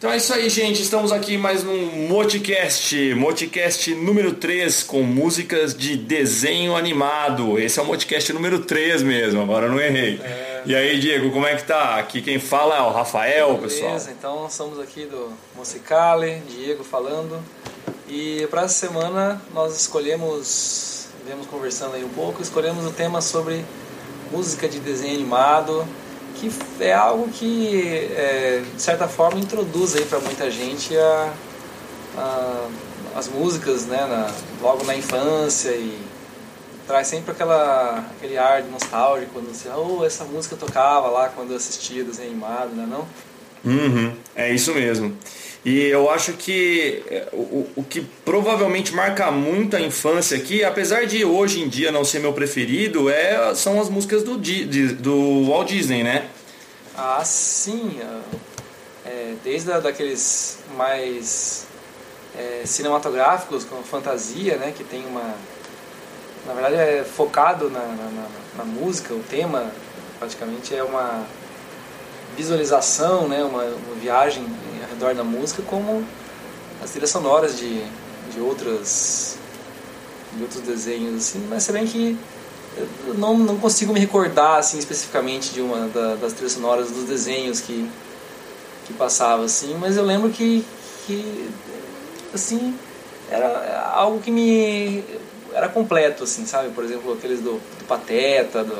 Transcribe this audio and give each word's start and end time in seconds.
Então 0.00 0.10
é 0.10 0.16
isso 0.16 0.32
aí, 0.32 0.48
gente. 0.48 0.80
Estamos 0.80 1.12
aqui 1.12 1.36
mais 1.36 1.62
num 1.62 2.08
Moticast, 2.08 3.14
Moticast 3.14 3.94
número 3.94 4.32
3, 4.32 4.82
com 4.84 5.02
músicas 5.02 5.74
de 5.74 5.94
desenho 5.94 6.74
animado. 6.74 7.58
Esse 7.58 7.78
é 7.78 7.82
o 7.82 7.84
Moticast 7.84 8.32
número 8.32 8.60
3 8.60 9.02
mesmo, 9.02 9.42
agora 9.42 9.66
eu 9.66 9.70
não 9.70 9.78
errei. 9.78 10.18
É... 10.24 10.62
E 10.64 10.74
aí, 10.74 10.98
Diego, 10.98 11.30
como 11.30 11.46
é 11.46 11.54
que 11.54 11.64
tá? 11.64 11.98
Aqui 11.98 12.22
quem 12.22 12.38
fala 12.38 12.78
é 12.78 12.80
o 12.80 12.90
Rafael, 12.90 13.48
Beleza, 13.48 13.62
pessoal. 13.62 13.90
Beleza, 13.90 14.10
então 14.18 14.46
estamos 14.46 14.80
aqui 14.80 15.04
do 15.04 15.34
Musicale, 15.54 16.40
Diego 16.48 16.82
falando. 16.82 17.38
E 18.08 18.46
para 18.50 18.62
essa 18.62 18.72
semana 18.72 19.42
nós 19.52 19.78
escolhemos, 19.78 21.08
viemos 21.26 21.46
conversando 21.46 21.96
aí 21.96 22.04
um 22.06 22.08
pouco, 22.08 22.40
escolhemos 22.40 22.86
o 22.86 22.90
tema 22.90 23.20
sobre 23.20 23.66
música 24.32 24.66
de 24.66 24.80
desenho 24.80 25.16
animado 25.16 25.86
que 26.40 26.50
é 26.80 26.94
algo 26.94 27.28
que, 27.28 28.08
é, 28.16 28.62
de 28.74 28.80
certa 28.80 29.06
forma, 29.06 29.38
introduz 29.38 29.94
aí 29.94 30.04
para 30.06 30.18
muita 30.20 30.50
gente 30.50 30.96
a, 30.96 31.32
a, 32.16 32.68
as 33.16 33.28
músicas, 33.28 33.84
né, 33.84 34.06
na, 34.06 34.30
logo 34.62 34.84
na 34.84 34.96
infância 34.96 35.70
e 35.70 36.00
traz 36.86 37.06
sempre 37.06 37.32
aquela, 37.32 38.04
aquele 38.16 38.38
ar 38.38 38.64
nostálgico 38.64 39.32
quando 39.34 39.54
você, 39.54 39.68
oh, 39.68 40.04
essa 40.04 40.24
música 40.24 40.56
tocava 40.56 41.08
lá 41.08 41.28
quando 41.28 41.50
eu 41.50 41.56
assistia 41.56 42.02
desenho 42.02 42.30
animado, 42.30 42.70
né, 42.74 42.88
não? 42.88 43.06
Uhum, 43.62 44.16
é 44.34 44.50
isso 44.50 44.72
mesmo. 44.72 45.14
E 45.64 45.78
eu 45.86 46.10
acho 46.10 46.32
que 46.34 47.02
é, 47.08 47.28
o, 47.32 47.68
o 47.76 47.84
que 47.84 48.00
provavelmente 48.24 48.94
marca 48.94 49.30
muito 49.30 49.76
a 49.76 49.80
infância 49.80 50.36
aqui, 50.36 50.64
apesar 50.64 51.04
de 51.06 51.22
hoje 51.24 51.60
em 51.60 51.68
dia 51.68 51.92
não 51.92 52.02
ser 52.02 52.18
meu 52.20 52.32
preferido, 52.32 53.10
é, 53.10 53.54
são 53.54 53.78
as 53.78 53.90
músicas 53.90 54.22
do, 54.22 54.38
do 54.38 55.46
Walt 55.48 55.68
Disney, 55.68 56.02
né? 56.02 56.28
Ah, 56.96 57.22
sim. 57.24 58.00
É, 59.04 59.34
desde 59.44 59.70
a, 59.70 59.80
daqueles 59.80 60.60
mais 60.76 61.66
é, 62.38 62.62
cinematográficos, 62.64 63.64
como 63.64 63.82
fantasia, 63.82 64.56
né, 64.56 64.72
que 64.74 64.84
tem 64.84 65.04
uma... 65.06 65.34
Na 66.46 66.54
verdade 66.54 66.76
é 66.76 67.04
focado 67.04 67.68
na, 67.68 67.80
na, 67.80 68.28
na 68.56 68.64
música, 68.64 69.12
o 69.12 69.22
tema 69.22 69.70
praticamente 70.18 70.74
é 70.74 70.82
uma 70.82 71.26
visualização, 72.34 73.28
né, 73.28 73.44
uma, 73.44 73.62
uma 73.62 73.94
viagem 74.00 74.46
redor 75.00 75.14
da 75.14 75.24
música, 75.24 75.62
como 75.62 76.04
as 76.82 76.90
trilhas 76.90 77.10
sonoras 77.10 77.58
de, 77.58 77.82
de 78.32 78.40
outras 78.40 79.38
de 80.34 80.42
outros 80.42 80.62
desenhos 80.62 81.16
assim, 81.16 81.44
mas 81.48 81.64
se 81.64 81.72
bem 81.72 81.86
que 81.86 82.16
eu 83.06 83.14
não, 83.14 83.36
não 83.36 83.58
consigo 83.58 83.92
me 83.92 83.98
recordar 83.98 84.58
assim 84.58 84.78
especificamente 84.78 85.52
de 85.52 85.60
uma 85.60 85.88
da, 85.88 86.14
das 86.14 86.34
trilhas 86.34 86.52
sonoras 86.52 86.90
dos 86.90 87.04
desenhos 87.04 87.60
que 87.60 87.90
que 88.86 88.92
passava 88.92 89.44
assim, 89.44 89.74
mas 89.80 89.96
eu 89.96 90.04
lembro 90.04 90.30
que 90.30 90.64
que 91.06 91.50
assim 92.32 92.78
era 93.28 93.92
algo 93.94 94.20
que 94.20 94.30
me 94.30 95.02
era 95.52 95.68
completo 95.68 96.24
assim, 96.24 96.46
sabe? 96.46 96.70
Por 96.70 96.84
exemplo, 96.84 97.12
aqueles 97.12 97.40
do, 97.40 97.54
do 97.54 97.84
Pateta, 97.88 98.62
do 98.62 98.78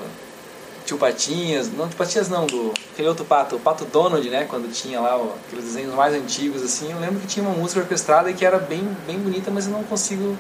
Tio 0.90 0.98
Patinhas, 0.98 1.70
não 1.72 1.86
Tio 1.86 1.96
Patinhas 1.96 2.28
não, 2.28 2.46
do 2.46 2.74
aquele 2.92 3.06
outro 3.06 3.24
pato, 3.24 3.54
o 3.54 3.60
Pato 3.60 3.84
Donald, 3.84 4.28
né, 4.28 4.44
quando 4.48 4.72
tinha 4.72 5.00
lá 5.00 5.16
ó, 5.16 5.34
aqueles 5.46 5.66
desenhos 5.66 5.94
mais 5.94 6.12
antigos 6.14 6.62
assim, 6.62 6.90
eu 6.90 6.98
lembro 6.98 7.20
que 7.20 7.28
tinha 7.28 7.46
uma 7.46 7.56
música 7.56 7.80
orquestrada 7.80 8.32
que 8.32 8.44
era 8.44 8.58
bem 8.58 8.82
bem 9.06 9.16
bonita, 9.16 9.52
mas 9.52 9.66
eu 9.66 9.72
não 9.72 9.84
consigo 9.84 10.36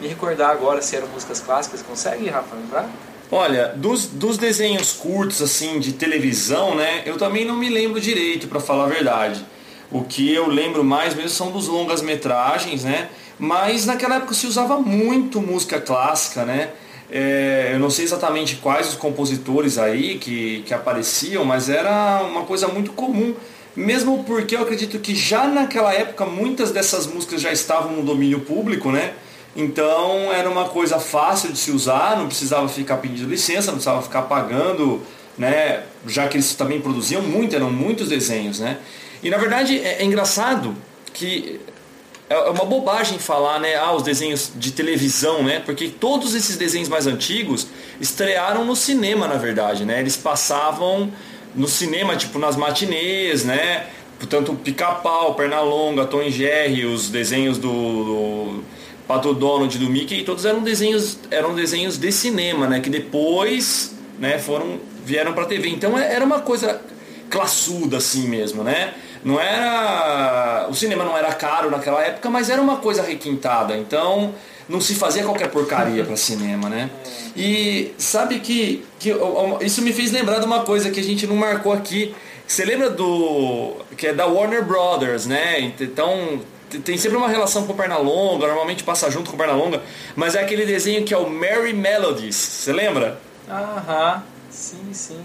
me 0.00 0.08
recordar 0.08 0.50
agora 0.50 0.82
se 0.82 0.96
eram 0.96 1.06
músicas 1.08 1.40
clássicas. 1.40 1.82
Consegue, 1.82 2.28
Rafa, 2.28 2.56
lembrar? 2.56 2.88
Olha, 3.30 3.68
dos, 3.76 4.06
dos 4.06 4.36
desenhos 4.36 4.92
curtos 4.92 5.40
assim 5.42 5.78
de 5.78 5.92
televisão, 5.92 6.74
né? 6.74 7.02
Eu 7.06 7.16
também 7.16 7.44
não 7.44 7.56
me 7.56 7.68
lembro 7.68 8.00
direito, 8.00 8.48
para 8.48 8.58
falar 8.58 8.84
a 8.84 8.88
verdade. 8.88 9.44
O 9.92 10.02
que 10.02 10.32
eu 10.32 10.48
lembro 10.48 10.82
mais 10.82 11.14
mesmo 11.14 11.30
são 11.30 11.52
dos 11.52 11.68
longas 11.68 12.02
metragens, 12.02 12.82
né? 12.82 13.10
Mas 13.38 13.86
naquela 13.86 14.16
época 14.16 14.34
se 14.34 14.46
usava 14.46 14.78
muito 14.78 15.40
música 15.40 15.80
clássica, 15.80 16.44
né? 16.44 16.70
É, 17.10 17.70
eu 17.72 17.78
não 17.78 17.88
sei 17.88 18.04
exatamente 18.04 18.56
quais 18.56 18.88
os 18.88 18.94
compositores 18.94 19.78
aí 19.78 20.18
que, 20.18 20.62
que 20.66 20.74
apareciam, 20.74 21.44
mas 21.44 21.68
era 21.68 22.22
uma 22.22 22.44
coisa 22.44 22.68
muito 22.68 22.92
comum. 22.92 23.34
Mesmo 23.74 24.24
porque 24.24 24.56
eu 24.56 24.62
acredito 24.62 24.98
que 24.98 25.14
já 25.14 25.46
naquela 25.46 25.92
época 25.94 26.26
muitas 26.26 26.72
dessas 26.72 27.06
músicas 27.06 27.40
já 27.40 27.52
estavam 27.52 27.92
no 27.92 28.02
domínio 28.02 28.40
público, 28.40 28.90
né? 28.90 29.14
Então 29.54 30.32
era 30.32 30.50
uma 30.50 30.68
coisa 30.68 30.98
fácil 30.98 31.52
de 31.52 31.58
se 31.58 31.70
usar, 31.70 32.16
não 32.18 32.26
precisava 32.26 32.68
ficar 32.68 32.96
pedindo 32.98 33.28
licença, 33.28 33.68
não 33.68 33.74
precisava 33.74 34.02
ficar 34.02 34.22
pagando, 34.22 35.00
né? 35.36 35.84
Já 36.06 36.28
que 36.28 36.36
eles 36.36 36.54
também 36.54 36.80
produziam 36.80 37.22
muito, 37.22 37.54
eram 37.54 37.70
muitos 37.70 38.08
desenhos, 38.08 38.60
né? 38.60 38.78
E 39.22 39.30
na 39.30 39.38
verdade 39.38 39.78
é, 39.78 40.02
é 40.02 40.04
engraçado 40.04 40.74
que 41.12 41.60
é, 42.28 42.34
é 42.34 42.50
uma 42.50 42.64
bobagem 42.64 43.18
falar, 43.18 43.58
né, 43.58 43.76
ah, 43.76 43.94
os 43.94 44.02
desenhos 44.02 44.52
de 44.54 44.70
televisão, 44.72 45.42
né? 45.42 45.60
Porque 45.64 45.88
todos 45.88 46.34
esses 46.34 46.56
desenhos 46.56 46.88
mais 46.88 47.06
antigos 47.06 47.66
estrearam 48.00 48.64
no 48.64 48.76
cinema, 48.76 49.26
na 49.26 49.36
verdade, 49.36 49.84
né? 49.84 50.00
Eles 50.00 50.16
passavam 50.16 51.10
no 51.54 51.66
cinema, 51.66 52.16
tipo 52.16 52.38
nas 52.38 52.56
matinês, 52.56 53.44
né? 53.44 53.86
Portanto, 54.18 54.54
Pica-Pau, 54.62 55.34
Pernalonga, 55.34 56.04
Tom 56.04 56.22
e 56.22 56.30
Jerry, 56.30 56.84
os 56.84 57.08
desenhos 57.08 57.56
do, 57.56 57.68
do 57.70 58.64
Pato 59.06 59.32
Donald 59.32 59.78
do 59.78 59.88
Mickey, 59.88 60.22
todos 60.24 60.44
eram 60.44 60.60
desenhos, 60.60 61.18
eram 61.30 61.54
desenhos 61.54 61.96
de 61.96 62.12
cinema, 62.12 62.66
né? 62.66 62.80
Que 62.80 62.90
depois, 62.90 63.94
né, 64.18 64.38
foram 64.38 64.80
vieram 65.08 65.32
para 65.32 65.46
TV. 65.46 65.70
Então 65.70 65.98
é, 65.98 66.14
era 66.14 66.24
uma 66.24 66.40
coisa 66.40 66.80
classuda 67.30 67.96
assim 67.96 68.28
mesmo, 68.28 68.62
né? 68.62 68.94
Não 69.24 69.40
era 69.40 70.66
o 70.68 70.74
cinema 70.74 71.04
não 71.04 71.16
era 71.16 71.32
caro 71.32 71.70
naquela 71.70 72.02
época, 72.02 72.30
mas 72.30 72.50
era 72.50 72.60
uma 72.60 72.76
coisa 72.76 73.02
requintada. 73.02 73.76
Então 73.76 74.34
não 74.68 74.80
se 74.80 74.94
fazia 74.94 75.22
qualquer 75.22 75.48
porcaria 75.50 76.04
para 76.04 76.16
cinema, 76.16 76.68
né? 76.68 76.90
E 77.34 77.92
sabe 77.96 78.40
que, 78.40 78.84
que 78.98 79.14
isso 79.62 79.80
me 79.82 79.92
fez 79.92 80.12
lembrar 80.12 80.40
de 80.40 80.46
uma 80.46 80.64
coisa 80.64 80.90
que 80.90 81.00
a 81.00 81.02
gente 81.02 81.26
não 81.26 81.36
marcou 81.36 81.72
aqui. 81.72 82.14
Você 82.46 82.64
lembra 82.64 82.90
do 82.90 83.76
que 83.96 84.08
é 84.08 84.12
da 84.12 84.26
Warner 84.26 84.64
Brothers, 84.64 85.26
né? 85.26 85.72
Então 85.80 86.40
tem 86.84 86.98
sempre 86.98 87.16
uma 87.16 87.28
relação 87.28 87.66
com 87.66 87.72
o 87.72 87.76
Pernalonga, 87.76 88.46
normalmente 88.46 88.84
passa 88.84 89.10
junto 89.10 89.30
com 89.30 89.36
o 89.36 89.38
Pernalonga, 89.38 89.82
mas 90.14 90.34
é 90.34 90.40
aquele 90.42 90.66
desenho 90.66 91.04
que 91.04 91.14
é 91.14 91.16
o 91.16 91.28
Merry 91.28 91.72
Melodies, 91.72 92.36
você 92.36 92.72
lembra? 92.72 93.18
Aham, 93.48 94.22
sim, 94.50 94.92
sim. 94.92 95.20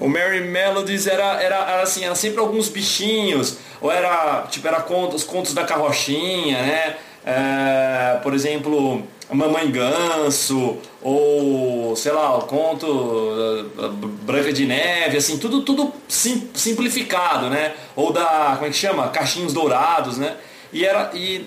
O 0.00 0.08
Merry 0.08 0.40
Melodies 0.40 1.06
era, 1.06 1.40
era, 1.42 1.56
era, 1.56 1.82
assim, 1.82 2.04
era 2.04 2.14
sempre 2.14 2.40
alguns 2.40 2.68
bichinhos, 2.68 3.58
ou 3.80 3.92
era 3.92 4.46
tipo 4.50 4.66
era 4.66 4.80
contos, 4.80 5.22
contos 5.22 5.52
da 5.52 5.64
carrochinha, 5.64 6.62
né? 6.62 6.96
É, 7.24 8.18
por 8.22 8.32
exemplo, 8.32 9.06
Mamãe 9.30 9.70
Ganso, 9.70 10.78
ou 11.02 11.94
sei 11.94 12.12
lá, 12.12 12.36
o 12.38 12.42
conto 12.42 12.86
uh, 12.86 13.92
Branca 14.22 14.52
de 14.52 14.66
Neve, 14.66 15.18
assim, 15.18 15.38
tudo, 15.38 15.62
tudo 15.62 15.92
sim, 16.08 16.48
simplificado, 16.54 17.50
né? 17.50 17.74
Ou 17.94 18.10
da, 18.12 18.54
como 18.54 18.66
é 18.66 18.70
que 18.70 18.76
chama? 18.76 19.08
Cachinhos 19.08 19.52
Dourados, 19.52 20.16
né? 20.16 20.36
E 20.72 20.84
era 20.84 21.10
e 21.14 21.46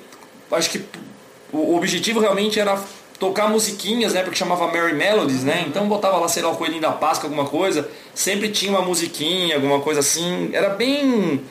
acho 0.51 0.69
que 0.69 0.85
o 1.51 1.75
objetivo 1.75 2.19
realmente 2.19 2.59
era 2.59 2.79
tocar 3.23 3.47
musiquinhas, 3.47 4.13
né? 4.13 4.21
Porque 4.21 4.37
chamava 4.37 4.67
Mary 4.67 4.93
Melodies, 4.93 5.45
né? 5.45 5.63
Então 5.65 5.87
botava 5.87 6.17
lá, 6.17 6.27
sei 6.27 6.43
lá, 6.43 6.49
o 6.49 6.57
Coelhinho 6.57 6.81
da 6.81 6.91
Páscoa, 6.91 7.29
alguma 7.29 7.45
coisa. 7.45 7.89
Sempre 8.13 8.49
tinha 8.49 8.69
uma 8.69 8.81
musiquinha, 8.81 9.55
alguma 9.55 9.79
coisa 9.79 10.01
assim. 10.01 10.49
Era 10.51 10.69
bem. 10.69 11.41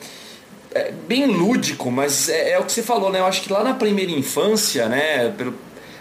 É, 0.75 0.91
bem 1.07 1.25
lúdico, 1.27 1.91
mas 1.91 2.29
é, 2.29 2.51
é, 2.51 2.59
o 2.59 2.63
que 2.63 2.71
você 2.71 2.83
falou, 2.83 3.11
né? 3.11 3.19
Eu 3.19 3.25
acho 3.25 3.41
que 3.41 3.51
lá 3.51 3.63
na 3.63 3.73
primeira 3.73 4.11
infância, 4.11 4.87
né? 4.87 5.29
Pelo, 5.35 5.55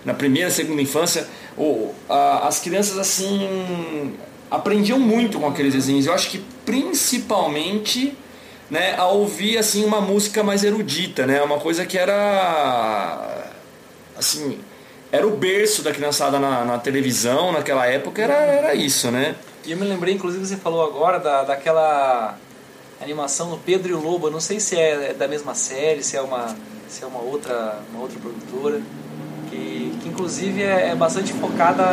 na 0.04 0.12
primeira, 0.12 0.50
segunda 0.50 0.82
infância, 0.82 1.26
o, 1.56 1.94
a, 2.08 2.48
as 2.48 2.60
crianças 2.60 2.98
assim 2.98 4.14
aprendiam 4.50 4.98
muito 4.98 5.40
com 5.40 5.46
aqueles 5.46 5.72
desenhos. 5.72 6.04
Eu 6.04 6.12
acho 6.12 6.30
que 6.30 6.38
principalmente 6.66 8.14
né, 8.70 8.94
a 8.96 9.06
ouvir 9.06 9.56
assim 9.56 9.84
uma 9.84 10.00
música 10.00 10.42
mais 10.42 10.64
erudita, 10.64 11.26
né? 11.26 11.42
Uma 11.42 11.58
coisa 11.58 11.86
que 11.86 11.96
era 11.96 13.50
assim, 14.16 14.58
era 15.12 15.26
o 15.26 15.36
berço 15.36 15.82
da 15.82 15.92
criançada 15.92 16.38
na, 16.38 16.64
na 16.64 16.78
televisão 16.78 17.52
naquela 17.52 17.86
época, 17.86 18.22
era, 18.22 18.32
era 18.32 18.74
isso, 18.74 19.10
né? 19.10 19.36
E 19.64 19.72
eu 19.72 19.76
me 19.76 19.84
lembrei, 19.84 20.14
inclusive 20.14 20.44
você 20.44 20.56
falou 20.56 20.82
agora 20.82 21.20
da, 21.20 21.44
daquela 21.44 22.38
animação 23.00 23.50
do 23.50 23.58
Pedro 23.58 23.90
e 23.90 23.94
o 23.94 24.00
Lobo, 24.00 24.28
eu 24.28 24.30
não 24.30 24.40
sei 24.40 24.58
se 24.58 24.74
é 24.74 25.12
da 25.12 25.28
mesma 25.28 25.54
série, 25.54 26.02
se 26.02 26.16
é 26.16 26.22
uma, 26.22 26.56
se 26.88 27.04
é 27.04 27.06
uma 27.06 27.20
outra, 27.20 27.78
uma 27.92 28.02
outra 28.02 28.18
produtora, 28.18 28.80
que, 29.50 29.94
que 30.02 30.08
inclusive 30.08 30.62
é, 30.62 30.88
é 30.88 30.94
bastante 30.94 31.34
focada 31.34 31.84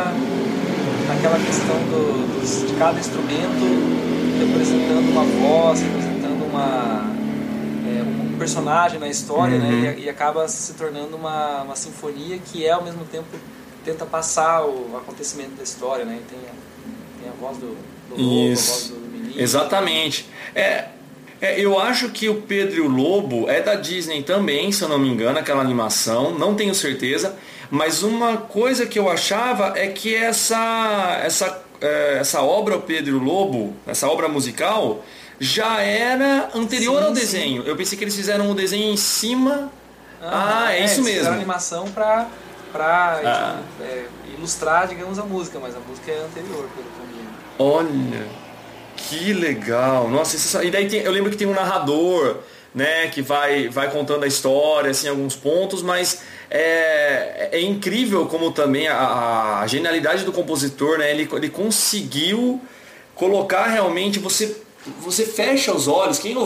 naquela 1.06 1.38
questão 1.38 1.76
do, 1.90 2.40
dos, 2.40 2.68
de 2.68 2.74
cada 2.78 2.98
instrumento 2.98 4.00
representando 4.40 5.10
uma 5.10 5.24
voz, 5.24 5.80
uma, 6.50 7.04
é, 8.00 8.02
um 8.02 8.38
personagem 8.38 8.98
na 8.98 9.08
história 9.08 9.58
né, 9.58 9.68
uhum. 9.68 9.80
né, 9.82 9.96
e, 9.98 10.04
e, 10.04 10.08
acaba 10.08 10.46
se 10.48 10.74
tornando 10.74 11.16
uma, 11.16 11.62
uma 11.62 11.76
sinfonia 11.76 12.38
que 12.38 12.66
é 12.66 12.70
ao 12.70 12.82
mesmo 12.82 13.04
tempo 13.04 13.28
tenta 13.84 14.04
passar 14.04 14.64
o 14.64 14.96
acontecimento 14.96 15.52
da 15.56 15.62
história, 15.62 16.04
né? 16.04 16.20
tem, 16.28 16.38
a, 16.38 17.20
tem 17.20 17.30
a 17.30 17.32
voz 17.40 17.56
do, 17.58 17.76
do 18.08 18.22
lobo, 18.22 18.52
a 18.52 18.54
voz 18.54 18.88
do 18.88 19.10
menino. 19.10 19.40
Exatamente. 19.40 20.28
É, 20.54 20.84
É, 21.40 21.58
eu 21.58 21.80
acho 21.80 22.10
que 22.10 22.28
o 22.28 22.42
Pedro 22.42 22.76
e 22.76 22.80
o 22.80 22.88
Lobo 22.88 23.48
é 23.48 23.62
da 23.62 23.74
Disney 23.74 24.22
também, 24.22 24.70
se 24.72 24.82
eu 24.82 24.88
não 24.88 24.98
me 24.98 25.08
engano, 25.08 25.38
aquela 25.38 25.62
animação, 25.62 26.38
não 26.38 26.54
tenho 26.54 26.74
certeza. 26.74 27.34
Mas 27.70 28.02
uma 28.02 28.36
coisa 28.36 28.84
que 28.84 28.98
eu 28.98 29.08
achava 29.08 29.72
é 29.74 29.86
que 29.88 30.14
essa, 30.14 31.20
essa, 31.24 31.62
é, 31.80 32.18
essa 32.20 32.42
obra, 32.42 32.76
o 32.76 32.82
Pedro 32.82 33.12
e 33.12 33.14
o 33.14 33.22
Lobo, 33.22 33.74
essa 33.86 34.06
obra 34.06 34.28
musical, 34.28 35.02
já 35.40 35.80
era 35.80 36.50
anterior 36.54 37.00
sim, 37.00 37.06
ao 37.06 37.12
desenho. 37.12 37.62
Sim. 37.62 37.68
Eu 37.68 37.74
pensei 37.74 37.96
que 37.96 38.04
eles 38.04 38.14
fizeram 38.14 38.50
o 38.50 38.54
desenho 38.54 38.92
em 38.92 38.96
cima. 38.96 39.72
Ah, 40.22 40.64
ah 40.66 40.72
é, 40.72 40.82
é, 40.82 40.84
isso 40.84 41.02
mesmo. 41.02 41.18
Fizeram 41.18 41.36
animação 41.36 41.90
para 41.90 42.28
para 42.70 43.20
ah. 43.24 43.60
é, 43.82 44.04
ilustrar, 44.36 44.86
digamos, 44.86 45.18
a 45.18 45.24
música, 45.24 45.58
mas 45.58 45.74
a 45.74 45.80
música 45.80 46.10
é 46.12 46.20
anterior, 46.20 46.68
pelo 46.74 46.86
caminho. 46.96 47.28
Olha, 47.58 48.26
que 48.96 49.32
legal. 49.32 50.08
Nossa, 50.08 50.36
isso, 50.36 50.62
e 50.62 50.70
daí 50.70 50.88
tem, 50.88 51.00
eu 51.00 51.10
lembro 51.10 51.30
que 51.30 51.36
tem 51.36 51.48
um 51.48 51.54
narrador, 51.54 52.38
né, 52.72 53.08
que 53.08 53.22
vai, 53.22 53.68
vai 53.68 53.90
contando 53.90 54.22
a 54.22 54.26
história, 54.28 54.92
assim, 54.92 55.08
alguns 55.08 55.34
pontos, 55.34 55.82
mas 55.82 56.22
é, 56.48 57.48
é 57.52 57.60
incrível 57.60 58.26
como 58.26 58.52
também 58.52 58.86
a, 58.86 59.60
a 59.60 59.66
genialidade 59.66 60.24
do 60.24 60.32
compositor, 60.32 60.98
né, 60.98 61.10
ele, 61.10 61.28
ele 61.32 61.48
conseguiu 61.48 62.60
colocar 63.16 63.66
realmente 63.66 64.18
você 64.20 64.56
você 65.00 65.24
fecha 65.24 65.72
os 65.74 65.88
olhos, 65.88 66.18
quem, 66.18 66.36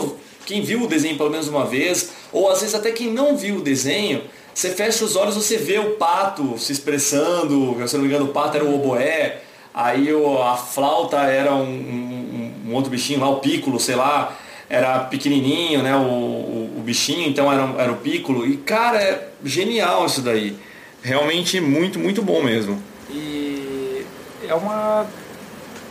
quem 0.45 0.61
viu 0.61 0.83
o 0.83 0.87
desenho 0.87 1.17
pelo 1.17 1.29
menos 1.29 1.47
uma 1.47 1.65
vez, 1.65 2.11
ou 2.31 2.49
às 2.49 2.59
vezes 2.59 2.75
até 2.75 2.91
quem 2.91 3.11
não 3.11 3.37
viu 3.37 3.57
o 3.57 3.61
desenho, 3.61 4.23
você 4.53 4.69
fecha 4.69 5.03
os 5.03 5.15
olhos, 5.15 5.35
você 5.35 5.57
vê 5.57 5.79
o 5.79 5.91
pato 5.91 6.57
se 6.57 6.71
expressando, 6.71 7.75
se 7.87 7.95
não 7.95 8.03
me 8.03 8.09
engano 8.09 8.25
o 8.25 8.33
pato 8.33 8.57
era 8.57 8.65
o 8.65 8.73
oboé, 8.73 9.41
aí 9.73 10.07
a 10.43 10.55
flauta 10.55 11.17
era 11.17 11.53
um, 11.53 11.63
um, 11.63 12.53
um 12.67 12.73
outro 12.73 12.89
bichinho 12.89 13.19
lá, 13.19 13.29
o 13.29 13.39
pícolo, 13.39 13.79
sei 13.79 13.95
lá, 13.95 14.37
era 14.69 14.99
pequenininho, 14.99 15.83
né, 15.83 15.95
o, 15.95 15.99
o, 15.99 16.73
o, 16.77 16.81
bichinho, 16.81 17.27
então 17.27 17.51
era, 17.51 17.69
era 17.77 17.91
o 17.91 17.97
pícolo, 17.97 18.47
e 18.47 18.57
cara, 18.57 19.01
é 19.01 19.27
genial 19.43 20.05
isso 20.05 20.21
daí, 20.21 20.55
realmente 21.03 21.59
muito, 21.59 21.99
muito 21.99 22.21
bom 22.21 22.41
mesmo. 22.41 22.81
E 23.09 24.05
é 24.47 24.55
uma 24.55 25.05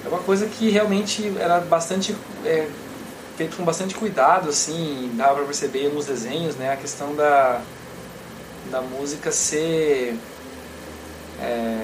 é 0.04 0.08
uma 0.08 0.18
coisa 0.18 0.46
que 0.46 0.70
realmente 0.70 1.32
era 1.38 1.60
bastante 1.60 2.14
é, 2.44 2.68
feito 3.36 3.56
com 3.56 3.64
bastante 3.64 3.94
cuidado, 3.94 4.48
assim, 4.48 5.10
dava 5.14 5.36
para 5.36 5.44
perceber 5.44 5.88
nos 5.88 6.06
desenhos, 6.06 6.56
né, 6.56 6.72
a 6.72 6.76
questão 6.76 7.14
da, 7.14 7.60
da 8.70 8.80
música 8.80 9.32
ser 9.32 10.16
é, 11.40 11.80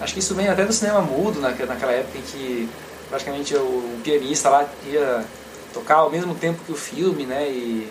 acho 0.00 0.14
que 0.14 0.20
isso 0.20 0.34
vem 0.34 0.48
até 0.48 0.64
do 0.64 0.72
cinema 0.72 1.00
mudo 1.00 1.40
naquela 1.40 1.92
época 1.92 2.18
em 2.18 2.22
que 2.22 2.68
praticamente 3.08 3.54
o, 3.54 4.00
pianista 4.02 4.48
lá 4.48 4.66
ia 4.86 5.24
tocar 5.72 5.96
ao 5.96 6.10
mesmo 6.10 6.34
tempo 6.34 6.60
que 6.64 6.72
o 6.72 6.76
filme, 6.76 7.24
né, 7.24 7.48
e, 7.48 7.90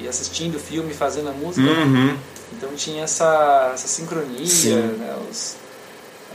e 0.00 0.08
assistindo 0.08 0.56
o 0.56 0.60
filme, 0.60 0.94
fazendo 0.94 1.28
a 1.28 1.32
música. 1.32 1.68
Uhum. 1.68 2.16
Então 2.52 2.70
tinha 2.74 3.04
essa, 3.04 3.70
essa 3.74 3.86
sincronia, 3.86 4.76
né, 4.76 5.16
os, 5.30 5.56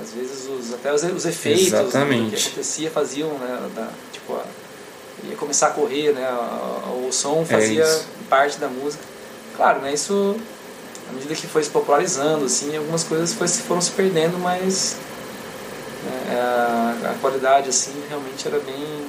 às 0.02 0.14
vezes 0.14 0.48
os, 0.48 0.74
até 0.74 0.94
os, 0.94 1.04
os 1.04 1.26
efeitos 1.26 1.68
Exatamente. 1.68 2.36
que 2.36 2.48
acontecia 2.48 2.92
faziam, 2.92 3.30
né, 3.38 3.70
da, 3.76 3.90
tipo, 4.12 4.34
a, 4.34 4.44
ia 5.24 5.36
começar 5.36 5.68
a 5.68 5.72
correr, 5.72 6.14
né, 6.14 6.28
o 7.06 7.12
som 7.12 7.46
fazia 7.46 7.84
é 7.84 8.02
parte 8.30 8.58
da 8.58 8.68
música. 8.68 9.04
Claro, 9.56 9.82
né, 9.82 9.94
isso 9.94 10.36
à 11.10 11.14
medida 11.14 11.36
que 11.36 11.48
foi 11.48 11.64
se 11.64 11.70
popularizando, 11.70 12.46
assim, 12.46 12.76
algumas 12.76 13.04
coisas 13.04 13.34
foi, 13.34 13.48
foram 13.48 13.82
se 13.82 13.92
perdendo, 13.92 14.38
mas 14.40 14.98
né, 16.04 16.40
a, 16.40 17.12
a 17.12 17.14
qualidade, 17.22 17.70
assim, 17.70 17.94
realmente 18.10 18.48
era 18.48 18.60
bem 18.60 19.08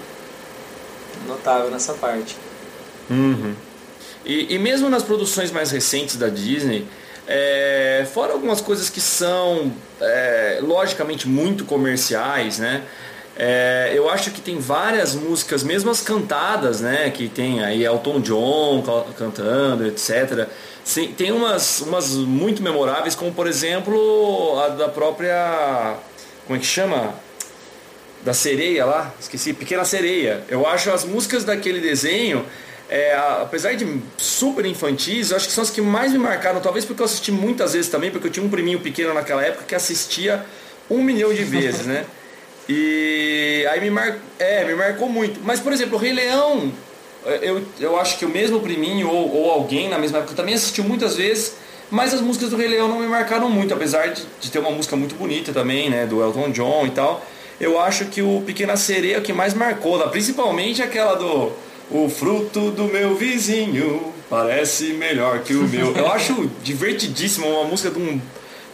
notável 1.27 1.71
nessa 1.71 1.95
parte. 1.95 2.37
Uhum. 3.11 3.55
E, 4.25 4.55
e 4.55 4.59
mesmo 4.59 4.89
nas 4.91 5.03
produções 5.03 5.51
mais 5.51 5.71
recentes 5.71 6.17
da 6.17 6.29
Disney, 6.29 6.87
é, 7.29 8.07
fora 8.13 8.33
algumas 8.33 8.61
coisas 8.61 8.89
que 8.89 9.01
são, 9.01 9.73
é, 10.01 10.61
logicamente, 10.63 11.29
muito 11.29 11.65
comerciais, 11.65 12.59
né? 12.59 12.83
É, 13.39 13.93
eu 13.95 14.09
acho 14.09 14.31
que 14.31 14.41
tem 14.41 14.59
várias 14.59 15.15
músicas, 15.15 15.63
mesmo 15.63 15.91
as 15.91 16.01
cantadas, 16.01 16.81
né? 16.81 17.11
Que 17.11 17.29
tem 17.29 17.63
aí 17.63 17.85
Elton 17.85 18.21
John 18.21 18.83
cantando, 19.19 19.87
etc. 19.87 20.49
Sim, 20.83 21.09
tem 21.09 21.33
umas, 21.33 21.81
umas 21.81 22.13
muito 22.13 22.63
memoráveis, 22.63 23.15
como 23.15 23.33
por 23.33 23.47
exemplo 23.47 24.59
a 24.61 24.69
da 24.69 24.89
própria. 24.89 25.97
Como 26.47 26.57
é 26.57 26.61
que 26.61 26.67
chama? 26.67 27.15
Da 28.25 28.33
sereia 28.33 28.85
lá, 28.85 29.15
esqueci, 29.21 29.53
Pequena 29.53 29.85
Sereia. 29.85 30.43
Eu 30.49 30.67
acho 30.67 30.91
as 30.91 31.05
músicas 31.05 31.45
daquele 31.45 31.81
desenho 31.81 32.45
é, 32.89 33.15
apesar 33.43 33.75
de 33.75 34.01
super 34.17 34.65
infantis, 34.65 35.33
acho 35.33 35.47
que 35.47 35.53
são 35.53 35.63
as 35.63 35.71
que 35.71 35.81
mais 35.81 36.13
me 36.13 36.19
marcaram, 36.19 36.61
talvez 36.61 36.85
porque 36.85 37.03
eu 37.03 37.07
assisti 37.07 37.33
muitas 37.33 37.73
vezes 37.73 37.91
também, 37.91 38.11
porque 38.11 38.29
eu 38.29 38.31
tinha 38.31 38.47
um 38.47 38.49
priminho 38.49 38.79
pequeno 38.79 39.13
naquela 39.13 39.43
época 39.43 39.65
que 39.65 39.75
assistia 39.75 40.45
um 40.89 41.03
milhão 41.03 41.35
de 41.35 41.43
vezes, 41.43 41.87
né? 41.87 42.05
E 42.69 43.67
aí 43.71 43.81
me, 43.81 43.91
mar... 43.91 44.17
é, 44.39 44.65
me 44.65 44.75
marcou 44.75 45.09
muito. 45.09 45.41
Mas, 45.43 45.59
por 45.61 45.73
exemplo, 45.73 45.97
o 45.97 46.01
Rei 46.01 46.13
Leão, 46.13 46.73
eu, 47.43 47.63
eu 47.81 47.99
acho 47.99 48.19
que 48.19 48.25
o 48.25 48.29
mesmo 48.29 48.61
priminho 48.61 49.09
ou, 49.09 49.35
ou 49.35 49.51
alguém 49.51 49.89
na 49.89 49.99
mesma 49.99 50.19
época 50.19 50.35
também 50.35 50.55
assistiu 50.55 50.85
muitas 50.85 51.17
vezes, 51.17 51.55
mas 51.91 52.15
as 52.15 52.21
músicas 52.21 52.51
do 52.51 52.57
Rei 52.57 52.69
Leão 52.69 52.89
não 52.89 53.01
me 53.01 53.07
marcaram 53.07 53.49
muito, 53.49 53.75
apesar 53.75 54.09
de, 54.09 54.23
de 54.41 54.51
ter 54.51 54.61
uma 54.61 54.71
música 54.71 54.97
muito 54.97 55.17
bonita 55.17 55.53
também, 55.53 55.91
né? 55.91 56.07
Do 56.07 56.23
Elton 56.23 56.51
John 56.51 56.87
e 56.87 56.91
tal. 56.91 57.25
Eu 57.61 57.81
acho 57.81 58.07
que 58.07 58.23
o 58.23 58.43
Pequena 58.47 58.77
Sereia 58.77 59.17
é 59.17 59.19
o 59.19 59.23
que 59.23 59.33
mais 59.33 59.55
marcou, 59.55 59.99
principalmente 60.09 60.83
aquela 60.83 61.15
do 61.15 61.53
o 61.91 62.09
fruto 62.09 62.71
do 62.71 62.85
meu 62.85 63.15
vizinho 63.15 64.13
parece 64.29 64.93
melhor 64.95 65.41
que 65.41 65.55
o 65.55 65.63
meu. 65.69 65.97
Eu 65.97 66.11
acho 66.11 66.51
divertidíssimo, 66.63 67.47
uma 67.49 67.65
música 67.65 67.91
de 67.91 67.99
um, 67.99 68.21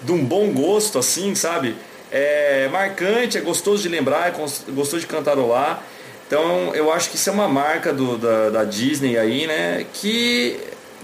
de 0.02 0.12
um 0.12 0.24
bom 0.24 0.50
gosto, 0.52 0.98
assim, 0.98 1.34
sabe? 1.34 1.76
É 2.10 2.68
marcante, 2.70 3.38
é 3.38 3.40
gostoso 3.40 3.82
de 3.82 3.88
lembrar, 3.88 4.28
é 4.28 4.30
gostoso 4.72 5.00
de 5.00 5.06
cantarolar. 5.06 5.82
Então 6.26 6.74
eu 6.74 6.90
acho 6.90 7.10
que 7.10 7.16
isso 7.16 7.28
é 7.28 7.32
uma 7.32 7.48
marca 7.48 7.92
do, 7.92 8.16
da, 8.16 8.50
da 8.50 8.64
Disney 8.64 9.18
aí, 9.18 9.46
né? 9.46 9.84
Que, 9.92 10.58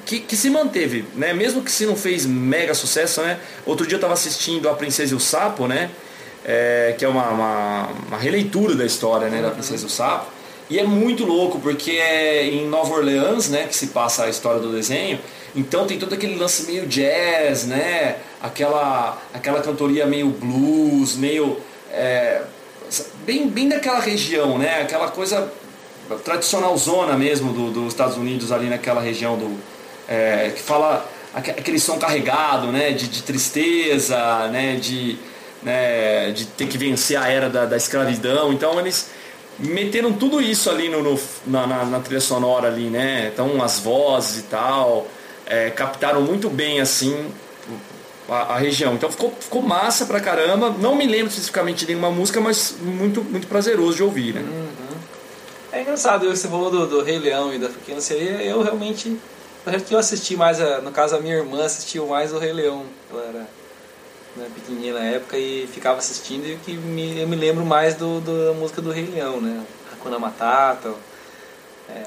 que, 0.06 0.20
que, 0.20 0.36
se 0.36 0.48
manteve, 0.48 1.04
né? 1.14 1.34
Mesmo 1.34 1.62
que 1.62 1.70
se 1.70 1.84
não 1.84 1.96
fez 1.96 2.24
mega 2.24 2.72
sucesso, 2.72 3.20
né? 3.20 3.38
Outro 3.66 3.86
dia 3.86 3.96
eu 3.96 3.98
estava 3.98 4.14
assistindo 4.14 4.68
A 4.70 4.74
Princesa 4.74 5.12
e 5.12 5.16
o 5.16 5.20
Sapo, 5.20 5.66
né? 5.66 5.90
É, 6.44 6.94
que 6.96 7.04
é 7.04 7.08
uma, 7.08 7.28
uma, 7.28 7.88
uma, 8.08 8.16
releitura 8.16 8.74
da 8.74 8.86
história 8.86 9.28
né, 9.28 9.42
da 9.42 9.50
Princesa 9.50 9.82
e 9.82 9.86
o 9.86 9.90
Sapo. 9.90 10.37
E 10.70 10.78
é 10.78 10.84
muito 10.84 11.24
louco, 11.24 11.58
porque 11.60 11.92
é 11.92 12.46
em 12.46 12.66
Nova 12.66 12.94
Orleans, 12.94 13.48
né, 13.48 13.64
que 13.66 13.74
se 13.74 13.88
passa 13.88 14.24
a 14.24 14.28
história 14.28 14.60
do 14.60 14.70
desenho. 14.70 15.18
Então 15.56 15.86
tem 15.86 15.98
todo 15.98 16.12
aquele 16.12 16.36
lance 16.36 16.70
meio 16.70 16.86
jazz, 16.86 17.66
né? 17.66 18.16
Aquela, 18.40 19.18
aquela 19.32 19.60
cantoria 19.60 20.06
meio 20.06 20.28
blues, 20.28 21.16
meio. 21.16 21.58
É, 21.90 22.42
bem, 23.24 23.48
bem 23.48 23.68
daquela 23.68 23.98
região, 23.98 24.58
né? 24.58 24.82
Aquela 24.82 25.08
coisa 25.08 25.50
tradicional 26.24 26.76
zona 26.76 27.16
mesmo 27.16 27.52
do, 27.52 27.70
dos 27.70 27.88
Estados 27.88 28.16
Unidos 28.16 28.52
ali 28.52 28.68
naquela 28.68 29.00
região 29.00 29.36
do. 29.36 29.58
É, 30.06 30.52
que 30.54 30.62
fala 30.62 31.08
aquele 31.34 31.78
som 31.78 31.98
carregado, 31.98 32.68
né? 32.68 32.92
De, 32.92 33.08
de 33.08 33.22
tristeza, 33.22 34.48
né? 34.48 34.76
De, 34.76 35.18
né? 35.62 36.30
de 36.30 36.44
ter 36.46 36.68
que 36.68 36.76
vencer 36.76 37.16
a 37.16 37.28
era 37.28 37.48
da, 37.48 37.64
da 37.64 37.76
escravidão. 37.76 38.52
Então 38.52 38.78
eles 38.78 39.10
meteram 39.58 40.12
tudo 40.12 40.40
isso 40.40 40.70
ali 40.70 40.88
no, 40.88 41.02
no 41.02 41.18
na, 41.46 41.66
na, 41.66 41.84
na, 41.84 42.00
trilha 42.00 42.20
sonora 42.20 42.68
ali, 42.68 42.88
né? 42.88 43.30
Então 43.32 43.62
as 43.62 43.80
vozes 43.80 44.40
e 44.40 44.42
tal, 44.44 45.06
é, 45.46 45.70
captaram 45.70 46.20
muito 46.22 46.48
bem 46.48 46.80
assim 46.80 47.30
a, 48.28 48.54
a, 48.54 48.58
região. 48.58 48.94
Então 48.94 49.10
ficou, 49.10 49.32
ficou 49.38 49.62
massa 49.62 50.06
pra 50.06 50.20
caramba. 50.20 50.70
Não 50.70 50.94
me 50.94 51.06
lembro 51.06 51.28
especificamente 51.28 51.80
de 51.80 51.86
nenhuma 51.86 52.10
música, 52.10 52.40
mas 52.40 52.76
muito, 52.80 53.22
muito 53.22 53.46
prazeroso 53.46 53.96
de 53.96 54.02
ouvir, 54.02 54.34
né? 54.34 54.40
Uhum. 54.40 54.68
É 55.72 55.82
engraçado, 55.82 56.28
você 56.28 56.48
falou 56.48 56.70
do, 56.70 56.86
do 56.86 57.02
Rei 57.02 57.18
Leão 57.18 57.52
e 57.52 57.58
da 57.58 57.68
Pequena 57.68 58.00
Sereia, 58.00 58.42
eu 58.42 58.62
realmente. 58.62 59.18
Eu 59.90 59.98
assisti 59.98 60.34
mais, 60.34 60.60
a, 60.60 60.80
no 60.80 60.90
caso 60.90 61.16
a 61.16 61.20
minha 61.20 61.36
irmã 61.36 61.62
assistiu 61.62 62.06
mais 62.06 62.32
o 62.32 62.38
Rei 62.38 62.52
Leão. 62.52 62.84
Ela 63.10 63.24
era 63.24 63.57
né, 64.36 64.48
pequenininha 64.54 64.94
na 64.94 65.04
época 65.04 65.36
e 65.36 65.66
ficava 65.72 65.98
assistindo 65.98 66.46
e 66.46 66.56
que 66.56 66.72
me, 66.74 67.20
eu 67.20 67.28
me 67.28 67.36
lembro 67.36 67.64
mais 67.64 67.94
do, 67.94 68.20
do, 68.20 68.46
da 68.46 68.52
música 68.52 68.80
do 68.80 68.90
Rei 68.90 69.06
Leão, 69.06 69.40
né? 69.40 69.64
Hakuna 69.92 70.18
Matata, 70.18 70.94
é, 71.88 72.02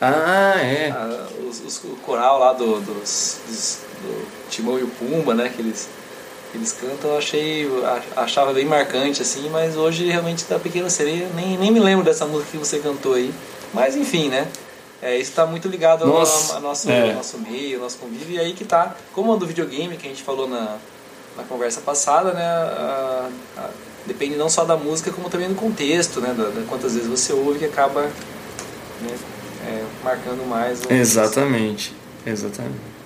ah, 0.00 0.54
é. 0.60 0.90
A, 0.90 1.28
os, 1.48 1.60
os, 1.60 1.84
o 1.84 1.96
coral 2.04 2.38
lá 2.38 2.52
do, 2.52 2.80
dos, 2.80 3.40
dos, 3.46 3.78
do 4.02 4.26
Timão 4.50 4.78
e 4.78 4.82
o 4.82 4.88
Pumba, 4.88 5.34
né? 5.34 5.50
Que 5.54 5.62
eles, 5.62 5.88
que 6.52 6.58
eles 6.58 6.72
cantam, 6.72 7.10
eu 7.10 7.18
achei, 7.18 7.68
achava 8.14 8.52
bem 8.52 8.66
marcante, 8.66 9.22
assim, 9.22 9.48
mas 9.48 9.76
hoje 9.76 10.06
realmente 10.06 10.44
da 10.44 10.58
Pequena 10.58 10.90
Sereia, 10.90 11.28
nem, 11.34 11.56
nem 11.56 11.70
me 11.70 11.80
lembro 11.80 12.04
dessa 12.04 12.26
música 12.26 12.50
que 12.52 12.58
você 12.58 12.78
cantou 12.78 13.14
aí. 13.14 13.32
Mas 13.72 13.96
enfim, 13.96 14.28
né? 14.28 14.46
É, 15.00 15.14
isso 15.16 15.30
está 15.30 15.46
muito 15.46 15.68
ligado 15.68 16.04
ao, 16.04 16.08
Nossa, 16.08 16.52
ao, 16.52 16.56
ao 16.56 16.62
nosso, 16.62 16.90
é. 16.90 17.10
ao 17.10 17.16
nosso 17.16 17.38
meio, 17.38 17.76
ao 17.76 17.82
nosso 17.82 17.98
convívio, 17.98 18.36
e 18.36 18.40
aí 18.40 18.52
que 18.54 18.64
tá, 18.64 18.96
como 19.12 19.32
a 19.32 19.36
do 19.36 19.46
videogame 19.46 19.96
que 19.96 20.06
a 20.06 20.10
gente 20.10 20.22
falou 20.22 20.48
na, 20.48 20.78
na 21.36 21.44
conversa 21.44 21.80
passada, 21.80 22.32
né, 22.32 22.44
a, 22.44 23.28
a, 23.58 23.70
depende 24.06 24.36
não 24.36 24.48
só 24.48 24.64
da 24.64 24.76
música, 24.76 25.10
como 25.10 25.28
também 25.28 25.48
do 25.48 25.54
contexto, 25.54 26.20
né, 26.20 26.34
da, 26.36 26.44
da, 26.44 26.62
quantas 26.68 26.94
vezes 26.94 27.08
você 27.08 27.32
ouve 27.32 27.58
que 27.58 27.64
acaba 27.64 28.02
né, 28.02 29.16
é, 29.66 29.84
marcando 30.02 30.46
mais. 30.46 30.82
Exatamente, 30.88 31.94
exatamente. 32.24 32.96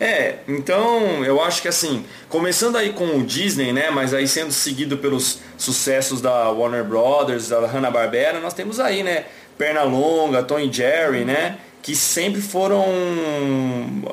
É, 0.00 0.38
então 0.48 1.24
eu 1.24 1.40
acho 1.40 1.62
que 1.62 1.68
assim, 1.68 2.04
começando 2.28 2.76
aí 2.76 2.92
com 2.92 3.18
o 3.18 3.22
Disney, 3.22 3.72
né, 3.72 3.90
mas 3.90 4.12
aí 4.12 4.26
sendo 4.26 4.52
seguido 4.52 4.98
pelos 4.98 5.38
sucessos 5.56 6.20
da 6.20 6.50
Warner 6.50 6.84
Brothers, 6.84 7.48
da 7.48 7.66
Hanna-Barbera, 7.66 8.40
nós 8.40 8.52
temos 8.52 8.80
aí, 8.80 9.02
né, 9.02 9.26
Pernalonga, 9.56 10.42
Tom 10.42 10.58
e 10.58 10.72
Jerry, 10.72 11.24
né, 11.24 11.58
que 11.82 11.96
sempre 11.96 12.40
foram 12.40 12.86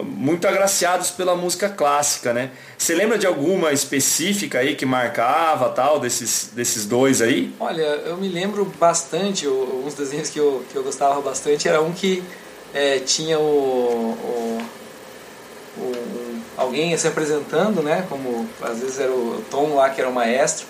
muito 0.04 0.48
agraciados 0.48 1.12
pela 1.12 1.36
música 1.36 1.70
clássica, 1.70 2.34
né? 2.34 2.50
Você 2.76 2.96
lembra 2.96 3.16
de 3.16 3.28
alguma 3.28 3.72
específica 3.72 4.58
aí 4.58 4.76
que 4.76 4.88
marcava 4.88 5.70
tal 5.70 6.00
desses, 6.00 6.50
desses 6.52 6.88
dois 6.88 7.22
aí? 7.22 7.54
Olha, 7.60 7.84
eu 7.84 8.18
me 8.18 8.28
lembro 8.28 8.66
bastante, 8.80 9.48
uns 9.48 9.94
desenhos 9.94 10.30
que 10.30 10.40
eu, 10.40 10.66
que 10.72 10.76
eu 10.76 10.84
gostava 10.84 11.22
bastante, 11.22 11.68
era 11.68 11.80
um 11.80 11.94
que 11.94 12.24
é, 12.74 12.98
tinha 13.00 13.38
o, 13.38 14.18
o, 14.18 14.62
o, 15.78 16.42
alguém 16.58 16.98
se 16.98 17.08
apresentando, 17.08 17.84
né? 17.84 18.04
Como 18.10 18.50
às 18.64 18.80
vezes 18.80 19.00
era 19.00 19.12
o 19.12 19.44
Tom 19.52 19.76
lá 19.76 19.92
que 19.92 20.02
era 20.02 20.10
o 20.10 20.14
maestro 20.14 20.66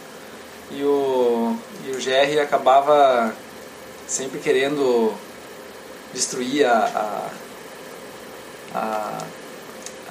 e 0.70 0.84
o, 0.84 1.56
e 1.88 1.91
o 1.91 2.00
Jerry 2.00 2.41
acabava 2.41 3.34
sempre 4.06 4.39
querendo 4.39 5.13
destruir 6.13 6.65
a, 6.65 7.29
a, 8.73 9.17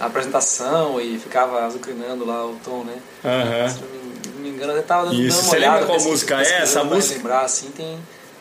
a, 0.00 0.06
apresentação 0.06 1.00
e 1.00 1.18
ficava 1.18 1.64
azucrinando 1.64 2.24
lá 2.24 2.46
o 2.46 2.56
tom, 2.64 2.84
né? 2.84 2.98
Uhum. 3.24 3.68
Se 3.68 3.80
não 3.80 4.42
me 4.42 4.48
engano, 4.50 4.72
eu 4.72 4.82
tava 4.82 5.06
dando, 5.06 5.20
Isso. 5.20 5.38
uma 5.38 5.42
Você 5.44 5.56
olhada. 5.56 5.80
lembra 5.80 5.86
qual 5.86 6.08
música 6.08 6.40
é 6.40 6.62
essa 6.62 6.84
música? 6.84 7.16
lembrar, 7.16 7.40
assim, 7.42 7.70
tem... 7.70 7.98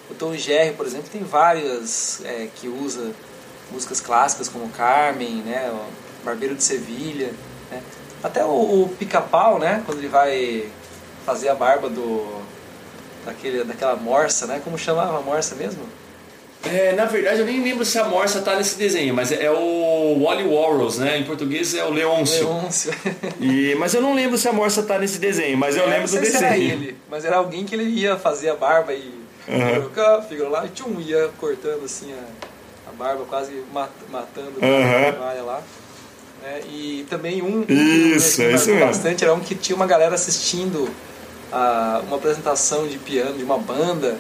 O 0.10 0.14
Tom 0.14 0.34
Jerry, 0.36 0.74
por 0.74 0.86
exemplo, 0.86 1.10
tem 1.12 1.22
várias 1.22 2.22
é, 2.24 2.48
que 2.56 2.70
usa 2.70 3.12
músicas 3.70 4.00
clássicas 4.00 4.48
como 4.48 4.70
Carmen, 4.70 5.42
né? 5.46 5.70
O 5.70 6.26
Barbeiro 6.26 6.56
de 6.56 6.64
Sevilha, 6.64 7.34
né? 7.70 7.82
Até 8.24 8.46
o, 8.46 8.84
o 8.84 8.96
Pica-Pau, 8.98 9.60
né? 9.60 9.84
Quando 9.86 9.98
ele 9.98 10.08
vai 10.08 10.70
fazer 11.26 11.50
a 11.50 11.56
barba 11.56 11.90
do... 11.90 12.42
Daquele, 13.26 13.66
daquela 13.66 13.98
morsa, 13.98 14.46
né? 14.48 14.62
Como 14.64 14.78
chamava 14.78 15.18
a 15.18 15.22
morsa 15.22 15.54
mesmo? 15.56 15.84
É, 16.72 16.94
na 16.94 17.06
verdade, 17.06 17.40
eu 17.40 17.46
nem 17.46 17.64
lembro 17.64 17.84
se 17.86 17.98
a 18.00 18.04
Morsa 18.06 18.42
tá 18.42 18.56
nesse 18.56 18.76
desenho, 18.78 19.14
mas 19.14 19.32
é 19.32 19.50
o 19.52 20.20
Wally 20.24 20.44
Warros, 20.46 20.98
né? 20.98 21.18
Em 21.18 21.24
português 21.24 21.74
é 21.76 21.84
o 21.84 21.90
Leôncio. 21.92 22.46
Leôncio. 22.48 22.92
E, 23.40 23.76
mas 23.76 23.94
eu 23.94 24.02
não 24.02 24.14
lembro 24.14 24.38
se 24.38 24.48
a 24.48 24.54
Morsa 24.54 24.84
tá 24.84 24.98
nesse 24.98 25.18
desenho, 25.20 25.58
mas 25.58 25.76
eu 25.76 25.84
É, 25.84 25.88
lembro 25.88 26.12
não 26.12 26.16
do 26.20 26.22
desenho. 26.22 26.46
Era 26.46 26.58
ele, 26.58 26.98
mas 27.10 27.24
era 27.26 27.38
alguém 27.38 27.66
que 27.66 27.76
ele 27.76 27.84
ia 27.86 28.18
fazer 28.18 28.50
a 28.50 28.56
barba 28.56 28.94
e 28.94 29.18
Uhum. 29.48 30.22
figura 30.28 30.50
lá 30.50 30.66
e 30.66 30.70
tchum, 30.70 31.00
ia 31.00 31.30
cortando 31.40 31.86
assim 31.86 32.12
a, 32.12 32.90
a 32.90 32.92
barba, 32.92 33.24
quase 33.30 33.64
mat, 33.74 33.90
matando 34.12 34.52
a 34.62 35.14
toalha 35.14 35.42
lá. 35.44 35.62
né? 36.44 36.60
E 36.70 37.06
também 37.10 37.42
um 37.42 37.64
que 37.64 37.72
Isso, 37.72 38.42
é 38.42 38.52
isso 38.52 38.70
mesmo. 38.72 38.86
bastante 38.86 39.24
era 39.24 39.34
um 39.34 39.40
que 39.40 39.56
tinha 39.56 39.76
uma 39.76 39.86
galera 39.86 40.16
assistindo 40.16 40.90
a, 41.50 42.02
uma 42.06 42.18
apresentação 42.18 42.88
de 42.88 42.98
piano 42.98 43.38
de 43.38 43.44
uma 43.46 43.58
banda 43.58 44.18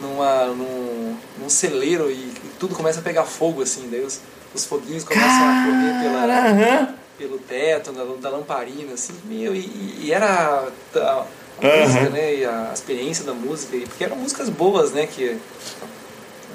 numa, 0.00 0.46
num, 0.46 1.16
num 1.38 1.48
celeiro 1.48 2.10
e, 2.10 2.32
tudo 2.58 2.74
começa 2.74 3.00
a 3.00 3.02
pegar 3.02 3.24
fogo 3.24 3.62
assim, 3.62 3.88
daí 3.90 4.02
os, 4.04 4.20
os 4.54 4.64
foguinhos 4.66 5.02
começam 5.04 5.48
a 5.48 5.54
correr 5.54 5.94
pela, 5.98 6.24
aham. 6.24 6.94
pelo 7.16 7.38
teto, 7.38 7.92
da, 7.92 8.04
da 8.20 8.36
lamparina, 8.36 8.92
assim, 8.94 9.14
meu, 9.24 9.54
e, 9.54 9.98
e 10.02 10.12
era 10.12 10.68
a, 10.94 10.98
a 10.98 11.26
Aham. 11.66 11.84
música, 11.84 12.10
né, 12.10 12.34
e 12.36 12.44
a 12.44 12.70
experiência 12.72 13.24
da 13.24 13.32
música, 13.32 13.76
e- 13.76 13.86
porque 13.86 14.04
eram 14.04 14.16
músicas 14.16 14.48
boas, 14.50 14.92
né, 14.92 15.06
que 15.06 15.38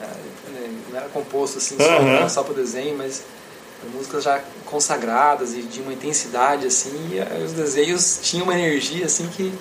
ah, 0.01 0.07
né, 0.51 0.69
não 0.91 0.97
era 0.99 1.09
composto 1.09 1.57
assim 1.57 1.77
só, 1.79 1.97
Aham. 1.99 2.29
só 2.29 2.43
pro 2.43 2.53
desenho, 2.53 2.95
mas 2.97 3.23
músicas 3.93 4.23
já 4.23 4.41
consagradas 4.65 5.53
e 5.53 5.61
de 5.61 5.81
uma 5.81 5.93
intensidade, 5.93 6.65
assim, 6.67 7.09
e 7.13 7.19
ah, 7.19 7.43
os 7.43 7.53
desenhos 7.53 8.19
tinham 8.21 8.43
uma 8.45 8.53
energia, 8.53 9.05
assim, 9.07 9.27
que, 9.27 9.51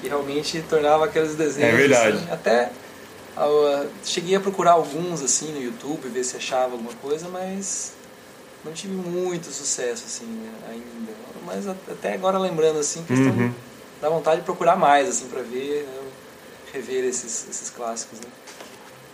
que 0.00 0.08
realmente 0.08 0.62
tornava 0.68 1.04
aqueles 1.06 1.34
desenhos, 1.34 1.72
É 1.74 1.76
verdade. 1.76 2.16
assim, 2.18 2.30
até 2.30 2.70
cheguei 4.04 4.36
a 4.36 4.40
procurar 4.40 4.72
alguns, 4.72 5.22
assim, 5.22 5.52
no 5.52 5.62
YouTube, 5.62 6.08
ver 6.08 6.24
se 6.24 6.36
achava 6.36 6.72
alguma 6.72 6.92
coisa, 6.94 7.28
mas 7.28 7.92
não 8.64 8.72
tive 8.72 8.94
muito 8.94 9.46
sucesso 9.52 10.04
assim 10.06 10.24
né, 10.26 10.50
ainda 10.68 11.12
mas 11.44 11.68
até 11.68 12.14
agora 12.14 12.36
lembrando 12.36 12.80
assim 12.80 13.04
questão 13.04 13.28
Uhum. 13.32 13.52
dá 14.02 14.08
vontade 14.08 14.38
de 14.40 14.44
procurar 14.44 14.74
mais 14.74 15.08
assim 15.08 15.28
para 15.28 15.40
ver 15.42 15.84
né, 15.86 16.08
rever 16.72 17.04
esses, 17.04 17.46
esses 17.48 17.70
clássicos 17.70 18.18
né 18.18 18.26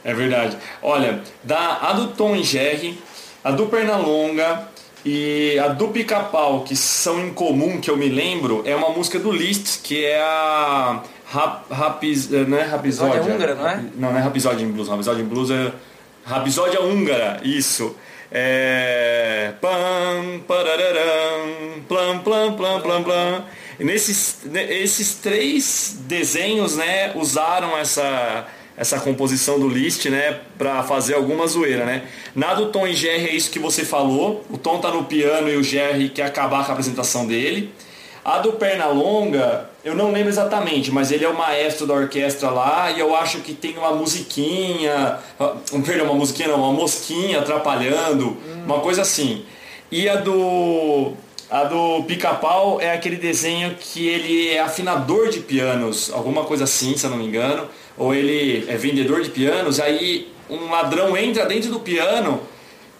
É 0.04 0.14
verdade. 0.14 0.56
Olha, 0.82 1.22
da, 1.44 1.78
a 1.82 1.92
do 1.92 2.08
Tom 2.14 2.34
e 2.34 2.42
Jerry, 2.42 2.98
a 3.44 3.50
do 3.50 3.66
Pernalonga 3.66 4.68
e 5.04 5.58
a 5.58 5.68
do 5.68 5.88
Pica-Pau, 5.88 6.64
que 6.64 6.74
são 6.74 7.20
em 7.20 7.34
comum, 7.34 7.78
que 7.80 7.90
eu 7.90 7.96
me 7.96 8.08
lembro, 8.08 8.62
é 8.64 8.74
uma 8.74 8.88
música 8.88 9.18
do 9.18 9.30
Liszt, 9.30 9.80
que 9.82 10.04
é 10.04 10.20
a 10.20 11.02
Rap, 11.32 12.04
eh, 12.04 12.44
não 12.46 12.58
é 12.58 12.62
Rapisódia? 12.62 13.22
Húngara, 13.22 13.54
não 13.54 13.68
é? 13.68 13.76
Não, 13.96 14.12
não 14.12 14.18
é 14.18 14.20
Rapisódia 14.22 14.64
em 14.64 14.70
Blues. 14.70 14.88
Rapisódia 14.88 15.22
em 15.22 15.26
Blues 15.26 15.50
é 15.50 15.72
Rapisódia 16.24 16.80
húngara, 16.82 17.40
isso. 17.42 17.96
É... 18.30 19.52
Pam, 19.60 20.40
parararam, 20.46 21.82
plam, 21.88 22.18
plam, 22.20 22.52
plam, 22.54 22.80
plam, 22.80 23.02
plam. 23.02 23.44
E 23.80 23.84
nesses, 23.84 24.40
ne- 24.44 24.72
esses 24.82 25.14
três 25.14 25.96
desenhos, 26.06 26.76
né, 26.76 27.12
usaram 27.14 27.76
essa, 27.76 28.46
essa 28.76 29.00
composição 29.00 29.58
do 29.58 29.68
Liszt, 29.68 30.06
né, 30.08 30.40
para 30.56 30.82
fazer 30.82 31.14
alguma 31.14 31.46
zoeira, 31.46 31.84
né. 31.84 32.02
Na 32.34 32.54
do 32.54 32.66
Tom 32.66 32.86
e 32.86 32.94
Jerry 32.94 33.28
é 33.28 33.34
isso 33.34 33.50
que 33.50 33.58
você 33.58 33.84
falou. 33.84 34.44
O 34.50 34.56
Tom 34.58 34.78
tá 34.80 34.90
no 34.90 35.04
piano 35.04 35.48
e 35.48 35.56
o 35.56 35.62
Jerry 35.62 36.08
quer 36.08 36.24
acabar 36.26 36.64
com 36.64 36.70
a 36.70 36.74
apresentação 36.74 37.26
dele. 37.26 37.72
A 38.24 38.38
do 38.38 38.52
Pernalonga, 38.52 39.68
eu 39.84 39.94
não 39.94 40.12
lembro 40.12 40.28
exatamente, 40.28 40.90
mas 40.90 41.10
ele 41.10 41.24
é 41.24 41.28
o 41.28 41.36
maestro 41.36 41.86
da 41.86 41.94
orquestra 41.94 42.50
lá 42.50 42.90
e 42.90 43.00
eu 43.00 43.16
acho 43.16 43.38
que 43.38 43.52
tem 43.52 43.76
uma 43.76 43.92
musiquinha, 43.92 45.18
perdão, 45.84 46.06
uma 46.06 46.14
musiquinha 46.14 46.48
não, 46.48 46.56
uma 46.56 46.72
mosquinha 46.72 47.40
atrapalhando, 47.40 48.36
uma 48.64 48.78
coisa 48.80 49.02
assim. 49.02 49.44
E 49.90 50.08
a 50.08 50.16
do 50.16 51.12
a 51.50 51.64
do 51.64 52.04
Pica-Pau 52.04 52.80
é 52.80 52.92
aquele 52.92 53.16
desenho 53.16 53.74
que 53.78 54.08
ele 54.08 54.48
é 54.48 54.60
afinador 54.60 55.28
de 55.28 55.40
pianos, 55.40 56.10
alguma 56.10 56.44
coisa 56.44 56.64
assim, 56.64 56.96
se 56.96 57.04
eu 57.04 57.10
não 57.10 57.18
me 57.18 57.26
engano, 57.26 57.68
ou 57.98 58.14
ele 58.14 58.64
é 58.68 58.76
vendedor 58.76 59.20
de 59.22 59.30
pianos, 59.30 59.78
aí 59.78 60.32
um 60.48 60.70
ladrão 60.70 61.16
entra 61.16 61.44
dentro 61.44 61.70
do 61.70 61.80
piano 61.80 62.40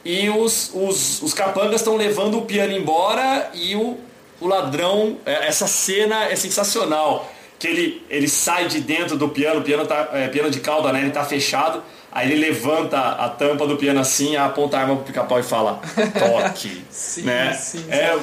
e 0.04 0.28
os, 0.28 0.70
os, 0.74 1.22
os 1.22 1.32
capangas 1.32 1.76
estão 1.76 1.96
levando 1.96 2.38
o 2.38 2.42
piano 2.42 2.72
embora 2.72 3.50
e 3.54 3.76
o, 3.76 3.98
o 4.42 4.48
ladrão. 4.48 5.18
é, 5.24 5.46
Essa 5.48 5.66
cena 5.66 6.24
é 6.24 6.36
sensacional. 6.36 7.30
Que 7.58 7.68
ele, 7.68 8.02
ele 8.10 8.28
sai 8.28 8.66
de 8.66 8.80
dentro 8.80 9.16
do 9.16 9.28
piano, 9.28 9.60
o 9.60 9.62
piano, 9.62 9.86
tá, 9.86 10.08
é, 10.12 10.26
piano 10.28 10.50
de 10.50 10.58
cauda, 10.60 10.92
né? 10.92 11.00
Ele 11.00 11.10
tá 11.10 11.24
fechado. 11.24 11.82
Aí 12.14 12.30
ele 12.30 12.40
levanta 12.44 12.98
a 12.98 13.26
tampa 13.26 13.66
do 13.66 13.76
piano 13.76 13.98
assim, 13.98 14.36
aponta 14.36 14.76
a 14.76 14.80
arma 14.80 14.96
pro 14.96 15.04
pica-pau 15.06 15.40
e 15.40 15.42
fala, 15.42 15.80
toque. 16.18 16.84
Sim, 16.90 17.22
né? 17.22 17.54
sim, 17.54 17.86
É, 17.88 18.14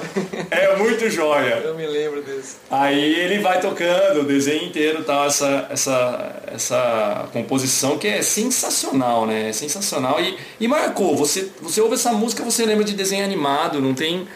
é 0.51 0.75
muito 0.75 1.09
joia. 1.09 1.55
eu 1.63 1.73
me 1.73 1.87
lembro 1.87 2.21
desse 2.21 2.57
Aí 2.69 3.15
ele 3.15 3.39
vai 3.39 3.59
tocando 3.59 4.19
o 4.19 4.23
desenho 4.25 4.65
inteiro, 4.65 5.03
tal, 5.03 5.25
essa, 5.25 5.65
essa, 5.71 6.35
essa 6.53 7.29
composição 7.33 7.97
que 7.97 8.07
é 8.07 8.21
sensacional, 8.21 9.25
né? 9.25 9.49
É 9.49 9.53
sensacional. 9.53 10.21
E, 10.21 10.37
e 10.59 10.67
marcou, 10.67 11.15
você, 11.17 11.49
você 11.59 11.81
ouve 11.81 11.95
essa 11.95 12.11
música, 12.13 12.43
você 12.43 12.65
lembra 12.65 12.83
de 12.83 12.93
desenho 12.93 13.25
animado, 13.25 13.81
não 13.81 13.95
tem 13.95 14.27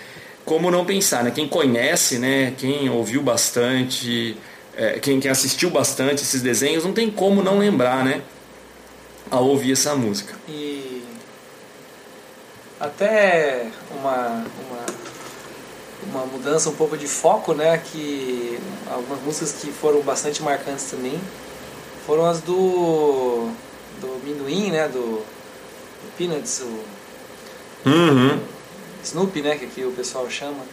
como 0.46 0.70
não 0.70 0.86
pensar, 0.86 1.24
né? 1.24 1.32
Quem 1.32 1.48
conhece, 1.48 2.20
né? 2.20 2.54
Quem 2.58 2.90
ouviu 2.90 3.22
bastante, 3.22 4.38
é, 4.76 5.00
quem, 5.00 5.20
quem 5.20 5.32
assistiu 5.32 5.70
bastante 5.70 6.24
esses 6.24 6.42
desenhos, 6.42 6.84
não 6.84 6.94
tem 6.94 7.10
como 7.10 7.42
não 7.42 7.60
lembrar, 7.60 8.04
né? 8.04 8.22
Ao 9.32 9.46
ouvir 9.46 9.72
essa 9.74 9.96
música. 9.96 10.36
e 10.48 11.04
até 12.80 13.68
uma, 13.98 14.46
uma 14.66 14.86
uma 16.12 16.26
mudança 16.26 16.70
um 16.70 16.76
pouco 16.76 16.98
de 16.98 17.08
foco 17.08 17.54
né 17.54 17.78
que 17.78 18.60
algumas 18.92 19.22
músicas 19.22 19.54
que 19.54 19.72
foram 19.72 20.02
bastante 20.02 20.44
marcantes 20.44 20.92
também 20.92 21.18
foram 22.06 22.26
as 22.26 22.42
do 22.42 23.50
do 24.02 24.22
Minduim 24.26 24.70
né 24.70 24.90
do, 24.90 25.00
do 25.00 26.18
Peanuts 26.18 26.60
o 26.62 26.84
Uhum. 27.86 28.40
Snoopy, 29.04 29.42
né, 29.42 29.56
que 29.56 29.66
aqui 29.66 29.84
o 29.84 29.92
pessoal 29.92 30.30
chama, 30.30 30.64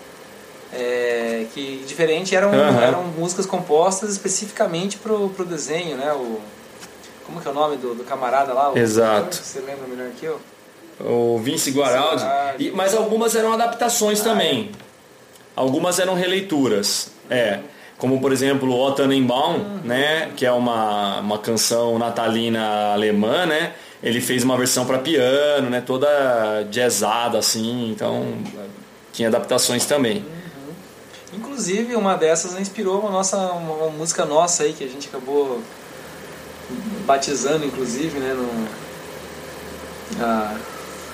é, 0.72 1.46
que 1.52 1.84
diferente 1.87 2.34
eram, 2.34 2.52
eram 2.54 3.04
músicas 3.04 3.46
compostas 3.46 4.10
especificamente 4.10 4.99
pro, 4.99 5.28
pro 5.30 5.44
desenho, 5.44 5.96
né, 5.96 6.12
o, 6.12 6.40
como 7.26 7.40
que 7.40 7.46
é 7.46 7.50
o 7.50 7.54
nome 7.54 7.76
do, 7.76 7.94
do 7.94 8.04
camarada 8.04 8.52
lá? 8.52 8.72
O, 8.72 8.78
Exato. 8.78 9.37
Você 9.37 9.60
lembra 9.60 9.87
melhor 9.87 10.10
que 10.18 10.26
eu? 10.26 10.40
O 11.00 11.38
Vince 11.38 11.70
Guaraldi. 11.70 12.25
E- 12.58 12.70
mas 12.72 12.94
algumas 12.94 13.34
eram 13.34 13.52
adaptações 13.52 14.20
também. 14.20 14.70
Algumas 15.56 15.99
eram 15.99 16.14
releituras. 16.14 17.10
É. 17.30 17.60
Como 17.96 18.20
por 18.20 18.32
exemplo 18.32 18.75
O 18.75 18.92
Tannenbaum, 18.92 19.80
né? 19.84 20.30
Que 20.37 20.44
é 20.44 20.52
uma, 20.52 21.20
uma 21.20 21.38
canção 21.38 21.99
natalina 21.99 22.92
alemã, 22.92 23.46
né? 23.46 23.72
Ele 24.02 24.21
fez 24.21 24.42
uma 24.42 24.57
versão 24.57 24.87
para 24.87 24.99
piano, 24.99 25.69
né? 25.69 25.80
Toda 25.80 26.62
jazzada 26.71 27.38
assim, 27.38 27.90
então 27.90 28.38
tinha 29.12 29.28
adaptações 29.28 29.85
também. 29.85 30.19
Uhum. 30.19 31.38
Inclusive 31.38 31.95
uma 31.95 32.16
dessas 32.16 32.59
inspirou 32.59 33.00
uma 33.00 33.11
nossa 33.11 33.37
uma, 33.52 33.90
música 33.90 34.25
nossa 34.25 34.62
aí 34.62 34.73
que 34.73 34.85
a 34.85 34.88
gente 34.88 35.09
acabou 35.09 35.61
batizando 37.04 37.64
inclusive, 37.64 38.19
né, 38.19 38.33
no 38.33 38.69
a, 40.25 40.57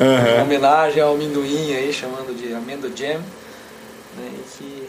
uhum. 0.01 0.43
homenagem 0.43 1.03
ao 1.03 1.15
amendoim 1.15 1.75
aí 1.75 1.93
chamando 1.93 2.37
de 2.37 2.53
amendo 2.53 2.93
jam, 2.97 3.21
né, 4.17 4.31
que 4.57 4.87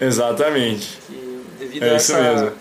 Exatamente. 0.00 0.98
Que 1.06 1.44
devido 1.58 1.82
é 1.82 1.90
a 1.90 1.94
essa, 1.94 2.20
mesmo. 2.20 2.52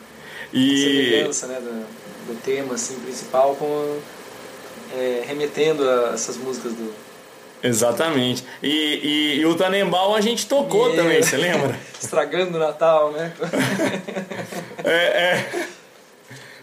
E... 0.51 0.77
semelhança 0.77 1.47
né, 1.47 1.59
do, 1.61 2.33
do 2.33 2.41
tema 2.41 2.75
assim, 2.75 2.99
principal 2.99 3.55
com 3.55 3.99
é, 4.95 5.23
remetendo 5.25 5.87
a 5.87 6.11
essas 6.13 6.37
músicas 6.37 6.73
do. 6.73 6.93
Exatamente. 7.61 8.43
E, 8.63 8.69
e, 8.69 9.39
e 9.41 9.45
o 9.45 9.55
Tanembal 9.55 10.15
a 10.15 10.21
gente 10.21 10.47
tocou 10.47 10.93
e... 10.93 10.95
também, 10.95 11.21
você 11.21 11.37
lembra? 11.37 11.77
Estragando 12.01 12.57
o 12.57 12.59
Natal, 12.59 13.11
né? 13.11 13.33
é, 14.83 14.93
é. 14.93 15.49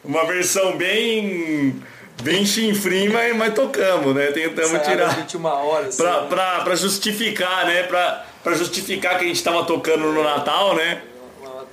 Uma 0.02 0.24
versão 0.24 0.76
bem 0.76 1.82
bem 2.22 2.46
chinfrim, 2.46 3.08
mas, 3.08 3.36
mas 3.36 3.54
tocamos, 3.54 4.14
né? 4.14 4.28
Tentamos 4.28 4.82
tirar. 4.82 5.14
21 5.16 5.44
horas. 5.44 5.96
Pra, 5.96 6.18
assim. 6.18 6.28
pra, 6.28 6.60
pra 6.60 6.76
justificar, 6.76 7.66
né? 7.66 7.82
Pra, 7.82 8.24
pra 8.42 8.54
justificar 8.54 9.18
que 9.18 9.24
a 9.24 9.28
gente 9.28 9.36
estava 9.36 9.64
tocando 9.64 10.12
no 10.12 10.22
Natal, 10.22 10.74
né? 10.74 11.02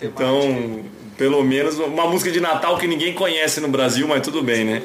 Então, 0.02 0.84
pelo 1.18 1.44
menos 1.44 1.80
uma 1.80 2.08
música 2.08 2.30
de 2.30 2.42
Natal 2.42 2.78
que 2.78 2.88
ninguém 2.88 3.14
conhece 3.14 3.62
no 3.62 3.70
Brasil, 3.70 4.08
mas 4.08 4.22
tudo 4.22 4.44
bem, 4.44 4.66
né? 4.66 4.84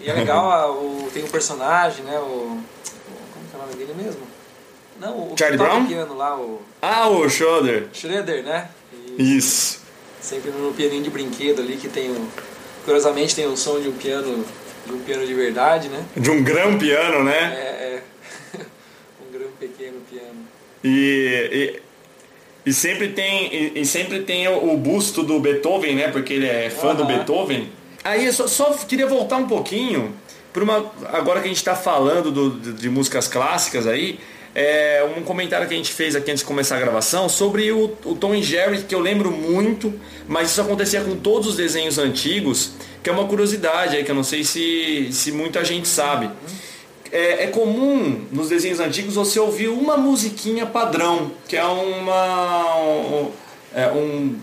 E 0.00 0.08
é 0.08 0.12
legal, 0.12 0.72
o, 0.72 1.10
tem 1.12 1.24
um 1.24 1.28
personagem, 1.28 2.04
né? 2.04 2.18
O, 2.18 2.60
como 3.32 3.46
que 3.50 3.54
é 3.54 3.58
o 3.58 3.62
nome 3.62 3.74
dele 3.74 3.94
mesmo? 4.00 4.20
Não, 5.00 5.32
o 5.32 5.34
Charlie 5.38 5.58
Brown? 5.58 5.86
piano 5.86 6.16
lá, 6.16 6.36
o... 6.36 6.60
Ah, 6.82 7.08
o 7.08 7.28
Schroeder. 7.28 7.88
Schroeder, 7.92 8.42
né? 8.44 8.68
E 9.16 9.36
Isso. 9.36 9.80
Sempre 10.20 10.50
no 10.50 10.72
pianinho 10.72 11.02
de 11.02 11.10
brinquedo 11.10 11.60
ali, 11.60 11.76
que 11.76 11.88
tem 11.88 12.10
um... 12.10 12.28
Curiosamente 12.84 13.34
tem 13.34 13.46
o 13.46 13.56
som 13.56 13.80
de 13.80 13.88
um 13.88 13.92
piano, 13.92 14.44
de 14.86 14.92
um 14.92 15.00
piano 15.00 15.26
de 15.26 15.34
verdade, 15.34 15.88
né? 15.88 16.04
De 16.16 16.30
um 16.30 16.42
grão 16.42 16.78
piano, 16.78 17.22
né? 17.22 17.54
É, 17.54 18.02
é. 18.56 18.58
um 19.28 19.32
grão 19.32 19.48
pequeno 19.58 20.00
piano. 20.10 20.46
E, 20.82 21.80
e, 22.64 22.70
e 22.70 22.72
sempre 22.72 23.08
tem, 23.08 23.54
e, 23.54 23.80
e, 23.80 23.86
sempre 23.86 24.20
tem 24.20 24.48
o, 24.48 24.72
o, 24.72 24.76
busto 24.76 25.22
do 25.22 25.38
Beethoven, 25.38 25.94
né? 25.94 26.08
Porque 26.08 26.32
ele 26.32 26.46
é 26.46 26.70
fã 26.70 26.94
do 26.94 27.04
Beethoven. 27.04 27.70
Aí 28.04 28.30
só, 28.32 28.46
só 28.46 28.72
queria 28.72 29.06
voltar 29.06 29.36
um 29.36 29.46
pouquinho 29.46 30.14
para 30.52 30.62
uma. 30.62 30.90
Agora 31.12 31.40
que 31.40 31.46
a 31.46 31.48
gente 31.48 31.58
está 31.58 31.74
falando 31.74 32.30
do, 32.30 32.50
de, 32.50 32.72
de, 32.72 32.88
músicas 32.88 33.28
clássicas 33.28 33.86
aí, 33.86 34.18
é, 34.54 35.04
um 35.16 35.22
comentário 35.22 35.66
que 35.66 35.74
a 35.74 35.76
gente 35.76 35.92
fez 35.92 36.16
aqui 36.16 36.30
antes 36.30 36.42
de 36.42 36.46
começar 36.46 36.76
a 36.76 36.80
gravação 36.80 37.28
sobre 37.28 37.70
o, 37.70 37.96
o 38.04 38.14
Tom 38.14 38.34
e 38.34 38.42
Jerry, 38.42 38.82
que 38.82 38.94
eu 38.94 39.00
lembro 39.00 39.30
muito, 39.30 39.92
mas 40.26 40.50
isso 40.50 40.60
acontecia 40.60 41.00
com 41.02 41.16
todos 41.16 41.48
os 41.48 41.56
desenhos 41.56 41.98
antigos, 41.98 42.72
que 43.02 43.10
é 43.10 43.12
uma 43.12 43.26
curiosidade 43.26 43.96
aí, 43.96 44.04
que 44.04 44.10
eu 44.10 44.14
não 44.14 44.24
sei 44.24 44.44
se, 44.44 45.08
se 45.12 45.32
muita 45.32 45.64
gente 45.64 45.88
sabe. 45.88 46.30
É, 47.10 47.44
é, 47.44 47.46
comum 47.46 48.26
nos 48.30 48.50
desenhos 48.50 48.80
antigos 48.80 49.14
você 49.14 49.40
ouvir 49.40 49.68
uma 49.68 49.96
musiquinha 49.96 50.66
padrão, 50.66 51.32
que 51.48 51.56
é 51.56 51.64
uma. 51.64 52.76
Um, 52.76 53.30
é, 53.74 53.88
um 53.88 54.36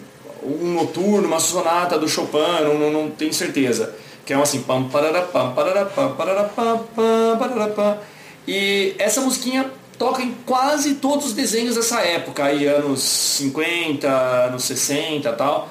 um 0.45 0.73
noturno, 0.73 1.27
uma 1.27 1.39
sonata 1.39 1.97
do 1.97 2.07
Chopin, 2.07 2.63
não, 2.63 2.77
não, 2.77 2.91
não 2.91 3.09
tenho 3.11 3.33
certeza. 3.33 3.95
Que 4.25 4.33
é 4.33 4.37
um 4.37 4.41
assim, 4.41 4.61
pam, 4.61 4.85
pararapam, 4.85 5.53
pararapam, 5.53 6.15
pararapam, 6.15 6.87
pam, 6.95 7.37
pararapam. 7.37 7.97
E 8.47 8.95
essa 8.97 9.21
musiquinha 9.21 9.69
toca 9.97 10.21
em 10.21 10.33
quase 10.45 10.95
todos 10.95 11.27
os 11.27 11.33
desenhos 11.33 11.75
dessa 11.75 12.01
época, 12.01 12.45
aí 12.45 12.65
anos 12.67 13.01
50, 13.01 14.07
anos 14.07 14.63
60 14.63 15.31
tal. 15.33 15.69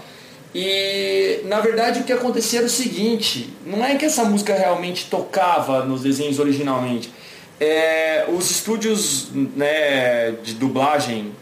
E 0.54 1.40
na 1.46 1.60
verdade 1.60 2.00
o 2.00 2.04
que 2.04 2.12
acontecia 2.12 2.60
era 2.60 2.66
o 2.66 2.70
seguinte, 2.70 3.52
não 3.66 3.84
é 3.84 3.96
que 3.96 4.04
essa 4.04 4.24
música 4.24 4.54
realmente 4.54 5.06
tocava 5.06 5.84
nos 5.84 6.02
desenhos 6.02 6.38
originalmente, 6.38 7.12
é, 7.60 8.26
os 8.28 8.50
estúdios 8.50 9.28
né, 9.32 10.32
de 10.42 10.54
dublagem 10.54 11.32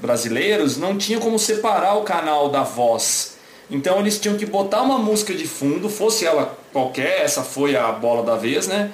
brasileiros 0.00 0.76
não 0.76 0.96
tinham 0.96 1.20
como 1.20 1.38
separar 1.38 1.94
o 1.94 2.02
canal 2.02 2.50
da 2.50 2.62
voz. 2.62 3.36
Então 3.70 3.98
eles 3.98 4.18
tinham 4.18 4.36
que 4.36 4.44
botar 4.44 4.82
uma 4.82 4.98
música 4.98 5.32
de 5.34 5.46
fundo, 5.46 5.88
fosse 5.88 6.26
ela 6.26 6.58
qualquer, 6.72 7.22
essa 7.22 7.42
foi 7.42 7.76
a 7.76 7.90
bola 7.92 8.22
da 8.22 8.36
vez, 8.36 8.68
né? 8.68 8.92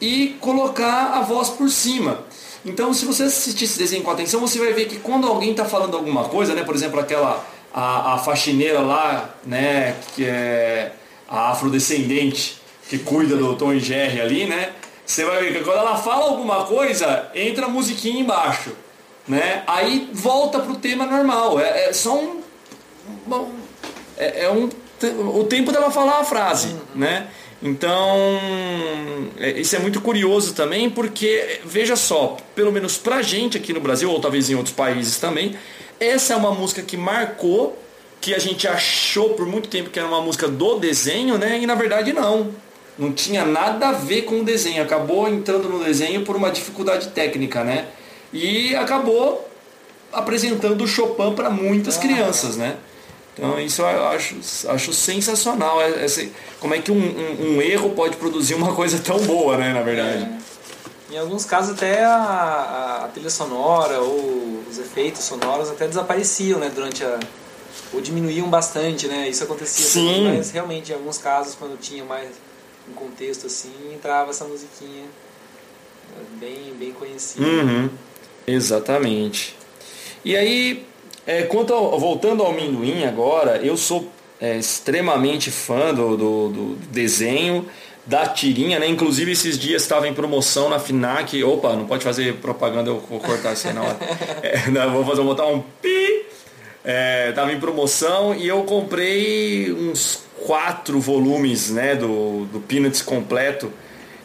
E 0.00 0.36
colocar 0.40 1.14
a 1.14 1.22
voz 1.22 1.48
por 1.48 1.68
cima. 1.68 2.20
Então 2.64 2.94
se 2.94 3.04
você 3.04 3.24
assistir 3.24 3.64
esse 3.64 3.78
desenho 3.78 4.04
com 4.04 4.10
atenção, 4.10 4.40
você 4.40 4.58
vai 4.58 4.72
ver 4.72 4.86
que 4.86 4.96
quando 4.96 5.26
alguém 5.26 5.50
está 5.50 5.64
falando 5.64 5.96
alguma 5.96 6.28
coisa, 6.28 6.54
né? 6.54 6.62
Por 6.62 6.74
exemplo, 6.74 7.00
aquela 7.00 7.44
a, 7.74 8.14
a 8.14 8.18
faxineira 8.18 8.80
lá, 8.80 9.34
né? 9.44 9.96
Que 10.14 10.24
é 10.24 10.92
a 11.28 11.50
afrodescendente 11.50 12.60
que 12.88 12.98
cuida 12.98 13.36
do 13.36 13.56
Tom 13.56 13.72
e 13.72 13.80
Jerry 13.80 14.20
ali, 14.20 14.46
né? 14.46 14.70
Você 15.04 15.24
vai 15.24 15.42
ver 15.42 15.58
que 15.58 15.64
quando 15.64 15.78
ela 15.78 15.96
fala 15.96 16.26
alguma 16.26 16.64
coisa, 16.64 17.30
entra 17.34 17.66
a 17.66 17.68
musiquinha 17.68 18.20
embaixo. 18.20 18.70
Né? 19.26 19.62
Aí 19.66 20.08
volta 20.12 20.58
pro 20.60 20.76
tema 20.76 21.06
normal. 21.06 21.60
É, 21.60 21.88
é 21.88 21.92
só 21.92 22.18
um. 22.18 22.40
é, 24.16 24.44
é, 24.44 24.50
um. 24.50 24.68
O 25.36 25.44
tempo 25.44 25.72
dela 25.72 25.90
falar 25.90 26.20
a 26.20 26.24
frase. 26.24 26.68
Uhum. 26.68 26.80
Né? 26.94 27.26
Então, 27.62 28.40
é, 29.38 29.50
isso 29.60 29.76
é 29.76 29.78
muito 29.78 30.00
curioso 30.00 30.52
também, 30.54 30.90
porque, 30.90 31.60
veja 31.64 31.94
só, 31.94 32.36
pelo 32.56 32.72
menos 32.72 32.98
pra 32.98 33.22
gente 33.22 33.56
aqui 33.56 33.72
no 33.72 33.80
Brasil, 33.80 34.10
ou 34.10 34.20
talvez 34.20 34.50
em 34.50 34.54
outros 34.56 34.74
países 34.74 35.18
também, 35.18 35.56
essa 36.00 36.32
é 36.32 36.36
uma 36.36 36.50
música 36.52 36.82
que 36.82 36.96
marcou, 36.96 37.78
que 38.20 38.34
a 38.34 38.38
gente 38.40 38.66
achou 38.66 39.30
por 39.30 39.46
muito 39.46 39.68
tempo 39.68 39.90
que 39.90 39.98
era 39.98 40.08
uma 40.08 40.20
música 40.20 40.48
do 40.48 40.78
desenho, 40.78 41.38
né? 41.38 41.58
E 41.60 41.66
na 41.66 41.76
verdade 41.76 42.12
não 42.12 42.50
não 42.98 43.12
tinha 43.12 43.44
nada 43.44 43.88
a 43.88 43.92
ver 43.92 44.22
com 44.22 44.40
o 44.40 44.44
desenho, 44.44 44.82
acabou 44.82 45.28
entrando 45.28 45.68
no 45.68 45.82
desenho 45.82 46.24
por 46.24 46.36
uma 46.36 46.50
dificuldade 46.50 47.08
técnica, 47.08 47.64
né? 47.64 47.88
E 48.32 48.74
acabou 48.76 49.48
apresentando 50.12 50.82
o 50.82 50.86
Chopin 50.86 51.34
para 51.34 51.50
muitas 51.50 51.96
ah. 51.96 52.00
crianças, 52.00 52.56
né? 52.56 52.76
Então 53.34 53.58
isso 53.58 53.80
eu 53.80 54.06
acho, 54.08 54.36
acho 54.68 54.92
sensacional. 54.92 55.80
É, 55.80 56.04
é, 56.04 56.28
como 56.60 56.74
é 56.74 56.78
que 56.80 56.92
um, 56.92 56.96
um, 56.96 57.56
um, 57.56 57.62
erro 57.62 57.90
pode 57.90 58.16
produzir 58.16 58.54
uma 58.54 58.74
coisa 58.74 58.98
tão 58.98 59.18
boa, 59.20 59.56
né, 59.56 59.72
na 59.72 59.82
verdade. 59.82 60.24
É. 60.24 61.14
Em 61.14 61.18
alguns 61.18 61.44
casos 61.44 61.74
até 61.74 62.04
a, 62.04 63.02
a, 63.04 63.08
trilha 63.08 63.30
sonora 63.30 64.00
ou 64.00 64.62
os 64.70 64.78
efeitos 64.78 65.22
sonoros 65.24 65.70
até 65.70 65.86
desapareciam, 65.86 66.58
né, 66.58 66.70
durante 66.74 67.04
a 67.04 67.18
ou 67.92 68.00
diminuíam 68.00 68.48
bastante, 68.48 69.06
né? 69.06 69.28
Isso 69.28 69.44
acontecia 69.44 69.84
Sim. 69.84 70.06
Também, 70.06 70.38
mas 70.38 70.50
realmente 70.50 70.92
em 70.92 70.94
alguns 70.94 71.18
casos 71.18 71.54
quando 71.54 71.78
tinha 71.78 72.04
mais 72.04 72.30
um 72.88 72.94
contexto 72.94 73.46
assim, 73.46 73.72
entrava 73.94 74.30
essa 74.30 74.44
musiquinha 74.44 75.06
bem, 76.38 76.74
bem 76.78 76.92
conhecida. 76.92 77.44
Uhum. 77.46 77.90
Exatamente. 78.46 79.56
E 80.24 80.36
aí, 80.36 80.84
é, 81.26 81.42
quanto 81.42 81.72
ao, 81.72 81.98
voltando 81.98 82.42
ao 82.42 82.50
amendoim 82.50 83.04
agora, 83.04 83.58
eu 83.58 83.76
sou 83.76 84.10
é, 84.40 84.56
extremamente 84.56 85.50
fã 85.50 85.94
do, 85.94 86.16
do, 86.16 86.48
do, 86.48 86.76
desenho 86.90 87.68
da 88.04 88.26
tirinha, 88.26 88.78
né? 88.80 88.88
Inclusive 88.88 89.30
esses 89.30 89.56
dias 89.56 89.82
estava 89.82 90.08
em 90.08 90.14
promoção 90.14 90.68
na 90.68 90.80
Finac. 90.80 91.42
Opa, 91.44 91.74
não 91.76 91.86
pode 91.86 92.02
fazer 92.02 92.34
propaganda, 92.36 92.90
eu 92.90 92.98
vou 93.08 93.20
cortar 93.20 93.52
isso 93.52 93.68
aí 93.68 93.74
na 93.74 93.82
hora. 93.82 93.98
É, 94.42 94.68
não, 94.70 94.92
vou 94.92 95.04
fazer 95.04 95.22
vou 95.22 95.26
botar 95.26 95.46
um 95.46 95.60
pi. 95.80 96.26
É, 96.84 97.30
tava 97.30 97.52
em 97.52 97.60
promoção 97.60 98.34
e 98.34 98.48
eu 98.48 98.64
comprei 98.64 99.72
uns 99.72 100.24
quatro 100.46 101.00
volumes 101.00 101.70
né, 101.70 101.94
do, 101.94 102.46
do 102.46 102.60
Peanuts 102.60 103.02
completo. 103.02 103.72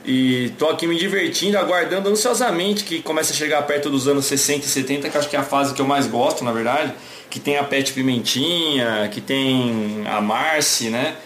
E 0.06 0.54
tô 0.58 0.70
aqui 0.70 0.88
me 0.88 0.98
divertindo, 0.98 1.58
aguardando 1.58 2.10
ansiosamente 2.10 2.86
que 2.86 3.02
comece 3.02 3.34
a 3.34 3.36
chegar 3.36 3.62
perto 3.64 3.90
dos 3.90 4.08
anos 4.08 4.26
60 4.26 4.66
e 4.66 4.70
70, 4.70 5.10
que 5.10 5.18
acho 5.18 5.30
que 5.30 5.36
é 5.36 5.40
a 5.40 5.44
fase 5.44 5.74
que 5.74 5.82
eu 5.82 5.86
mais 5.86 6.08
gosto, 6.08 6.44
na 6.46 6.52
verdade. 6.52 6.94
Que 7.30 7.42
tem 7.42 7.58
a 7.58 7.64
Pet 7.64 7.92
Pimentinha, 7.92 9.10
que 9.12 9.20
tem 9.20 10.04
a 10.08 10.22
Marcy, 10.22 10.90
né? 10.90 11.18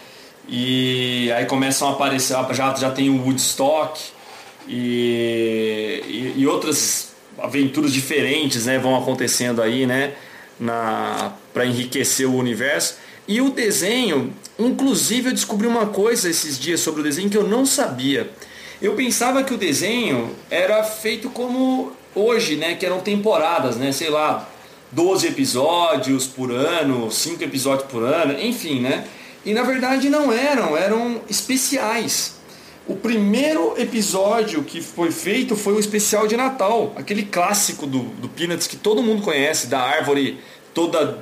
E 0.48 1.30
aí 1.36 1.46
começam 1.46 1.88
a 1.88 1.92
aparecer, 1.92 2.36
já, 2.52 2.74
já 2.74 2.90
tem 2.90 3.08
o 3.08 3.22
Woodstock 3.22 4.00
e, 4.66 6.02
e, 6.08 6.40
e 6.40 6.46
outras 6.46 7.14
aventuras 7.38 7.92
diferentes 7.92 8.66
né, 8.66 8.78
vão 8.78 8.96
acontecendo 8.96 9.62
aí, 9.62 9.86
né? 9.86 10.14
Para 11.54 11.64
enriquecer 11.64 12.28
o 12.28 12.34
universo. 12.34 12.96
E 13.26 13.40
o 13.40 13.50
desenho, 13.50 14.34
inclusive 14.58 15.30
eu 15.30 15.32
descobri 15.32 15.66
uma 15.66 15.86
coisa 15.86 16.28
esses 16.28 16.58
dias 16.58 16.80
sobre 16.80 17.00
o 17.00 17.04
desenho 17.04 17.30
que 17.30 17.36
eu 17.36 17.46
não 17.46 17.64
sabia. 17.64 18.30
Eu 18.80 18.94
pensava 18.94 19.42
que 19.44 19.54
o 19.54 19.56
desenho 19.56 20.34
era 20.50 20.82
feito 20.82 21.30
como 21.30 21.92
hoje, 22.14 22.56
né? 22.56 22.74
Que 22.74 22.84
eram 22.84 23.00
temporadas, 23.00 23.76
né? 23.76 23.92
Sei 23.92 24.10
lá, 24.10 24.48
12 24.90 25.28
episódios 25.28 26.26
por 26.26 26.50
ano, 26.50 27.10
5 27.10 27.42
episódios 27.42 27.88
por 27.90 28.02
ano, 28.02 28.38
enfim, 28.38 28.80
né? 28.80 29.04
E 29.44 29.54
na 29.54 29.62
verdade 29.62 30.08
não 30.08 30.32
eram, 30.32 30.76
eram 30.76 31.20
especiais. 31.28 32.40
O 32.86 32.96
primeiro 32.96 33.74
episódio 33.80 34.62
que 34.64 34.80
foi 34.80 35.12
feito 35.12 35.54
foi 35.54 35.74
o 35.74 35.80
especial 35.80 36.26
de 36.26 36.36
Natal, 36.36 36.92
aquele 36.96 37.22
clássico 37.22 37.86
do, 37.86 38.00
do 38.00 38.28
Peanuts 38.28 38.66
que 38.66 38.76
todo 38.76 39.02
mundo 39.02 39.22
conhece, 39.22 39.68
da 39.68 39.80
árvore 39.80 40.40
toda 40.74 41.20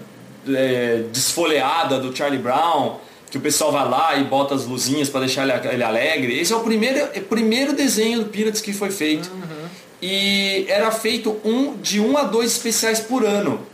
é, 0.48 1.04
desfolheada 1.12 1.98
do 1.98 2.16
Charlie 2.16 2.40
Brown, 2.40 2.98
que 3.30 3.38
o 3.38 3.40
pessoal 3.40 3.70
vai 3.70 3.88
lá 3.88 4.16
e 4.16 4.24
bota 4.24 4.54
as 4.54 4.66
luzinhas 4.66 5.08
para 5.08 5.20
deixar 5.20 5.44
ele, 5.44 5.82
alegre. 5.84 6.38
Esse 6.38 6.52
é 6.52 6.56
o 6.56 6.60
primeiro, 6.60 6.98
é 7.14 7.20
primeiro 7.20 7.72
desenho 7.72 8.24
do 8.24 8.24
Peanuts 8.26 8.60
que 8.60 8.72
foi 8.72 8.90
feito. 8.90 9.30
Uhum. 9.30 9.68
E 10.02 10.64
era 10.68 10.90
feito 10.90 11.38
um 11.44 11.76
de 11.76 12.00
um 12.00 12.18
a 12.18 12.24
dois 12.24 12.50
especiais 12.52 12.98
por 12.98 13.24
ano. 13.24 13.64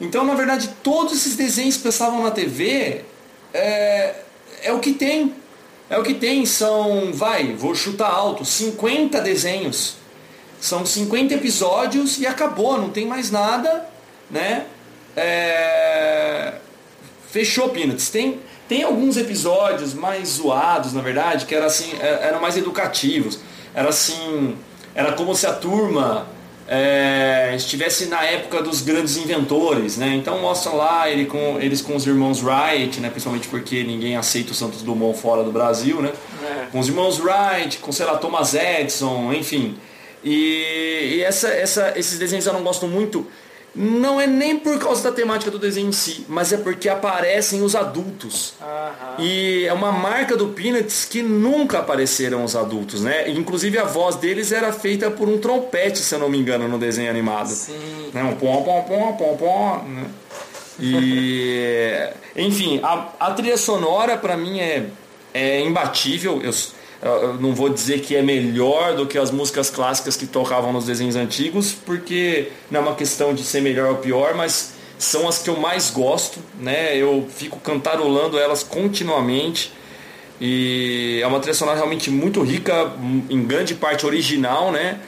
Então, 0.00 0.24
na 0.24 0.34
verdade, 0.34 0.70
todos 0.82 1.14
esses 1.14 1.36
desenhos 1.36 1.76
que 1.76 1.84
passavam 1.84 2.22
na 2.22 2.30
TV 2.30 3.02
é, 3.54 4.14
é 4.62 4.72
o 4.72 4.80
que 4.80 4.92
tem. 4.92 5.34
É 5.88 5.96
o 5.96 6.02
que 6.02 6.14
tem, 6.14 6.44
são, 6.44 7.12
vai, 7.12 7.52
vou 7.52 7.72
chutar 7.72 8.10
alto, 8.10 8.44
50 8.44 9.20
desenhos. 9.20 9.94
São 10.60 10.84
50 10.84 11.34
episódios 11.34 12.18
e 12.18 12.26
acabou, 12.26 12.76
não 12.76 12.90
tem 12.90 13.06
mais 13.06 13.30
nada, 13.30 13.88
né? 14.28 14.66
É... 15.16 16.54
Fechou 17.30 17.68
Peanuts. 17.68 18.10
Tem, 18.10 18.40
tem 18.68 18.82
alguns 18.82 19.16
episódios 19.16 19.94
mais 19.94 20.28
zoados, 20.30 20.92
na 20.92 21.00
verdade, 21.00 21.46
que 21.46 21.54
era 21.54 21.66
assim, 21.66 21.92
é, 22.00 22.28
eram 22.28 22.40
mais 22.40 22.56
educativos. 22.56 23.38
Era 23.74 23.88
assim, 23.88 24.56
era 24.94 25.12
como 25.12 25.34
se 25.34 25.46
a 25.46 25.52
turma 25.52 26.26
é, 26.68 27.52
estivesse 27.54 28.06
na 28.06 28.24
época 28.24 28.62
dos 28.62 28.80
grandes 28.80 29.16
inventores, 29.16 29.96
né? 29.96 30.14
Então 30.16 30.40
mostra 30.40 30.72
lá 30.72 31.08
ele 31.08 31.26
com, 31.26 31.58
eles 31.60 31.80
com 31.80 31.94
os 31.94 32.06
irmãos 32.06 32.42
Wright, 32.42 33.00
né? 33.00 33.08
Principalmente 33.08 33.46
porque 33.48 33.84
ninguém 33.84 34.16
aceita 34.16 34.52
o 34.52 34.54
Santos 34.54 34.82
Dumont 34.82 35.16
fora 35.16 35.44
do 35.44 35.52
Brasil, 35.52 36.02
né? 36.02 36.12
É. 36.42 36.66
Com 36.72 36.80
os 36.80 36.88
irmãos 36.88 37.20
Wright, 37.20 37.78
com 37.78 37.92
sei 37.92 38.06
lá 38.06 38.16
Thomas 38.16 38.54
Edison, 38.54 39.32
enfim. 39.32 39.76
E, 40.24 41.16
e 41.16 41.22
essa, 41.22 41.48
essa, 41.48 41.92
esses 41.94 42.18
desenhos 42.18 42.46
eu 42.46 42.52
não 42.52 42.64
gosto 42.64 42.88
muito 42.88 43.26
não 43.76 44.18
é 44.18 44.26
nem 44.26 44.58
por 44.58 44.78
causa 44.78 45.10
da 45.10 45.12
temática 45.12 45.50
do 45.50 45.58
desenho 45.58 45.88
em 45.88 45.92
si, 45.92 46.24
mas 46.28 46.50
é 46.50 46.56
porque 46.56 46.88
aparecem 46.88 47.62
os 47.62 47.76
adultos. 47.76 48.54
Uhum. 48.58 49.24
E 49.24 49.66
é 49.66 49.72
uma 49.72 49.92
marca 49.92 50.34
do 50.34 50.48
Peanuts 50.48 51.04
que 51.04 51.20
nunca 51.22 51.80
apareceram 51.80 52.42
os 52.42 52.56
adultos, 52.56 53.02
né? 53.02 53.28
Inclusive 53.30 53.78
a 53.78 53.84
voz 53.84 54.16
deles 54.16 54.50
era 54.50 54.72
feita 54.72 55.10
por 55.10 55.28
um 55.28 55.36
trompete, 55.36 55.98
se 55.98 56.14
eu 56.14 56.18
não 56.18 56.30
me 56.30 56.38
engano, 56.38 56.66
no 56.66 56.78
desenho 56.78 57.10
animado. 57.10 57.48
Sim. 57.48 58.10
Né? 58.14 58.24
Um 58.24 58.34
pom 58.36 58.62
pom 58.62 58.82
pom 58.82 59.12
pom 59.12 59.36
pom. 59.36 59.84
Né? 59.86 60.04
E 60.80 62.08
enfim, 62.34 62.80
a, 62.82 63.08
a 63.20 63.30
trilha 63.32 63.58
sonora 63.58 64.16
para 64.16 64.38
mim 64.38 64.58
é, 64.58 64.86
é 65.34 65.60
imbatível. 65.60 66.40
Eu, 66.42 66.52
eu 67.02 67.34
não 67.34 67.54
vou 67.54 67.68
dizer 67.68 68.00
que 68.00 68.16
é 68.16 68.22
melhor 68.22 68.96
do 68.96 69.06
que 69.06 69.18
as 69.18 69.30
músicas 69.30 69.70
clássicas 69.70 70.16
que 70.16 70.26
tocavam 70.26 70.72
nos 70.72 70.86
desenhos 70.86 71.16
antigos, 71.16 71.72
porque 71.72 72.48
não 72.70 72.80
é 72.80 72.82
uma 72.82 72.94
questão 72.94 73.34
de 73.34 73.42
ser 73.44 73.60
melhor 73.60 73.90
ou 73.90 73.96
pior, 73.96 74.34
mas 74.34 74.74
são 74.98 75.28
as 75.28 75.38
que 75.38 75.50
eu 75.50 75.56
mais 75.56 75.90
gosto, 75.90 76.38
né? 76.58 76.96
Eu 76.96 77.28
fico 77.34 77.60
cantarolando 77.60 78.38
elas 78.38 78.62
continuamente. 78.62 79.72
E 80.40 81.20
é 81.22 81.26
uma 81.26 81.40
trilha 81.40 81.54
sonora 81.54 81.76
realmente 81.76 82.10
muito 82.10 82.42
rica, 82.42 82.92
em 83.30 83.42
grande 83.44 83.74
parte 83.74 84.04
original, 84.04 84.72
né? 84.72 84.98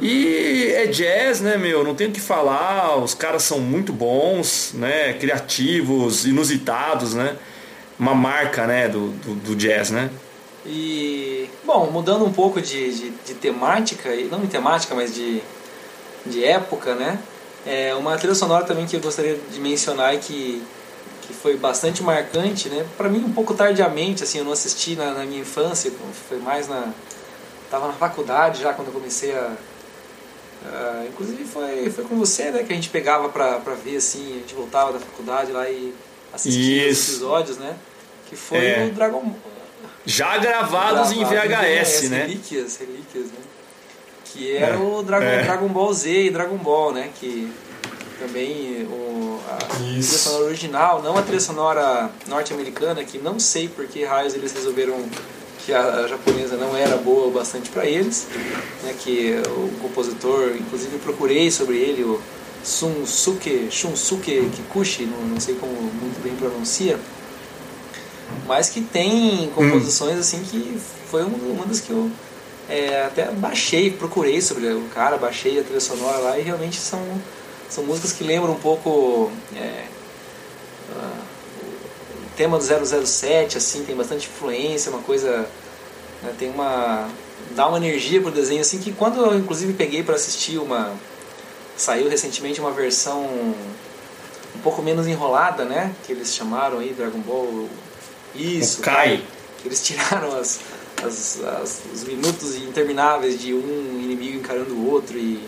E 0.00 0.72
é 0.74 0.86
jazz, 0.86 1.40
né, 1.40 1.56
meu? 1.56 1.82
Não 1.82 1.94
tem 1.94 2.08
o 2.08 2.12
que 2.12 2.20
falar, 2.20 2.96
os 2.96 3.14
caras 3.14 3.42
são 3.42 3.58
muito 3.58 3.92
bons, 3.92 4.72
né? 4.74 5.12
Criativos, 5.14 6.26
inusitados, 6.26 7.14
né? 7.14 7.36
Uma 7.98 8.14
marca, 8.14 8.66
né, 8.66 8.88
do, 8.88 9.08
do, 9.08 9.34
do 9.34 9.56
jazz, 9.56 9.90
né? 9.90 10.08
E, 10.70 11.48
bom, 11.64 11.90
mudando 11.90 12.26
um 12.26 12.32
pouco 12.32 12.60
de, 12.60 12.92
de, 12.92 13.10
de 13.10 13.34
temática, 13.34 14.14
não 14.30 14.40
de 14.40 14.48
temática, 14.48 14.94
mas 14.94 15.14
de, 15.14 15.40
de 16.26 16.44
época, 16.44 16.94
né? 16.94 17.18
É 17.64 17.94
uma 17.94 18.18
trilha 18.18 18.34
sonora 18.34 18.66
também 18.66 18.86
que 18.86 18.94
eu 18.94 19.00
gostaria 19.00 19.38
de 19.50 19.58
mencionar 19.60 20.14
e 20.14 20.18
que, 20.18 20.62
que 21.22 21.32
foi 21.32 21.56
bastante 21.56 22.02
marcante, 22.02 22.68
né? 22.68 22.86
Para 22.98 23.08
mim 23.08 23.24
um 23.24 23.32
pouco 23.32 23.54
tardiamente, 23.54 24.22
assim, 24.22 24.38
eu 24.38 24.44
não 24.44 24.52
assisti 24.52 24.94
na, 24.94 25.12
na 25.12 25.24
minha 25.24 25.40
infância, 25.40 25.90
foi 26.28 26.38
mais 26.38 26.68
na 26.68 26.92
tava 27.70 27.86
na 27.86 27.92
faculdade 27.94 28.62
já 28.62 28.72
quando 28.72 28.88
eu 28.88 28.94
comecei 28.94 29.34
a, 29.34 29.52
a 30.64 31.04
inclusive 31.06 31.44
foi 31.44 31.90
foi 31.90 32.04
com 32.04 32.16
você, 32.16 32.50
né, 32.50 32.62
que 32.62 32.72
a 32.72 32.76
gente 32.76 32.88
pegava 32.88 33.28
pra, 33.28 33.58
pra 33.58 33.74
ver 33.74 33.96
assim, 33.96 34.36
a 34.36 34.38
gente 34.40 34.54
voltava 34.54 34.92
da 34.92 34.98
faculdade 34.98 35.52
lá 35.52 35.68
e 35.68 35.94
assistia 36.32 36.88
Isso. 36.88 37.02
os 37.02 37.08
episódios, 37.08 37.58
né? 37.58 37.76
Que 38.26 38.36
foi 38.36 38.58
é. 38.58 38.86
o 38.86 38.94
Dragon 38.94 39.34
já 40.08 40.38
gravados 40.38 41.12
em 41.12 41.22
VHS, 41.22 42.00
VHS, 42.00 42.10
né? 42.10 42.22
Relíquias, 42.22 42.76
relíquias, 42.78 43.26
né? 43.26 43.38
Que 44.24 44.56
era 44.56 44.74
é, 44.74 44.78
o 44.78 45.02
Dragon, 45.02 45.26
é. 45.26 45.42
Dragon 45.44 45.68
Ball 45.68 45.92
Z 45.92 46.24
e 46.24 46.30
Dragon 46.30 46.56
Ball, 46.56 46.94
né? 46.94 47.10
Que 47.20 47.52
também 48.18 48.86
o, 48.90 49.38
a 49.50 49.56
trilha 49.56 50.02
sonora 50.02 50.44
original, 50.46 51.02
não 51.02 51.16
a 51.16 51.22
trilha 51.22 51.40
sonora 51.40 52.10
norte-americana, 52.26 53.04
que 53.04 53.18
não 53.18 53.38
sei 53.38 53.68
por 53.68 53.86
que 53.86 54.02
raios 54.02 54.32
eles 54.34 54.52
resolveram 54.52 54.96
que 55.64 55.74
a, 55.74 55.82
a 55.82 56.08
japonesa 56.08 56.56
não 56.56 56.74
era 56.74 56.96
boa 56.96 57.26
o 57.26 57.30
bastante 57.30 57.68
para 57.68 57.84
eles, 57.84 58.26
né? 58.82 58.94
Que 58.98 59.42
o 59.46 59.70
compositor, 59.82 60.56
inclusive 60.58 60.94
eu 60.94 61.00
procurei 61.00 61.50
sobre 61.50 61.76
ele, 61.76 62.02
o 62.02 62.18
Sunsuke, 62.64 63.68
Shunsuke 63.70 64.50
Kikuchi, 64.56 65.04
não, 65.04 65.18
não 65.26 65.38
sei 65.40 65.54
como 65.56 65.72
muito 65.72 66.22
bem 66.22 66.34
pronuncia, 66.34 66.98
mas 68.46 68.68
que 68.68 68.80
tem 68.80 69.50
composições 69.54 70.16
hum. 70.16 70.20
assim 70.20 70.42
que 70.42 70.78
foi 71.10 71.22
uma 71.22 71.66
das 71.66 71.80
que 71.80 71.90
eu 71.90 72.10
é, 72.68 73.04
até 73.06 73.30
baixei, 73.30 73.90
procurei 73.90 74.40
sobre 74.42 74.66
o 74.72 74.84
cara, 74.94 75.16
baixei 75.16 75.58
a 75.58 75.62
trilha 75.62 75.80
sonora 75.80 76.18
lá 76.18 76.38
e 76.38 76.42
realmente 76.42 76.76
são, 76.76 77.00
são 77.68 77.84
músicas 77.84 78.12
que 78.12 78.22
lembram 78.22 78.52
um 78.52 78.60
pouco 78.60 79.32
é, 79.56 79.84
uh, 80.90 81.24
o 82.26 82.36
tema 82.36 82.58
do 82.58 82.64
007, 82.64 83.56
assim, 83.56 83.84
tem 83.84 83.96
bastante 83.96 84.28
influência, 84.28 84.92
uma 84.92 85.00
coisa, 85.00 85.48
né, 86.22 86.34
tem 86.38 86.50
uma 86.50 87.08
dá 87.54 87.66
uma 87.68 87.78
energia 87.78 88.20
pro 88.20 88.30
desenho 88.30 88.60
assim 88.60 88.78
que 88.78 88.92
quando 88.92 89.24
eu 89.24 89.38
inclusive 89.38 89.72
peguei 89.72 90.02
para 90.02 90.16
assistir 90.16 90.58
uma 90.58 90.92
saiu 91.76 92.08
recentemente 92.08 92.60
uma 92.60 92.72
versão 92.72 93.22
um 93.24 94.60
pouco 94.62 94.82
menos 94.82 95.06
enrolada, 95.06 95.64
né, 95.64 95.94
que 96.04 96.12
eles 96.12 96.34
chamaram 96.34 96.80
aí 96.80 96.92
Dragon 96.92 97.20
Ball 97.20 97.68
isso, 98.34 98.80
o 98.80 98.82
Kai. 98.82 99.22
Eles 99.64 99.84
tiraram 99.84 100.36
as, 100.38 100.60
as, 101.04 101.40
as, 101.42 101.82
os 101.92 102.04
minutos 102.04 102.56
intermináveis 102.56 103.40
de 103.40 103.52
um 103.54 104.00
inimigo 104.02 104.38
encarando 104.38 104.74
o 104.74 104.90
outro 104.90 105.18
e, 105.18 105.42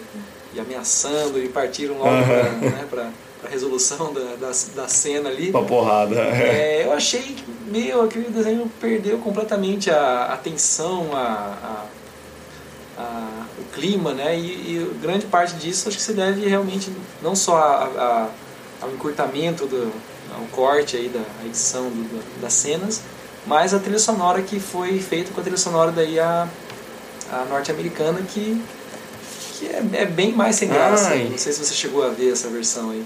e 0.55 0.61
ameaçando 0.61 1.39
e 1.43 1.49
partiram 1.49 1.99
logo 1.99 2.11
uhum. 2.11 2.25
pra, 2.25 2.43
né, 2.43 2.87
pra, 2.91 3.11
pra 3.41 3.51
resolução 3.51 4.13
da, 4.13 4.37
da, 4.37 4.53
da, 4.75 4.89
cena 4.89 5.29
ali. 5.29 5.53
Pra 5.53 5.63
porrada. 5.63 6.17
É, 6.21 6.85
eu 6.85 6.93
achei, 6.93 7.37
meu, 7.67 8.03
aquele 8.03 8.31
desenho 8.31 8.71
perdeu 8.81 9.19
completamente 9.19 9.91
a, 9.91 10.33
a 10.33 10.37
tensão, 10.37 11.11
a, 11.15 11.87
a, 12.99 13.03
a, 13.03 13.47
o 13.59 13.65
clima, 13.73 14.13
né? 14.13 14.37
E, 14.37 14.43
e, 14.43 14.99
grande 15.01 15.27
parte 15.27 15.55
disso 15.55 15.89
acho 15.89 15.97
que 15.97 16.03
se 16.03 16.13
deve 16.13 16.49
realmente 16.49 16.91
não 17.23 17.37
só 17.37 18.29
ao 18.81 18.91
encurtamento 18.91 19.67
do, 19.67 19.93
o 20.39 20.47
corte 20.49 20.97
aí 20.97 21.09
da 21.09 21.21
edição 21.45 21.85
do, 21.85 22.41
das 22.41 22.53
cenas, 22.53 23.03
mas 23.47 23.73
a 23.75 23.79
trilha 23.79 23.99
sonora 23.99 24.43
que 24.43 24.61
foi 24.61 24.99
feita 25.01 25.33
com 25.33 25.41
a 25.41 25.43
trilha 25.43 25.59
sonora 25.59 25.91
daí 25.91 26.19
a, 26.19 26.49
a 27.33 27.45
norte-americana 27.47 28.21
que, 28.23 28.63
que 29.59 29.67
é, 29.67 30.03
é, 30.03 30.07
bem 30.07 30.33
mais 30.33 30.57
sem 30.57 30.69
graça. 30.69 31.11
Ai. 31.11 31.29
Não 31.31 31.39
sei 31.39 31.53
se 31.53 31.65
você 31.65 31.75
chegou 31.75 32.05
a 32.05 32.11
ver 32.11 32.33
essa 32.33 32.49
versão 32.49 32.91
aí. 32.91 33.05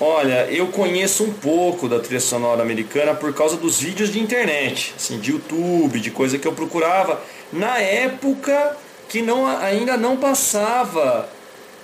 Olha, 0.00 0.46
eu 0.50 0.66
conheço 0.68 1.22
um 1.22 1.32
pouco 1.32 1.88
da 1.88 2.00
trilha 2.00 2.20
sonora 2.20 2.62
americana 2.62 3.14
por 3.14 3.32
causa 3.32 3.56
dos 3.56 3.78
vídeos 3.78 4.10
de 4.10 4.18
internet, 4.18 4.92
assim, 4.96 5.18
de 5.20 5.30
YouTube, 5.30 6.00
de 6.00 6.10
coisa 6.10 6.36
que 6.36 6.46
eu 6.46 6.52
procurava 6.52 7.22
na 7.52 7.78
época 7.78 8.76
que 9.08 9.22
não, 9.22 9.46
ainda 9.46 9.96
não 9.96 10.16
passava 10.16 11.28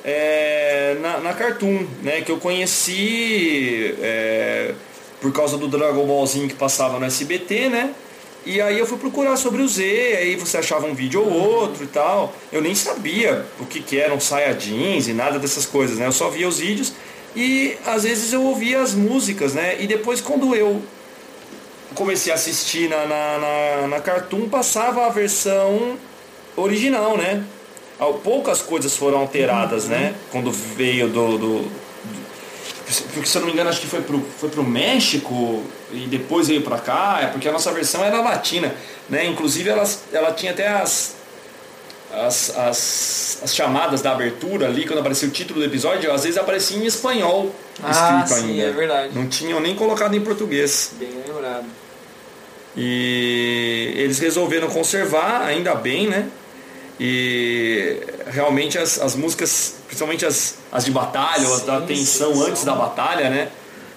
é, 0.05 0.97
na, 1.01 1.19
na 1.19 1.33
Cartoon, 1.33 1.87
né? 2.03 2.21
Que 2.21 2.33
eu 2.33 2.39
conheci 2.39 3.95
é, 4.01 4.75
por 5.21 5.33
causa 5.33 5.57
do 5.59 5.69
Dragon 5.69 6.07
Ballzinho 6.07 6.49
que 6.49 6.55
passava 6.55 6.99
no 6.99 7.07
SBT, 7.07 7.69
né? 7.69 7.95
E 8.45 8.61
aí 8.61 8.79
eu 8.79 8.87
fui 8.87 8.97
procurar 8.97 9.37
sobre 9.37 9.61
o 9.61 9.69
Z, 9.69 9.85
aí 9.85 10.35
você 10.35 10.57
achava 10.57 10.87
um 10.87 10.95
vídeo 10.95 11.21
ou 11.21 11.31
outro 11.31 11.85
e 11.85 11.87
tal. 11.87 12.35
Eu 12.51 12.63
nem 12.63 12.75
sabia 12.75 13.45
o 13.59 13.67
que, 13.67 13.83
que 13.83 13.99
eram 13.99 14.19
Saiyajins 14.19 15.09
e 15.09 15.13
nada 15.13 15.39
dessas 15.39 15.67
coisas, 15.67 15.99
né? 15.99 16.07
Eu 16.07 16.13
só 16.13 16.31
via 16.31 16.49
os 16.49 16.59
vídeos 16.59 16.95
e 17.37 17.77
às 17.85 18.05
vezes 18.05 18.33
eu 18.33 18.43
ouvia 18.43 18.81
as 18.81 18.95
músicas, 18.95 19.53
né? 19.53 19.77
E 19.81 19.87
depois 19.87 20.23
quando 20.23 20.55
eu 20.55 20.81
comecei 21.95 22.33
a 22.33 22.37
assistir 22.37 22.89
na, 22.89 23.05
na, 23.07 23.39
na, 23.39 23.89
na 23.89 24.01
Cartoon, 24.01 24.49
passava 24.49 25.07
a 25.07 25.11
versão 25.11 25.99
original, 26.57 27.19
né? 27.19 27.45
Poucas 28.25 28.63
coisas 28.63 28.97
foram 28.97 29.19
alteradas, 29.19 29.85
uhum. 29.85 29.91
né? 29.91 30.15
Quando 30.31 30.51
veio 30.51 31.09
do, 31.09 31.39
do, 31.39 31.63
do, 31.63 31.71
porque 33.15 33.27
se 33.29 33.37
eu 33.37 33.41
não 33.41 33.47
me 33.47 33.53
engano 33.53 33.71
acho 33.71 33.81
que 33.81 33.87
foi 33.87 34.01
pro, 34.03 34.21
foi 34.39 34.49
pro 34.49 34.65
México 34.65 35.63
e 35.93 36.07
depois 36.07 36.49
veio 36.49 36.63
para 36.63 36.79
cá, 36.79 37.19
é 37.23 37.27
porque 37.27 37.49
a 37.49 37.53
nossa 37.53 37.71
versão 37.73 38.05
era 38.05 38.21
latina, 38.21 38.75
né? 39.09 39.27
Inclusive 39.27 39.69
ela, 39.69 39.85
ela 40.13 40.33
tinha 40.33 40.53
até 40.53 40.69
as, 40.69 41.17
as, 42.13 42.57
as, 42.57 43.39
as 43.45 43.55
chamadas 43.55 44.03
da 44.03 44.13
abertura 44.13 44.67
ali, 44.67 44.87
quando 44.87 44.99
aparecia 44.99 45.29
o 45.29 45.31
título 45.31 45.61
do 45.61 45.67
episódio, 45.67 46.11
às 46.13 46.25
vezes 46.25 46.39
aparecia 46.39 46.79
em 46.79 46.87
espanhol 46.87 47.55
Ah, 47.83 48.25
escrito 48.25 48.41
sim, 48.41 48.51
ainda. 48.53 48.63
é 48.63 48.71
verdade. 48.73 49.11
Não 49.15 49.29
tinham 49.29 49.61
nem 49.61 49.75
colocado 49.75 50.15
em 50.17 50.21
português. 50.21 50.93
Bem 50.99 51.11
lembrado. 51.27 51.67
E 52.77 53.93
eles 53.97 54.19
resolveram 54.21 54.69
conservar, 54.69 55.43
ainda 55.43 55.75
bem, 55.75 56.07
né? 56.07 56.29
E 57.03 57.99
realmente 58.27 58.77
as, 58.77 59.01
as 59.01 59.15
músicas, 59.15 59.77
principalmente 59.87 60.27
as, 60.27 60.57
as 60.71 60.85
de 60.85 60.91
batalha, 60.91 61.49
ou 61.49 61.55
as 61.55 61.63
da 61.63 61.81
Sim, 61.81 61.87
tensão 61.87 62.35
sim, 62.35 62.43
antes 62.43 62.61
são- 62.63 62.75
da 62.75 62.79
batalha, 62.79 63.31
né? 63.31 63.51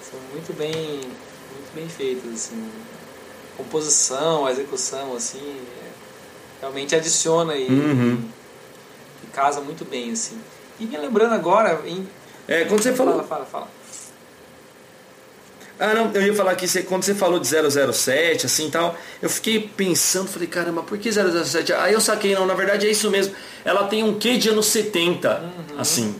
São 0.10 0.18
muito 0.32 0.54
bem, 0.58 0.72
muito 0.72 1.76
bem 1.76 1.90
feitas, 1.90 2.32
assim. 2.34 2.70
Composição, 3.58 4.46
a 4.46 4.52
execução, 4.52 5.16
assim, 5.18 5.40
é- 5.42 5.90
realmente 6.62 6.96
adiciona 6.96 7.58
e, 7.58 7.68
Uhum. 7.68 8.24
e 9.22 9.28
casa 9.28 9.60
muito 9.60 9.84
bem, 9.84 10.12
assim. 10.14 10.40
E 10.80 10.86
me 10.86 10.98
lembrando 10.98 11.34
agora, 11.34 11.82
em... 11.86 12.08
É, 12.48 12.64
quando 12.64 12.82
você 12.82 12.94
falou. 12.94 13.16
Fala, 13.16 13.28
fala, 13.28 13.46
fala. 13.46 13.68
Ah, 15.80 15.94
não, 15.94 16.12
eu 16.14 16.22
ia 16.22 16.34
falar 16.36 16.56
que 16.56 16.68
você, 16.68 16.84
quando 16.84 17.04
você 17.04 17.16
falou 17.16 17.40
de 17.40 17.48
007, 17.48 18.46
assim 18.46 18.70
tal, 18.70 18.96
eu 19.22 19.30
fiquei 19.30 19.60
pensando, 19.76 20.28
falei, 20.30 20.48
caramba, 20.48 20.84
por 20.84 20.98
que 20.98 21.12
007? 21.12 21.74
Aí 21.74 21.94
eu 21.94 22.00
saquei, 22.02 22.36
não, 22.36 22.46
na 22.46 22.54
verdade 22.54 22.86
é 22.88 22.92
isso 22.92 23.10
mesmo. 23.10 23.34
Ela 23.66 23.86
tem 23.88 24.04
um 24.04 24.18
quê 24.20 24.38
de 24.38 24.50
anos 24.50 24.68
70, 24.68 25.44
assim, 25.78 26.16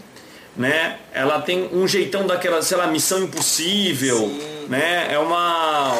né? 0.58 0.98
Ela 1.14 1.40
tem 1.42 1.70
um 1.72 1.88
jeitão 1.88 2.26
daquela, 2.26 2.62
sei 2.62 2.78
lá, 2.78 2.88
Missão 2.88 3.24
Impossível, 3.24 4.18
Sim. 4.18 4.66
né? 4.70 5.08
É 5.14 5.20
uma 5.20 6.00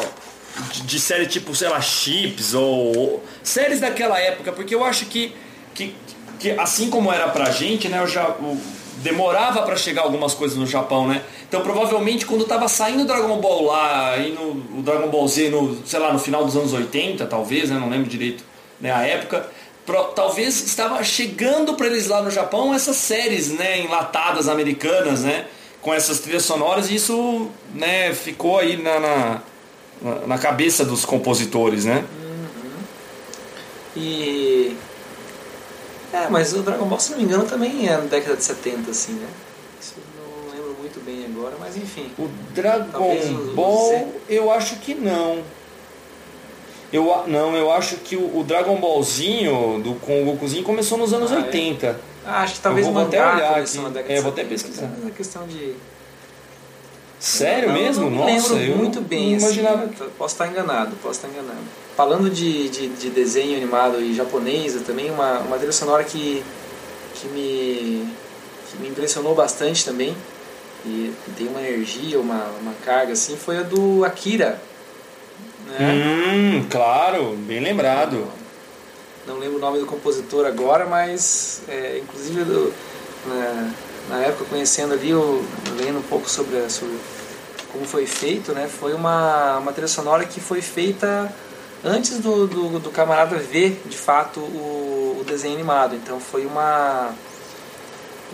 de, 0.72 0.82
de 0.82 1.00
série 1.00 1.26
tipo, 1.26 1.54
sei 1.54 1.68
lá, 1.68 1.80
Chips 1.80 2.54
ou, 2.54 2.96
ou 2.96 3.24
séries 3.42 3.80
daquela 3.80 4.18
época, 4.20 4.52
porque 4.52 4.74
eu 4.74 4.84
acho 4.84 5.06
que, 5.06 5.34
que, 5.74 5.94
que 6.40 6.50
assim 6.52 6.90
como 6.90 7.12
era 7.12 7.28
pra 7.28 7.50
gente, 7.50 7.88
né, 7.88 8.00
eu 8.00 8.06
já 8.06 8.28
o- 8.30 8.60
demorava 9.04 9.62
pra 9.62 9.76
chegar 9.76 10.02
algumas 10.02 10.34
coisas 10.34 10.56
no 10.56 10.66
Japão, 10.66 11.06
né? 11.06 11.22
Então 11.48 11.60
provavelmente 11.60 12.24
quando 12.26 12.44
tava 12.44 12.66
saindo 12.66 13.02
o 13.02 13.06
Dragon 13.06 13.38
Ball 13.38 13.64
lá 13.66 14.16
e 14.16 14.32
no 14.32 14.78
o 14.78 14.82
Dragon 14.82 15.08
Ball 15.08 15.28
Z 15.28 15.50
no, 15.50 15.86
sei 15.86 16.00
lá, 16.00 16.12
no 16.12 16.18
final 16.18 16.44
dos 16.44 16.56
anos 16.56 16.72
80, 16.72 17.26
talvez, 17.26 17.70
né, 17.70 17.78
não 17.78 17.88
lembro 17.90 18.08
direito, 18.08 18.42
né, 18.80 18.90
a 18.90 19.02
época, 19.06 19.46
pro- 19.86 20.04
talvez 20.14 20.64
estava 20.64 21.04
chegando 21.04 21.74
pra 21.74 21.86
eles 21.86 22.08
lá 22.08 22.22
no 22.22 22.30
Japão 22.30 22.74
essas 22.74 22.96
séries, 22.96 23.50
né, 23.50 23.78
enlatadas 23.80 24.48
americanas, 24.48 25.20
né, 25.22 25.44
com 25.82 25.92
essas 25.92 26.18
trilhas 26.20 26.44
sonoras 26.44 26.88
e 26.90 26.94
isso, 26.96 27.48
né, 27.74 28.12
ficou 28.14 28.58
aí 28.58 28.76
na, 28.78 28.98
na, 29.00 29.40
na- 30.26 30.38
cabeça 30.38 30.82
dos 30.84 31.04
compositores, 31.04 31.84
né? 31.84 32.04
E... 33.96 34.74
É, 36.14 36.28
mas 36.28 36.52
o 36.52 36.62
Dragon 36.62 36.86
Ball, 36.86 37.00
se 37.00 37.10
não 37.10 37.18
me 37.18 37.24
engano, 37.24 37.44
também 37.44 37.88
é 37.88 37.96
na 37.96 38.04
década 38.04 38.36
de 38.36 38.44
70, 38.44 38.90
assim, 38.90 39.14
né? 39.14 39.26
Isso 39.80 39.94
eu 39.96 40.46
não 40.46 40.52
lembro 40.54 40.76
muito 40.78 41.04
bem 41.04 41.24
agora, 41.26 41.56
mas 41.58 41.76
enfim. 41.76 42.10
O 42.16 42.28
Dragon 42.54 43.16
Ball, 43.54 43.88
Z. 43.88 44.06
eu 44.28 44.52
acho 44.52 44.76
que 44.76 44.94
não. 44.94 45.42
Eu, 46.92 47.24
não, 47.26 47.56
eu 47.56 47.72
acho 47.72 47.96
que 47.96 48.14
o, 48.16 48.38
o 48.38 48.44
Dragon 48.44 48.76
Ballzinho 48.76 49.80
do, 49.82 49.94
com 49.96 50.22
o 50.22 50.26
Gokuzinho 50.26 50.62
começou 50.62 50.96
nos 50.96 51.12
anos 51.12 51.32
Ah, 51.32 51.36
é? 51.36 51.38
80. 51.38 52.00
Ah, 52.24 52.42
acho 52.42 52.54
que 52.54 52.60
talvez 52.60 52.86
Eu 52.86 52.92
vou 52.92 53.02
até 53.02 53.20
olhar 53.20 53.58
aqui. 53.58 53.78
É, 54.08 54.20
vou 54.20 54.30
até 54.30 54.42
70, 54.42 54.48
pesquisar. 54.48 54.90
Mas 54.96 55.08
é 55.08 55.10
questão 55.10 55.44
de... 55.48 55.74
Sério 57.24 57.68
Não, 57.68 57.74
mesmo? 57.74 58.10
Não 58.10 58.26
me 58.26 58.32
Nossa, 58.34 58.52
lembro 58.54 58.70
eu 58.72 58.76
muito 58.76 59.00
não 59.00 59.08
bem. 59.08 59.34
assim, 59.36 59.44
imaginava. 59.46 59.90
eu 59.98 60.10
posso 60.18 60.34
estar 60.34 60.46
enganado, 60.46 60.94
posso 61.02 61.14
estar 61.24 61.28
enganado. 61.28 61.62
Falando 61.96 62.28
de, 62.28 62.68
de, 62.68 62.88
de 62.88 63.08
desenho 63.10 63.56
animado 63.56 63.98
e 64.00 64.14
japonês, 64.14 64.74
também 64.86 65.10
uma, 65.10 65.38
uma 65.38 65.56
trilha 65.56 65.72
sonora 65.72 66.04
que, 66.04 66.44
que, 67.14 67.26
me, 67.28 68.06
que 68.70 68.76
me 68.78 68.88
impressionou 68.88 69.34
bastante 69.34 69.86
também 69.86 70.14
e 70.84 71.14
tem 71.38 71.46
uma 71.48 71.60
energia, 71.62 72.20
uma, 72.20 72.44
uma 72.60 72.74
carga 72.84 73.14
assim, 73.14 73.36
foi 73.38 73.56
a 73.56 73.62
do 73.62 74.04
Akira. 74.04 74.60
Né? 75.66 75.78
Hum, 76.60 76.66
claro, 76.68 77.34
bem 77.46 77.58
lembrado. 77.60 78.26
Não 79.26 79.38
lembro 79.38 79.56
o 79.56 79.60
nome 79.60 79.78
do 79.78 79.86
compositor 79.86 80.44
agora, 80.44 80.84
mas 80.84 81.62
é, 81.68 82.00
inclusive 82.02 82.44
do- 82.44 82.74
na, 83.26 83.70
na 84.08 84.20
época 84.20 84.44
conhecendo 84.46 84.94
ali, 84.94 85.10
eu, 85.10 85.44
lendo 85.76 85.98
um 85.98 86.02
pouco 86.02 86.28
sobre, 86.28 86.68
sobre 86.68 86.98
como 87.72 87.84
foi 87.84 88.06
feito, 88.06 88.52
né? 88.52 88.68
Foi 88.68 88.94
uma, 88.94 89.58
uma 89.58 89.72
trilha 89.72 89.88
sonora 89.88 90.24
que 90.24 90.40
foi 90.40 90.62
feita 90.62 91.32
antes 91.82 92.18
do, 92.18 92.46
do, 92.46 92.78
do 92.78 92.90
camarada 92.90 93.36
ver 93.36 93.82
de 93.86 93.96
fato 93.96 94.40
o, 94.40 95.18
o 95.20 95.24
desenho 95.24 95.54
animado. 95.54 95.94
Então 95.94 96.20
foi 96.20 96.46
uma 96.46 97.12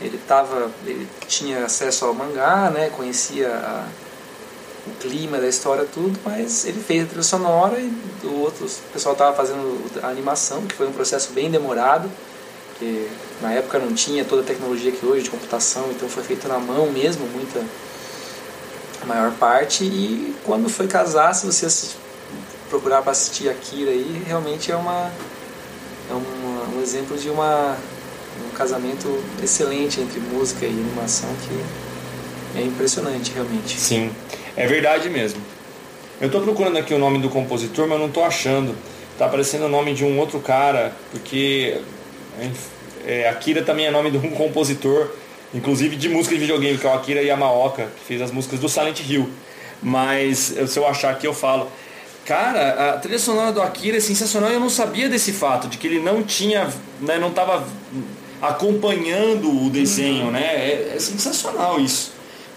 ele 0.01 0.19
tava 0.27 0.71
ele 0.87 1.09
tinha 1.27 1.65
acesso 1.65 2.05
ao 2.05 2.15
mangá, 2.15 2.71
né? 2.71 2.91
Conhecia 2.91 3.49
a, 3.49 3.87
o 4.87 4.91
clima 5.01 5.39
da 5.39 5.49
história 5.49 5.85
tudo, 5.85 6.19
mas 6.25 6.65
ele 6.65 6.81
fez 6.81 7.05
a 7.05 7.07
trilha 7.07 7.23
sonora 7.23 7.79
e 7.79 7.93
o 8.25 8.41
outro 8.41 8.67
o 8.67 8.93
pessoal 8.93 9.13
estava 9.13 9.37
fazendo 9.37 9.85
a 10.03 10.09
animação, 10.09 10.67
que 10.67 10.75
foi 10.75 10.87
um 10.87 10.93
processo 10.93 11.33
bem 11.33 11.51
demorado, 11.51 12.11
que 12.81 13.09
na 13.43 13.53
época 13.53 13.79
não 13.79 13.95
tinha 13.95 14.25
toda 14.25 14.41
a 14.43 14.45
tecnologia 14.45 14.91
que 14.91 15.05
hoje 15.05 15.23
de 15.25 15.31
computação, 15.31 15.85
então 15.91 16.09
foi 16.09 16.25
feito 16.25 16.49
na 16.49 16.59
mão 16.59 16.91
mesmo, 16.91 17.27
muita 17.27 17.63
a 19.03 19.07
maior 19.07 19.31
parte 19.33 19.85
e 19.85 20.35
quando 20.45 20.69
foi 20.69 20.87
casar, 20.89 21.33
se 21.35 21.47
você 21.47 21.95
procurar 22.69 23.03
para 23.03 23.13
assistir 23.13 23.49
Akira 23.49 23.91
aí, 23.91 24.23
realmente 24.27 24.73
é 24.73 24.77
uma 24.77 25.11
é 26.11 26.13
uma- 26.13 26.77
um 26.77 26.83
exemplo 26.83 27.17
de 27.17 27.29
uma 27.31 27.77
um 28.47 28.51
casamento 28.57 29.23
excelente 29.43 30.01
entre 30.01 30.19
música 30.21 30.65
e 30.65 30.69
animação 30.69 31.29
que 31.47 32.59
é 32.59 32.63
impressionante 32.63 33.31
realmente. 33.35 33.79
Sim, 33.79 34.11
é 34.57 34.67
verdade 34.67 35.09
mesmo. 35.11 35.41
Eu 36.21 36.31
tô 36.31 36.41
procurando 36.41 36.79
aqui 36.79 36.95
o 36.95 36.99
nome 36.99 37.19
do 37.19 37.29
compositor, 37.29 37.87
mas 37.87 37.99
não 37.99 38.11
tô 38.11 38.23
achando. 38.25 38.75
Tá 39.19 39.27
aparecendo 39.27 39.65
o 39.67 39.69
nome 39.69 39.93
de 39.95 40.05
um 40.05 40.19
outro 40.19 40.41
cara, 40.41 40.93
porque 41.11 41.81
é, 43.07 43.29
Akira 43.29 43.63
também 43.63 43.87
é 43.87 43.91
nome 43.91 44.11
de 44.11 44.19
um 44.19 44.31
compositor, 44.31 45.11
inclusive 45.55 45.97
de 45.97 46.09
música 46.09 46.35
de 46.35 46.41
videogame, 46.41 46.79
que 46.79 46.87
é 46.87 46.91
o 46.91 46.95
Akira 46.95 47.23
Yamaoka, 47.23 47.89
que 47.99 48.05
fez 48.07 48.23
as 48.23 48.31
músicas 48.31 48.61
do 48.61 48.69
Silent 48.69 49.01
Hill. 49.01 49.29
Mas 49.83 50.55
se 50.67 50.79
eu 50.79 50.87
achar 50.87 51.11
aqui 51.11 51.27
eu 51.27 51.35
falo. 51.35 51.71
Cara, 52.25 52.93
a 52.93 52.99
trilha 52.99 53.19
sonora 53.19 53.51
do 53.51 53.61
Akira 53.61 53.97
é 53.97 54.01
sensacional 54.01 54.51
e 54.51 54.55
eu 54.55 54.61
não 54.61 54.71
sabia 54.71 55.09
desse 55.09 55.33
fato, 55.33 55.67
de 55.67 55.79
que 55.79 55.87
ele 55.87 55.99
não 55.99 56.23
tinha, 56.23 56.69
né, 57.01 57.19
não 57.19 57.29
estava 57.29 57.67
acompanhando 58.41 59.67
o 59.67 59.71
desenho, 59.71 60.31
né? 60.31 60.43
É, 60.43 60.93
é 60.95 61.01
sensacional 61.01 61.81
isso. 61.81 62.13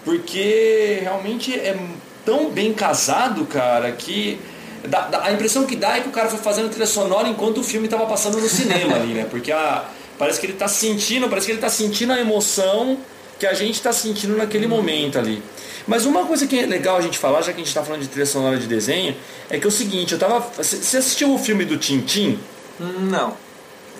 Porque 0.05 0.99
realmente 1.01 1.53
é 1.53 1.77
tão 2.25 2.49
bem 2.51 2.73
casado, 2.73 3.45
cara, 3.45 3.91
que 3.91 4.39
dá- 4.87 5.07
dá- 5.07 5.23
a 5.25 5.31
impressão 5.31 5.65
que 5.65 5.75
dá 5.75 5.97
é 5.97 6.01
que 6.01 6.09
o 6.09 6.11
cara 6.11 6.29
foi 6.29 6.39
fazendo 6.39 6.69
trilha 6.69 6.85
sonora 6.87 7.27
enquanto 7.27 7.59
o 7.59 7.63
filme 7.63 7.87
estava 7.87 8.05
passando 8.05 8.39
no 8.39 8.47
cinema 8.49 8.95
ali, 8.95 9.13
né? 9.13 9.25
Porque 9.29 9.51
a, 9.51 9.85
parece 10.17 10.39
que 10.39 10.45
ele 10.45 10.53
tá 10.53 10.67
sentindo, 10.67 11.27
parece 11.29 11.47
que 11.47 11.53
ele 11.53 11.61
tá 11.61 11.69
sentindo 11.69 12.13
a 12.13 12.19
emoção 12.19 12.97
que 13.39 13.45
a 13.45 13.53
gente 13.53 13.75
está 13.75 13.91
sentindo 13.91 14.37
naquele 14.37 14.67
momento 14.67 15.17
ali. 15.19 15.41
Mas 15.85 16.05
uma 16.05 16.25
coisa 16.25 16.47
que 16.47 16.57
é 16.57 16.65
legal 16.65 16.95
a 16.97 17.01
gente 17.01 17.17
falar, 17.17 17.41
já 17.41 17.47
que 17.47 17.55
a 17.55 17.57
gente 17.57 17.67
está 17.67 17.83
falando 17.83 18.01
de 18.01 18.07
trilha 18.07 18.25
sonora 18.25 18.57
de 18.57 18.67
desenho, 18.67 19.15
é 19.49 19.59
que 19.59 19.65
é 19.65 19.67
o 19.67 19.71
seguinte, 19.71 20.13
eu 20.13 20.19
tava. 20.19 20.39
Você 20.39 20.97
assistiu 20.97 21.33
o 21.33 21.37
filme 21.37 21.65
do 21.65 21.77
Tintim? 21.77 22.39
Não. 22.79 23.35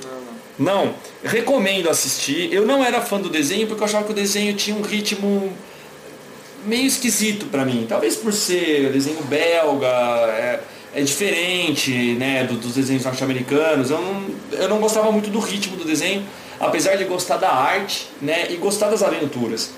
Não, 0.02 0.24
não. 0.86 0.96
Recomendo 1.24 1.89
assistir. 1.89 2.54
Eu 2.54 2.65
não 2.65 2.84
era 2.84 3.02
fã 3.02 3.19
do 3.19 3.28
desenho 3.30 3.67
porque 3.67 3.82
eu 3.84 3.86
achava 3.86 4.06
que 4.06 4.12
o 4.12 4.15
desenho 4.15 4.54
tinha 4.54 4.76
um 4.78 4.82
ritmo 4.82 5.52
meio 6.65 6.86
esquisito 6.86 7.48
pra 7.48 7.65
mim. 7.65 7.86
Talvez 7.88 8.15
por 8.15 8.32
ser 8.32 8.89
desenho 8.93 9.22
belga, 9.24 9.88
é, 9.88 10.60
é 10.95 11.01
diferente 11.01 11.91
né, 12.15 12.43
do- 12.45 12.56
dos 12.56 12.75
desenhos 12.75 13.03
norte-americanos. 13.03 13.89
Eu 13.89 14.01
não, 14.01 14.25
eu 14.51 14.69
não 14.69 14.79
gostava 14.79 15.12
muito 15.12 15.29
do 15.29 15.39
ritmo 15.39 15.75
do 15.75 15.84
desenho, 15.86 16.23
apesar 16.60 16.95
de 16.95 17.03
gostar 17.06 17.38
da 17.38 17.51
arte 17.51 18.08
né, 18.21 18.51
e 18.51 18.56
gostar 18.58 18.89
das 18.89 19.01
aventuras. 19.03 19.71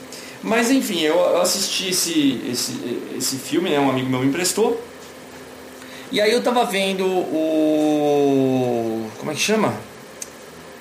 Mas 0.44 0.70
enfim, 0.70 1.02
eu, 1.02 1.16
eu 1.16 1.42
assisti 1.42 1.90
esse, 1.90 2.42
esse, 2.52 2.74
esse 3.18 3.38
filme, 3.38 3.70
né, 3.70 3.80
um 3.80 3.90
amigo 3.90 4.10
meu 4.10 4.20
me 4.20 4.28
emprestou. 4.28 4.80
E 6.12 6.22
aí 6.22 6.32
eu 6.32 6.44
tava 6.44 6.64
vendo 6.66 7.06
o. 7.06 9.10
Como 9.18 9.32
é 9.32 9.34
que 9.34 9.40
chama? 9.42 9.74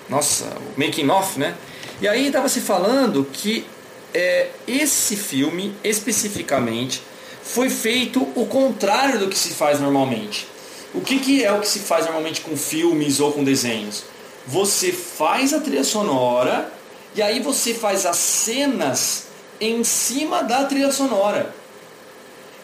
Nossa, 0.09 0.45
o 0.45 0.79
making 0.81 1.09
off, 1.09 1.39
né? 1.39 1.55
E 2.01 2.07
aí 2.07 2.31
tava 2.31 2.49
se 2.49 2.61
falando 2.61 3.27
que 3.33 3.65
é, 4.13 4.49
esse 4.69 5.17
filme 5.17 5.75
especificamente 5.83 7.01
foi 7.45 7.69
feito 7.69 8.27
o 8.35 8.47
contrário 8.47 9.19
do 9.19 9.29
que 9.29 9.39
se 9.39 9.51
faz 9.51 9.79
normalmente. 9.79 10.49
O 10.95 11.01
que, 11.01 11.19
que 11.19 11.45
é 11.45 11.53
o 11.53 11.61
que 11.61 11.69
se 11.69 11.81
faz 11.81 12.05
normalmente 12.05 12.41
com 12.41 12.57
filmes 12.57 13.21
ou 13.21 13.33
com 13.33 13.45
desenhos? 13.45 14.05
Você 14.47 14.93
faz 14.93 15.53
a 15.53 15.61
trilha 15.61 15.85
sonora 15.85 16.73
e 17.15 17.23
aí 17.23 17.41
você 17.41 17.75
faz 17.75 18.07
as 18.07 18.17
cenas 18.17 19.27
em 19.61 19.85
cima 19.85 20.43
da 20.43 20.65
trilha 20.65 20.91
sonora. 20.91 21.55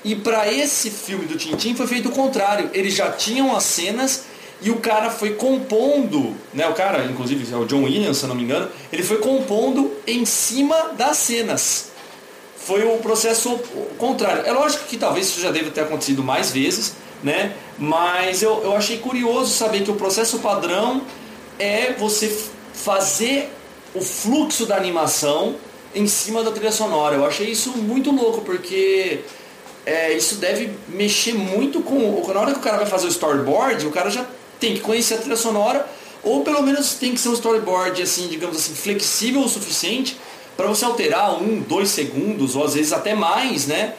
E 0.03 0.17
para 0.17 0.51
esse 0.51 0.91
filme 0.91 1.27
do 1.27 1.37
Tintin 1.37 1.75
foi 1.75 1.87
feito 1.87 2.09
o 2.09 2.13
contrário. 2.13 2.71
Eles 2.73 2.95
já 2.95 3.11
tinham 3.13 3.55
as 3.55 3.65
cenas 3.65 4.25
e 4.63 4.71
o 4.71 4.77
cara 4.77 5.11
foi 5.11 5.35
compondo, 5.35 6.35
né? 6.53 6.67
O 6.69 6.75
cara, 6.75 7.05
inclusive, 7.05 7.53
é 7.53 7.57
o 7.57 7.65
John 7.65 7.85
Williams, 7.85 8.19
se 8.19 8.27
não 8.27 8.35
me 8.35 8.43
engano, 8.43 8.69
ele 8.93 9.03
foi 9.03 9.19
compondo 9.19 9.93
em 10.07 10.25
cima 10.25 10.93
das 10.97 11.17
cenas. 11.19 11.90
Foi 12.65 12.85
o 12.85 12.99
processo 12.99 13.59
contrário. 13.97 14.43
É 14.47 14.53
lógico 14.53 14.85
que 14.85 14.97
talvez 14.97 15.27
isso 15.29 15.41
já 15.41 15.51
deva 15.51 15.71
ter 15.71 15.81
acontecido 15.81 16.23
mais 16.23 16.51
vezes, 16.51 16.95
né? 17.23 17.55
Mas 17.79 18.43
eu, 18.43 18.63
eu 18.63 18.77
achei 18.77 18.99
curioso 18.99 19.53
saber 19.53 19.83
que 19.83 19.91
o 19.91 19.95
processo 19.95 20.39
padrão 20.41 21.03
é 21.59 21.95
você 21.95 22.35
fazer 22.73 23.51
o 23.95 24.01
fluxo 24.01 24.67
da 24.67 24.77
animação 24.77 25.57
em 25.95 26.07
cima 26.07 26.43
da 26.43 26.51
trilha 26.51 26.71
sonora. 26.71 27.17
Eu 27.17 27.27
achei 27.27 27.51
isso 27.51 27.71
muito 27.77 28.11
louco, 28.11 28.43
porque 28.43 29.21
é, 29.85 30.13
isso 30.13 30.37
deve 30.37 30.71
mexer 30.89 31.35
muito 31.35 31.81
com. 31.81 32.23
Na 32.33 32.41
hora 32.41 32.53
que 32.53 32.59
o 32.59 32.63
cara 32.63 32.77
vai 32.77 32.87
fazer 32.87 33.07
o 33.07 33.09
storyboard, 33.09 33.87
o 33.87 33.91
cara 33.91 34.11
já 34.11 34.25
tem 34.61 34.75
que 34.75 34.81
conhecer 34.81 35.15
a 35.15 35.19
trilha 35.19 35.37
sonora, 35.37 35.87
ou 36.23 36.43
pelo 36.43 36.63
menos 36.63 36.95
tem 36.95 37.15
que 37.15 37.21
ser 37.21 37.31
um 37.31 37.35
storyboard, 37.35 38.03
assim, 38.03 38.29
digamos 38.29 38.57
assim, 38.57 38.75
flexível 38.75 39.41
o 39.41 39.49
suficiente 39.49 40.17
para 40.61 40.69
você 40.69 40.85
alterar 40.85 41.43
um, 41.43 41.61
dois 41.61 41.89
segundos, 41.89 42.55
ou 42.55 42.65
às 42.65 42.75
vezes 42.75 42.93
até 42.93 43.15
mais, 43.15 43.67
né? 43.67 43.95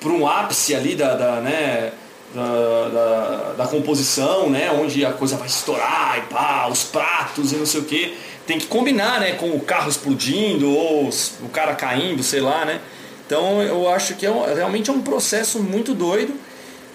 Para 0.00 0.10
um 0.10 0.26
ápice 0.26 0.74
ali 0.74 0.96
da, 0.96 1.14
da 1.14 1.40
né? 1.40 1.92
Da, 2.34 2.88
da, 2.88 3.54
da, 3.58 3.66
composição, 3.66 4.50
né? 4.50 4.72
Onde 4.72 5.04
a 5.04 5.12
coisa 5.12 5.36
vai 5.36 5.46
estourar 5.46 6.18
e 6.18 6.32
pá, 6.32 6.66
os 6.66 6.82
pratos 6.82 7.52
e 7.52 7.56
não 7.56 7.66
sei 7.66 7.80
o 7.80 7.84
que. 7.84 8.16
Tem 8.46 8.58
que 8.58 8.66
combinar, 8.66 9.20
né? 9.20 9.32
Com 9.34 9.50
o 9.50 9.60
carro 9.60 9.88
explodindo 9.88 10.68
ou 10.72 11.08
o 11.42 11.48
cara 11.50 11.74
caindo, 11.74 12.22
sei 12.22 12.40
lá, 12.40 12.64
né? 12.64 12.80
Então 13.24 13.62
eu 13.62 13.88
acho 13.88 14.14
que 14.14 14.26
é 14.26 14.54
realmente 14.56 14.90
é 14.90 14.92
um 14.92 15.02
processo 15.02 15.60
muito 15.60 15.94
doido 15.94 16.34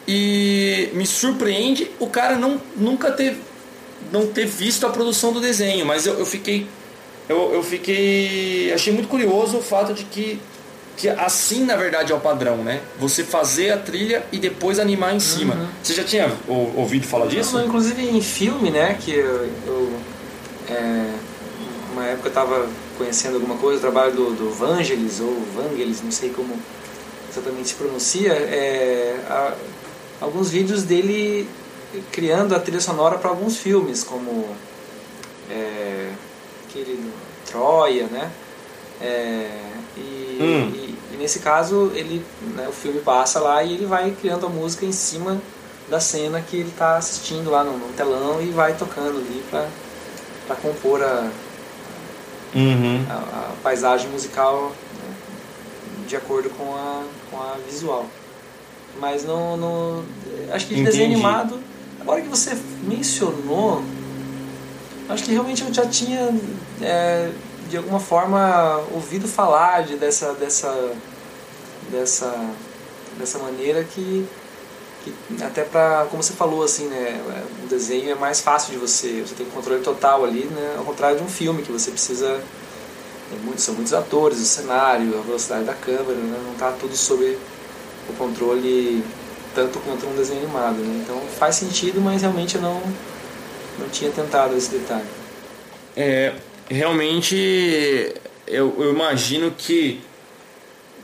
e 0.05 0.89
me 0.93 1.05
surpreende 1.05 1.89
o 1.99 2.07
cara 2.07 2.35
não, 2.35 2.61
nunca 2.75 3.11
ter, 3.11 3.37
não 4.11 4.27
ter 4.27 4.45
visto 4.45 4.85
a 4.85 4.89
produção 4.89 5.31
do 5.31 5.39
desenho, 5.39 5.85
mas 5.85 6.05
eu, 6.05 6.19
eu 6.19 6.25
fiquei. 6.25 6.67
Eu, 7.27 7.53
eu 7.53 7.63
fiquei. 7.63 8.71
Achei 8.73 8.93
muito 8.93 9.09
curioso 9.09 9.57
o 9.57 9.61
fato 9.61 9.93
de 9.93 10.03
que, 10.05 10.39
que 10.95 11.09
assim 11.09 11.65
na 11.65 11.75
verdade 11.75 12.11
é 12.11 12.15
o 12.15 12.19
padrão, 12.19 12.57
né? 12.57 12.81
Você 12.99 13.23
fazer 13.23 13.71
a 13.71 13.77
trilha 13.77 14.23
e 14.31 14.39
depois 14.39 14.79
animar 14.79 15.13
em 15.15 15.19
cima. 15.19 15.55
Uhum. 15.55 15.67
Você 15.83 15.93
já 15.93 16.03
tinha 16.03 16.31
ouvido 16.47 17.05
falar 17.05 17.27
disso? 17.27 17.57
Não, 17.57 17.65
inclusive 17.65 18.01
em 18.01 18.21
filme, 18.21 18.71
né? 18.71 18.97
Que 18.99 19.11
eu, 19.11 19.49
eu 19.65 19.93
é, 20.69 21.13
uma 21.93 22.05
época 22.05 22.27
eu 22.27 22.29
estava 22.29 22.69
conhecendo 22.97 23.35
alguma 23.35 23.55
coisa, 23.57 23.77
o 23.77 23.81
trabalho 23.81 24.13
do, 24.13 24.31
do 24.31 24.51
Vangelis, 24.51 25.19
ou 25.19 25.37
Vangelis, 25.55 26.01
não 26.01 26.11
sei 26.11 26.29
como 26.29 26.57
exatamente 27.29 27.69
se 27.69 27.75
pronuncia, 27.75 28.33
é, 28.33 29.19
a, 29.29 29.53
alguns 30.21 30.49
vídeos 30.49 30.83
dele 30.83 31.47
criando 32.11 32.55
a 32.55 32.59
trilha 32.59 32.81
sonora 32.81 33.17
para 33.17 33.29
alguns 33.29 33.57
filmes, 33.57 34.03
como 34.03 34.45
é, 35.49 36.11
aquele 36.67 37.11
Troia, 37.49 38.07
né? 38.07 38.31
É, 38.99 39.49
e, 39.95 40.37
hum. 40.41 40.71
e, 40.73 40.97
e, 41.13 41.17
nesse 41.17 41.39
caso 41.39 41.91
ele, 41.93 42.25
né, 42.55 42.67
o 42.67 42.71
filme 42.71 42.99
passa 42.99 43.39
lá 43.39 43.63
e 43.63 43.73
ele 43.73 43.85
vai 43.85 44.11
criando 44.11 44.47
a 44.47 44.49
música 44.49 44.85
em 44.85 44.91
cima 44.91 45.39
da 45.87 45.99
cena 45.99 46.41
que 46.41 46.57
ele 46.57 46.69
está 46.69 46.97
assistindo 46.97 47.49
lá 47.49 47.63
no, 47.63 47.77
no, 47.77 47.93
telão 47.93 48.41
e 48.41 48.47
vai 48.47 48.73
tocando 48.73 49.19
ali 49.19 49.43
para 49.49 50.55
compor 50.55 51.01
a, 51.01 51.29
uhum. 52.55 53.05
a, 53.09 53.13
a, 53.13 53.51
paisagem 53.63 54.09
musical 54.09 54.71
né, 54.71 55.15
de 56.07 56.15
acordo 56.15 56.49
com 56.49 56.75
a, 56.75 57.03
com 57.29 57.37
a 57.37 57.55
visual. 57.69 58.05
Mas 58.99 59.23
no 59.23 60.03
acho 60.51 60.65
que 60.67 60.73
de 60.73 60.81
Entendi. 60.81 60.97
desenho 60.97 61.13
animado, 61.13 61.59
agora 62.01 62.19
que 62.21 62.27
você 62.27 62.57
mencionou, 62.81 63.83
acho 65.09 65.23
que 65.23 65.31
realmente 65.31 65.63
eu 65.63 65.73
já 65.73 65.85
tinha 65.85 66.29
é, 66.81 67.31
de 67.69 67.77
alguma 67.77 67.99
forma 67.99 68.83
ouvido 68.93 69.27
falar 69.27 69.83
de, 69.83 69.95
dessa 69.95 70.33
dessa 70.33 70.93
dessa 71.91 72.33
dessa 73.17 73.39
maneira 73.39 73.83
que, 73.83 74.27
que 75.03 75.43
até 75.43 75.63
para 75.63 76.05
como 76.09 76.21
você 76.21 76.33
falou 76.33 76.63
assim 76.63 76.87
né 76.87 77.21
o 77.63 77.67
desenho 77.67 78.11
é 78.11 78.15
mais 78.15 78.41
fácil 78.41 78.73
de 78.73 78.79
você 78.79 79.21
você 79.21 79.35
tem 79.35 79.47
um 79.47 79.51
controle 79.51 79.81
total 79.81 80.23
ali 80.23 80.45
né 80.45 80.75
ao 80.77 80.83
contrário 80.83 81.17
de 81.17 81.23
um 81.23 81.29
filme 81.29 81.63
que 81.63 81.71
você 81.71 81.91
precisa 81.91 82.27
é 82.27 83.57
são 83.57 83.73
muitos 83.73 83.93
atores 83.93 84.39
o 84.39 84.45
cenário 84.45 85.17
a 85.19 85.21
velocidade 85.21 85.65
da 85.65 85.73
câmera 85.73 86.15
né, 86.15 86.39
não 86.45 86.53
está 86.53 86.71
tudo 86.71 86.95
sob 86.95 87.37
o 88.09 88.13
controle 88.13 89.03
tanto 89.57 89.79
quanto 89.79 90.05
um 90.05 90.15
desenho 90.15 90.43
animado. 90.43 90.75
Né? 90.75 91.01
Então 91.03 91.19
faz 91.39 91.55
sentido, 91.55 91.99
mas 91.99 92.21
realmente 92.21 92.55
eu 92.55 92.61
não, 92.61 92.79
não 93.77 93.89
tinha 93.89 94.11
tentado 94.11 94.55
esse 94.55 94.71
detalhe. 94.71 95.05
É, 95.95 96.33
realmente 96.69 98.13
eu, 98.47 98.75
eu 98.79 98.93
imagino 98.93 99.51
que 99.51 100.01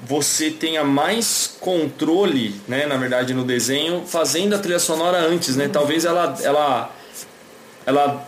você 0.06 0.52
tenha 0.52 0.84
mais 0.84 1.56
controle, 1.60 2.56
né, 2.68 2.86
na 2.86 2.98
verdade, 2.98 3.34
no 3.34 3.44
desenho, 3.44 4.04
fazendo 4.06 4.54
a 4.54 4.60
trilha 4.60 4.80
sonora 4.80 5.18
antes, 5.20 5.56
né? 5.56 5.70
Talvez 5.70 6.04
ela, 6.04 6.38
ela, 6.44 6.92
ela 7.86 8.28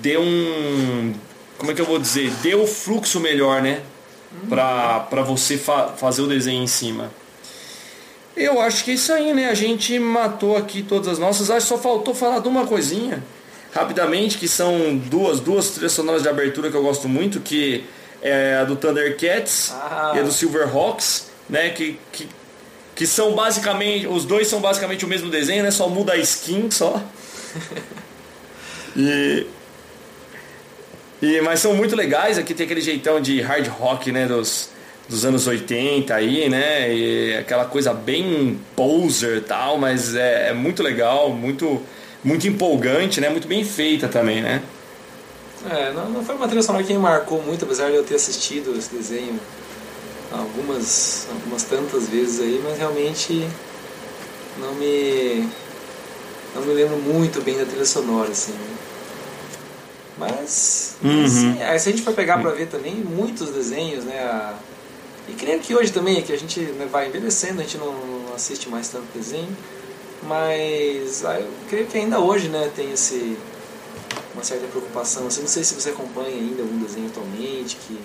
dê 0.00 0.18
um, 0.18 1.14
como 1.58 1.70
é 1.70 1.74
que 1.74 1.80
eu 1.80 1.86
vou 1.86 1.98
dizer, 1.98 2.30
dê 2.42 2.54
o 2.54 2.66
fluxo 2.66 3.20
melhor, 3.20 3.62
né, 3.62 3.82
para 4.48 5.00
para 5.00 5.22
você 5.22 5.56
fa 5.56 5.88
fazer 5.88 6.22
o 6.22 6.26
desenho 6.26 6.62
em 6.62 6.66
cima. 6.66 7.10
Eu 8.36 8.60
acho 8.60 8.84
que 8.84 8.92
é 8.92 8.94
isso 8.94 9.12
aí, 9.12 9.34
né? 9.34 9.48
A 9.48 9.54
gente 9.54 9.98
matou 9.98 10.56
aqui 10.56 10.82
todas 10.82 11.08
as 11.08 11.18
nossas. 11.18 11.50
Acho 11.50 11.66
só 11.66 11.78
faltou 11.78 12.14
falar 12.14 12.38
de 12.38 12.48
uma 12.48 12.66
coisinha, 12.66 13.22
rapidamente, 13.72 14.38
que 14.38 14.48
são 14.48 14.96
duas, 14.96 15.40
duas 15.40 15.70
trilhas 15.70 15.92
sonoras 15.92 16.22
de 16.22 16.28
abertura 16.28 16.70
que 16.70 16.76
eu 16.76 16.82
gosto 16.82 17.08
muito, 17.08 17.40
que 17.40 17.84
é 18.22 18.58
a 18.60 18.64
do 18.64 18.76
Thundercats 18.76 19.72
ah. 19.72 20.12
e 20.14 20.18
a 20.18 20.22
do 20.22 20.32
Silverhawks, 20.32 21.30
né? 21.48 21.70
Que, 21.70 21.98
que, 22.12 22.28
que 22.94 23.06
são 23.06 23.34
basicamente. 23.34 24.06
Os 24.06 24.24
dois 24.24 24.48
são 24.48 24.60
basicamente 24.60 25.04
o 25.04 25.08
mesmo 25.08 25.30
desenho, 25.30 25.62
né? 25.62 25.70
Só 25.70 25.88
muda 25.88 26.12
a 26.12 26.16
skin 26.16 26.70
só. 26.70 27.02
e. 28.96 29.46
E, 31.22 31.38
mas 31.42 31.60
são 31.60 31.74
muito 31.74 31.94
legais, 31.94 32.38
aqui 32.38 32.54
tem 32.54 32.64
aquele 32.64 32.80
jeitão 32.80 33.20
de 33.20 33.42
hard 33.42 33.68
rock, 33.68 34.10
né, 34.10 34.24
dos, 34.24 34.70
dos 35.06 35.24
anos 35.26 35.46
80 35.46 36.14
aí, 36.14 36.48
né? 36.48 36.94
E 36.94 37.36
aquela 37.36 37.66
coisa 37.66 37.92
bem 37.92 38.58
poser 38.74 39.36
e 39.36 39.40
tal, 39.42 39.76
mas 39.76 40.14
é, 40.14 40.48
é, 40.48 40.52
muito 40.54 40.82
legal, 40.82 41.28
muito, 41.30 41.82
muito 42.22 42.46
empolgante, 42.46 43.20
né? 43.20 43.28
Muito 43.28 43.48
bem 43.48 43.64
feita 43.64 44.08
também, 44.08 44.42
né? 44.42 44.62
É, 45.68 45.92
não, 45.92 46.08
não 46.08 46.24
foi 46.24 46.34
uma 46.34 46.46
trilha 46.46 46.62
sonora 46.62 46.84
que 46.84 46.92
me 46.92 46.98
marcou 46.98 47.42
muito, 47.42 47.64
apesar 47.64 47.90
de 47.90 47.96
eu 47.96 48.04
ter 48.04 48.14
assistido 48.14 48.76
esse 48.76 48.94
desenho 48.94 49.38
algumas, 50.32 51.26
algumas 51.30 51.64
tantas 51.64 52.08
vezes 52.08 52.40
aí, 52.40 52.60
mas 52.64 52.78
realmente 52.78 53.46
não 54.58 54.74
me 54.74 55.48
não 56.54 56.62
me 56.62 56.74
lembro 56.74 56.96
muito 56.96 57.40
bem 57.42 57.56
da 57.56 57.64
trilha 57.64 57.84
sonora, 57.84 58.30
assim. 58.30 58.52
Né? 58.52 58.76
Mas, 60.18 60.96
uhum. 61.02 61.24
assim, 61.24 61.62
aí 61.62 61.78
se 61.78 61.88
a 61.88 61.92
gente 61.92 62.02
for 62.02 62.12
pegar 62.12 62.38
para 62.38 62.50
ver 62.50 62.66
também, 62.66 62.94
muitos 62.94 63.50
desenhos, 63.50 64.04
né? 64.04 64.18
A, 64.18 64.54
e 65.28 65.32
creio 65.32 65.60
que 65.60 65.74
hoje 65.74 65.92
também, 65.92 66.20
que 66.22 66.32
a 66.32 66.38
gente 66.38 66.60
né, 66.60 66.86
vai 66.90 67.08
envelhecendo, 67.08 67.60
a 67.60 67.64
gente 67.64 67.78
não, 67.78 67.92
não, 67.92 68.34
assiste 68.34 68.68
mais 68.68 68.88
tanto 68.88 69.06
desenho, 69.14 69.56
mas 70.22 71.24
ah, 71.24 71.40
eu 71.40 71.48
creio 71.68 71.86
que 71.86 71.98
ainda 71.98 72.18
hoje 72.18 72.48
né, 72.48 72.70
tem 72.74 72.92
esse, 72.92 73.36
uma 74.34 74.44
certa 74.44 74.66
preocupação. 74.66 75.26
Assim, 75.26 75.40
não 75.40 75.48
sei 75.48 75.64
se 75.64 75.74
você 75.74 75.90
acompanha 75.90 76.28
ainda 76.28 76.62
algum 76.62 76.78
desenho 76.78 77.06
atualmente 77.06 77.76
que... 77.86 77.98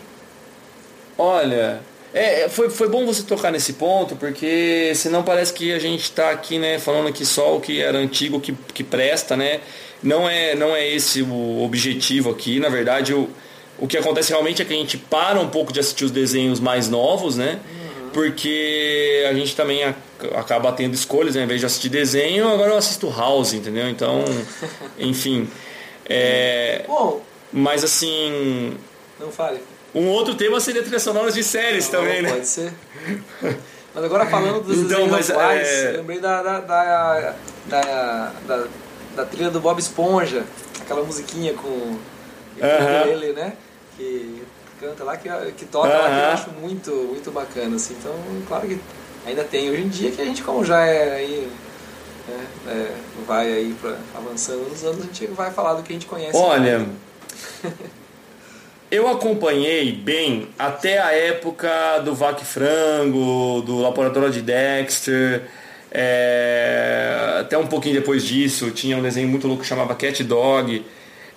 Olha, 1.18 1.82
é, 2.14 2.44
é, 2.44 2.50
foi, 2.50 2.70
foi 2.70 2.88
bom 2.88 3.06
você 3.06 3.24
tocar 3.24 3.52
nesse 3.52 3.74
ponto, 3.74 4.16
porque 4.16 4.94
senão 4.96 5.24
parece 5.24 5.54
que 5.54 5.74
a 5.74 5.80
gente 5.80 6.04
está 6.04 6.32
aqui 6.32 6.58
né, 6.58 6.80
falando 6.80 7.08
aqui 7.08 7.26
só 7.26 7.58
o 7.58 7.62
que 7.62 7.82
era 7.82 7.98
antigo, 7.98 8.40
que, 8.40 8.54
que 8.74 8.84
presta, 8.84 9.36
né? 9.36 9.62
Não 10.04 10.30
é, 10.30 10.56
não 10.56 10.76
é 10.76 10.88
esse 10.88 11.22
o 11.22 11.64
objetivo 11.64 12.30
aqui, 12.30 12.60
na 12.60 12.70
verdade 12.70 13.12
eu 13.12 13.30
o 13.78 13.88
que 13.88 13.98
acontece 13.98 14.30
realmente 14.30 14.62
é 14.62 14.66
que 14.66 14.74
a 14.74 14.78
gente 14.78 14.98
para 14.98 15.40
um 15.40 15.50
pouco 15.50 15.74
de 15.74 15.80
assistir 15.80 16.06
os 16.06 16.12
desenhos 16.12 16.60
mais 16.60 16.90
novos, 16.90 17.36
né? 17.36 17.60
Uhum. 17.70 17.85
Porque 18.16 19.26
a 19.30 19.34
gente 19.34 19.54
também 19.58 19.84
acaba 19.84 20.72
tendo 20.72 20.94
escolhas, 20.94 21.36
né? 21.36 21.42
Ao 21.42 21.44
invés 21.44 21.60
de 21.60 21.66
assistir 21.66 21.90
desenho, 21.90 22.48
agora 22.48 22.72
eu 22.72 22.78
assisto 22.78 23.10
House, 23.10 23.52
entendeu? 23.52 23.90
Então, 23.90 24.24
enfim. 24.98 25.50
É... 26.06 26.86
Bom, 26.88 27.22
mas 27.52 27.84
assim. 27.84 28.78
Não 29.20 29.30
fale. 29.30 29.60
Um 29.94 30.08
outro 30.08 30.34
tema 30.34 30.62
seria 30.62 30.82
trilha 30.82 30.98
sonora 30.98 31.30
de 31.30 31.44
séries 31.44 31.92
Não, 31.92 32.00
também, 32.00 32.22
né? 32.22 32.32
Pode 32.32 32.48
ser. 32.48 32.72
Mas 33.94 34.04
agora 34.06 34.26
falando 34.28 34.64
dos 34.64 34.78
então, 34.78 34.88
desenhos 34.88 35.12
mas, 35.12 35.30
atuais, 35.30 35.68
é... 35.68 35.90
eu 35.90 35.98
lembrei 35.98 36.20
da 36.22 36.42
da, 36.42 36.60
da, 36.62 37.36
da, 37.68 38.32
da, 38.48 38.68
da 39.14 39.26
trilha 39.26 39.50
do 39.50 39.60
Bob 39.60 39.78
Esponja, 39.78 40.46
aquela 40.80 41.04
musiquinha 41.04 41.54
com 41.54 41.98
ele, 43.10 43.34
né? 43.34 43.58
que 43.98 44.42
canta 44.86 45.04
lá, 45.04 45.18
que, 45.18 45.30
que 45.54 45.66
toca 45.66 45.88
lá, 45.88 46.10
que 46.10 46.20
eu 46.20 46.26
acho 46.26 46.50
muito, 46.62 46.92
muito 46.92 47.32
bacana, 47.32 47.76
assim. 47.76 47.96
Então, 48.00 48.14
claro 48.48 48.68
que 48.68 48.80
ainda 49.26 49.44
tem. 49.44 49.70
Hoje 49.70 49.82
em 49.82 49.90
dia 49.90 50.12
que 50.12 50.22
a 50.22 50.26
gente, 50.26 50.44
como 50.44 50.64
já 50.64 50.86
é 50.86 51.16
aí, 51.16 51.52
né, 52.28 52.46
é, 52.68 52.92
vai 53.26 53.52
aí 53.52 53.76
pra, 53.82 53.98
avançando 54.16 54.70
nos 54.70 54.84
anos, 54.84 55.00
a 55.00 55.04
gente 55.04 55.28
vai 55.28 55.52
falar 55.52 55.74
do 55.74 55.84
que 55.84 55.92
a 55.92 55.96
gente 55.96 56.06
conhece. 56.06 56.38
Olha, 56.38 56.86
eu 58.92 59.08
acompanhei 59.08 59.92
bem 59.92 60.50
até 60.58 61.00
a 61.00 61.12
época 61.12 62.00
do 62.04 62.14
Vac 62.14 62.44
Frango, 62.44 63.62
do 63.62 63.80
Laboratório 63.80 64.32
de 64.32 64.42
Dexter, 64.42 65.44
é, 65.92 67.38
até 67.40 67.58
um 67.58 67.68
pouquinho 67.68 67.96
depois 67.96 68.24
disso, 68.26 68.72
tinha 68.72 68.98
um 68.98 69.02
desenho 69.02 69.28
muito 69.28 69.48
louco 69.48 69.64
que 69.64 69.68
chamava 69.68 69.96
Cat 69.96 70.24
Dog. 70.24 70.86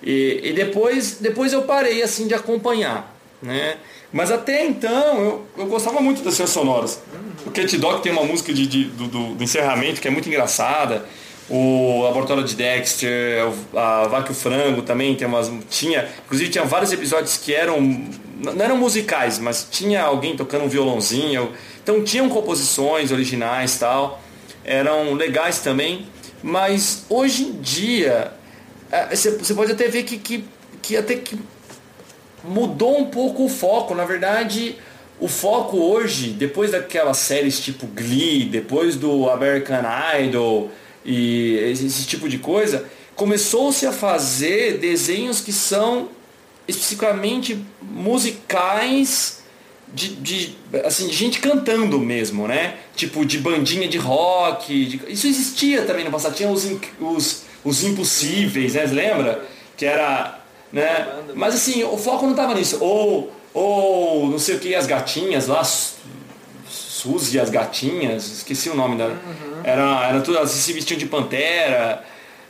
E, 0.01 0.39
e, 0.43 0.53
depois, 0.53 1.17
depois 1.19 1.51
eu 1.51 1.63
parei 1.63 2.01
assim 2.01 2.27
de 2.27 2.33
acompanhar. 2.33 3.18
Né? 3.41 3.77
Mas 4.11 4.31
até 4.31 4.65
então 4.65 5.17
eu, 5.19 5.47
eu 5.57 5.65
gostava 5.67 6.01
muito 6.01 6.21
das 6.21 6.33
cenas 6.33 6.51
sonoras. 6.51 7.01
O 7.45 7.51
Cat 7.51 7.77
Dog 7.77 8.01
tem 8.01 8.11
uma 8.11 8.23
música 8.23 8.53
de, 8.53 8.67
de 8.67 8.83
do, 8.85 9.07
do, 9.07 9.35
do, 9.35 9.43
encerramento 9.43 10.01
que 10.01 10.07
é 10.07 10.11
muito 10.11 10.27
engraçada. 10.27 11.05
O 11.49 12.03
Laboratório 12.03 12.43
de 12.43 12.55
Dexter, 12.55 13.43
a 13.75 14.07
Vaca 14.07 14.29
e 14.29 14.31
o 14.31 14.35
Frango 14.35 14.81
também 14.81 15.15
tem 15.15 15.27
umas. 15.27 15.49
Tinha, 15.69 16.07
inclusive 16.25 16.49
tinha 16.49 16.65
vários 16.65 16.91
episódios 16.91 17.37
que 17.37 17.53
eram. 17.53 17.81
Não 18.37 18.63
eram 18.63 18.77
musicais, 18.77 19.39
mas 19.39 19.67
tinha 19.69 20.03
alguém 20.03 20.35
tocando 20.35 20.65
um 20.65 20.69
violãozinho. 20.69 21.51
Então 21.81 22.03
tinham 22.03 22.29
composições 22.29 23.11
originais 23.11 23.79
tal 23.79 24.21
eram 24.69 25.13
legais 25.13 25.59
também, 25.59 26.05
mas 26.43 27.03
hoje 27.09 27.43
em 27.43 27.59
dia 27.59 28.31
é, 28.91 29.15
você 29.15 29.53
pode 29.53 29.71
até 29.71 29.87
ver 29.87 30.03
que, 30.03 30.17
que, 30.17 30.45
que 30.79 30.95
até 30.95 31.15
que 31.15 31.37
mudou 32.43 32.99
um 32.99 33.05
pouco 33.05 33.45
o 33.45 33.49
foco. 33.49 33.95
Na 33.95 34.05
verdade, 34.05 34.75
o 35.19 35.27
foco 35.27 35.77
hoje, 35.77 36.29
depois 36.29 36.71
daquelas 36.71 37.17
séries 37.17 37.59
tipo 37.59 37.87
Glee, 37.87 38.45
depois 38.45 38.95
do 38.95 39.29
American 39.29 39.81
Idol 40.21 40.71
e 41.05 41.55
esse 41.71 42.05
tipo 42.05 42.29
de 42.29 42.37
coisa, 42.37 42.85
começou-se 43.15 43.85
a 43.85 43.91
fazer 43.91 44.77
desenhos 44.77 45.41
que 45.41 45.51
são 45.51 46.09
especificamente 46.67 47.59
musicais 47.81 49.39
de, 49.93 50.15
de, 50.15 50.55
assim, 50.85 51.07
de 51.07 51.13
gente 51.13 51.39
cantando 51.39 51.99
mesmo, 51.99 52.47
né? 52.47 52.75
Tipo, 52.95 53.25
de 53.25 53.39
bandinha 53.39 53.87
de 53.87 53.97
rock. 53.97 54.85
De... 54.85 55.01
Isso 55.11 55.27
existia 55.27 55.81
também 55.83 56.05
no 56.05 56.11
passado. 56.11 56.35
Tinha 56.35 56.49
os, 56.49 56.69
os, 56.99 57.43
os 57.63 57.83
impossíveis, 57.83 58.75
né? 58.75 58.85
Lembra? 58.85 59.43
Que 59.75 59.85
era. 59.85 60.38
Né? 60.71 61.07
Mas 61.35 61.55
assim, 61.55 61.83
o 61.83 61.97
foco 61.97 62.25
não 62.25 62.33
tava 62.33 62.53
nisso. 62.53 62.77
Ou, 62.81 63.31
ou 63.53 64.27
não 64.27 64.39
sei 64.39 64.55
o 64.55 64.59
que, 64.59 64.75
as 64.75 64.85
gatinhas 64.85 65.47
lá. 65.47 65.63
Suzy 66.67 67.37
e 67.37 67.39
as 67.39 67.49
gatinhas, 67.49 68.29
esqueci 68.29 68.69
o 68.69 68.75
nome 68.75 68.97
da. 68.97 69.05
Uhum. 69.05 69.61
Era, 69.63 70.09
era 70.09 70.21
tudo, 70.21 70.37
elas 70.37 70.51
se 70.51 70.73
vestiam 70.73 70.97
de 70.97 71.05
pantera. 71.05 72.03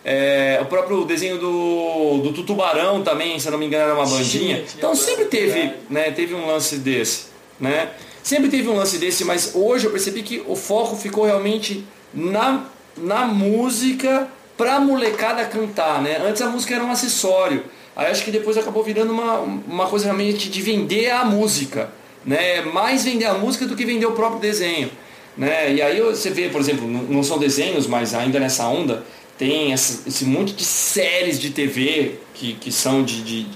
É, 0.04 0.58
o 0.62 0.66
próprio 0.66 1.06
desenho 1.06 1.38
do, 1.38 2.22
do 2.24 2.34
Tutubarão 2.34 3.04
também, 3.04 3.38
se 3.38 3.48
eu 3.48 3.52
não 3.52 3.60
me 3.60 3.68
engano, 3.68 3.84
era 3.84 3.94
uma 3.94 4.06
bandinha. 4.06 4.56
Tinha 4.56 4.68
então 4.76 4.96
sempre 4.96 5.26
teve, 5.26 5.74
né, 5.90 6.10
teve 6.12 6.34
um 6.34 6.48
lance 6.48 6.78
desse 6.78 7.30
né? 7.60 7.90
Sempre 8.24 8.50
teve 8.50 8.70
um 8.70 8.76
lance 8.76 8.98
desse, 8.98 9.26
mas 9.26 9.52
hoje 9.54 9.86
eu 9.86 9.92
percebi 9.92 10.24
que 10.24 10.44
o 10.48 10.56
foco 10.56 10.96
ficou 10.96 11.26
realmente 11.26 11.86
na, 12.14 12.66
na 12.96 13.26
música 13.26 14.28
pra 14.58 14.80
molecada 14.80 15.46
cantar, 15.46 16.02
né? 16.02 16.18
Antes 16.18 16.42
a 16.42 16.50
música 16.50 16.76
era 16.76 16.84
um 16.84 16.92
acessório. 16.92 17.66
Aí 18.00 18.12
acho 18.12 18.24
que 18.24 18.32
depois 18.32 18.58
acabou 18.58 18.84
virando 18.84 19.12
uma, 19.12 19.40
uma 19.40 19.88
coisa 19.88 20.06
realmente 20.06 20.50
de 20.50 20.62
vender 20.62 21.10
a 21.12 21.26
música, 21.26 21.92
né? 22.26 22.62
Mais 22.62 23.04
vender 23.04 23.26
a 23.26 23.34
música 23.34 23.66
do 23.66 23.76
que 23.76 23.86
vender 23.86 24.06
o 24.06 24.14
próprio 24.14 24.40
desenho, 24.40 24.90
né? 25.38 25.74
E 25.74 25.82
aí 25.82 26.02
você 26.02 26.30
vê, 26.30 26.50
por 26.50 26.62
exemplo, 26.62 26.88
não 26.88 27.24
são 27.24 27.38
desenhos, 27.38 27.88
mas 27.88 28.14
ainda 28.14 28.40
nessa 28.40 28.68
onda, 28.68 29.04
tem 29.38 29.72
esse, 29.72 30.08
esse 30.08 30.26
monte 30.26 30.54
de 30.54 30.64
séries 30.64 31.40
de 31.40 31.50
TV 31.50 32.16
que, 32.34 32.54
que 32.54 32.72
são 32.72 33.04
de, 33.04 33.22
de 33.22 33.48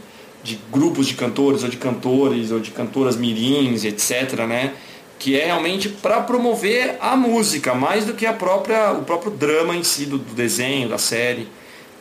de 0.44 0.60
grupos 0.70 1.08
de 1.08 1.14
cantores 1.14 1.64
ou 1.64 1.70
de 1.70 1.78
cantores 1.78 2.52
ou 2.52 2.60
de 2.60 2.70
cantoras 2.70 3.16
mirins, 3.16 3.86
etc, 3.86 4.46
né? 4.46 4.74
Que 5.18 5.40
é 5.40 5.46
realmente 5.46 5.88
para 5.88 6.20
promover 6.20 6.98
a 7.00 7.16
música, 7.16 7.74
mais 7.74 8.06
do 8.06 8.14
que 8.14 8.26
a 8.26 8.34
própria, 8.34 8.92
o 8.92 9.04
próprio 9.04 9.32
drama 9.32 9.74
em 9.74 9.84
si 9.84 10.06
do, 10.06 10.18
do 10.18 10.36
desenho, 10.36 10.90
da 10.90 10.98
série. 10.98 11.48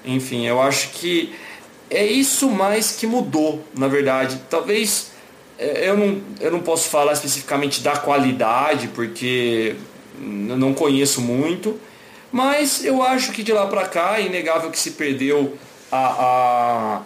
Enfim, 0.04 0.44
eu 0.44 0.60
acho 0.60 0.90
que 0.90 1.32
é 1.92 2.04
isso 2.04 2.48
mais 2.50 2.92
que 2.92 3.06
mudou, 3.06 3.64
na 3.76 3.88
verdade. 3.88 4.40
Talvez 4.48 5.12
é, 5.58 5.88
eu 5.88 5.96
não, 5.96 6.20
eu 6.40 6.50
não 6.50 6.60
posso 6.60 6.88
falar 6.88 7.12
especificamente 7.12 7.80
da 7.80 7.96
qualidade, 7.96 8.88
porque 8.88 9.76
eu 10.20 10.56
não 10.56 10.72
conheço 10.72 11.20
muito, 11.20 11.78
mas 12.30 12.84
eu 12.84 13.02
acho 13.02 13.32
que 13.32 13.42
de 13.42 13.52
lá 13.52 13.66
para 13.66 13.86
cá 13.86 14.18
é 14.18 14.26
inegável 14.26 14.70
que 14.70 14.78
se 14.78 14.92
perdeu 14.92 15.56
a, 15.90 15.98
a 15.98 17.02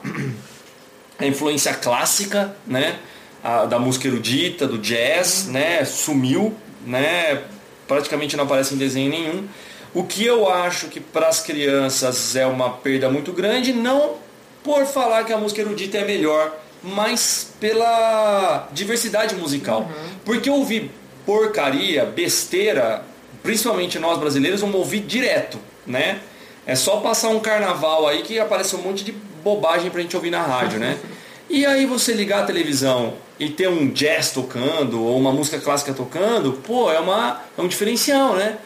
a 1.19 1.27
influência 1.27 1.75
clássica, 1.75 2.55
né? 2.67 2.99
A, 3.43 3.65
da 3.65 3.79
música 3.79 4.07
erudita, 4.09 4.67
do 4.67 4.79
jazz, 4.79 5.47
né? 5.49 5.85
Sumiu, 5.85 6.55
né? 6.87 7.43
Praticamente 7.89 8.37
não 8.37 8.45
aparece 8.45 8.75
em 8.75 8.79
desenho 8.79 9.11
nenhum. 9.11 9.49
O 9.95 10.05
que 10.05 10.25
eu 10.25 10.49
acho 10.51 10.89
que 10.89 11.01
para 11.01 11.29
as 11.29 11.41
crianças 11.41 12.37
é 12.37 12.47
uma 12.47 12.71
perda 12.71 13.09
muito 13.09 13.33
grande, 13.33 13.73
não 13.73 14.26
por 14.67 14.85
falar 14.85 15.23
que 15.23 15.33
a 15.33 15.39
música 15.39 15.61
erudita 15.61 15.99
é 15.99 16.05
melhor, 16.05 16.53
mas 16.83 17.53
pela 17.61 18.69
diversidade 18.73 19.37
musical. 19.37 19.83
Uhum. 19.83 20.09
Porque 20.25 20.51
ouvir 20.51 20.91
porcaria, 21.25 22.05
besteira, 22.05 23.05
principalmente 23.45 23.97
nós 24.01 24.19
brasileiros, 24.19 24.61
vamos 24.61 24.75
ouvir 24.75 25.01
direto, 25.01 25.57
né? 25.87 26.19
É 26.67 26.75
só 26.75 26.97
passar 26.97 27.29
um 27.29 27.39
carnaval 27.39 28.09
aí 28.09 28.23
que 28.23 28.41
aparece 28.41 28.75
um 28.75 28.83
monte 28.83 29.05
de 29.05 29.13
bobagem 29.13 29.89
pra 29.89 30.03
gente 30.03 30.17
ouvir 30.17 30.31
na 30.31 30.43
rádio, 30.43 30.81
né? 30.81 30.99
E 31.49 31.65
aí 31.65 31.87
você 31.87 32.13
ligar 32.13 32.43
a 32.43 32.45
televisão 32.45 33.15
e 33.39 33.49
ter 33.49 33.69
um 33.69 33.89
jazz 33.91 34.33
tocando 34.33 35.01
ou 35.01 35.17
uma 35.17 35.31
música 35.31 35.61
clássica 35.61 35.95
tocando, 35.95 36.55
pô, 36.55 36.91
é, 36.91 36.99
uma, 36.99 37.41
é 37.57 37.63
um 37.63 37.69
diferencial, 37.69 38.35
né? 38.35 38.59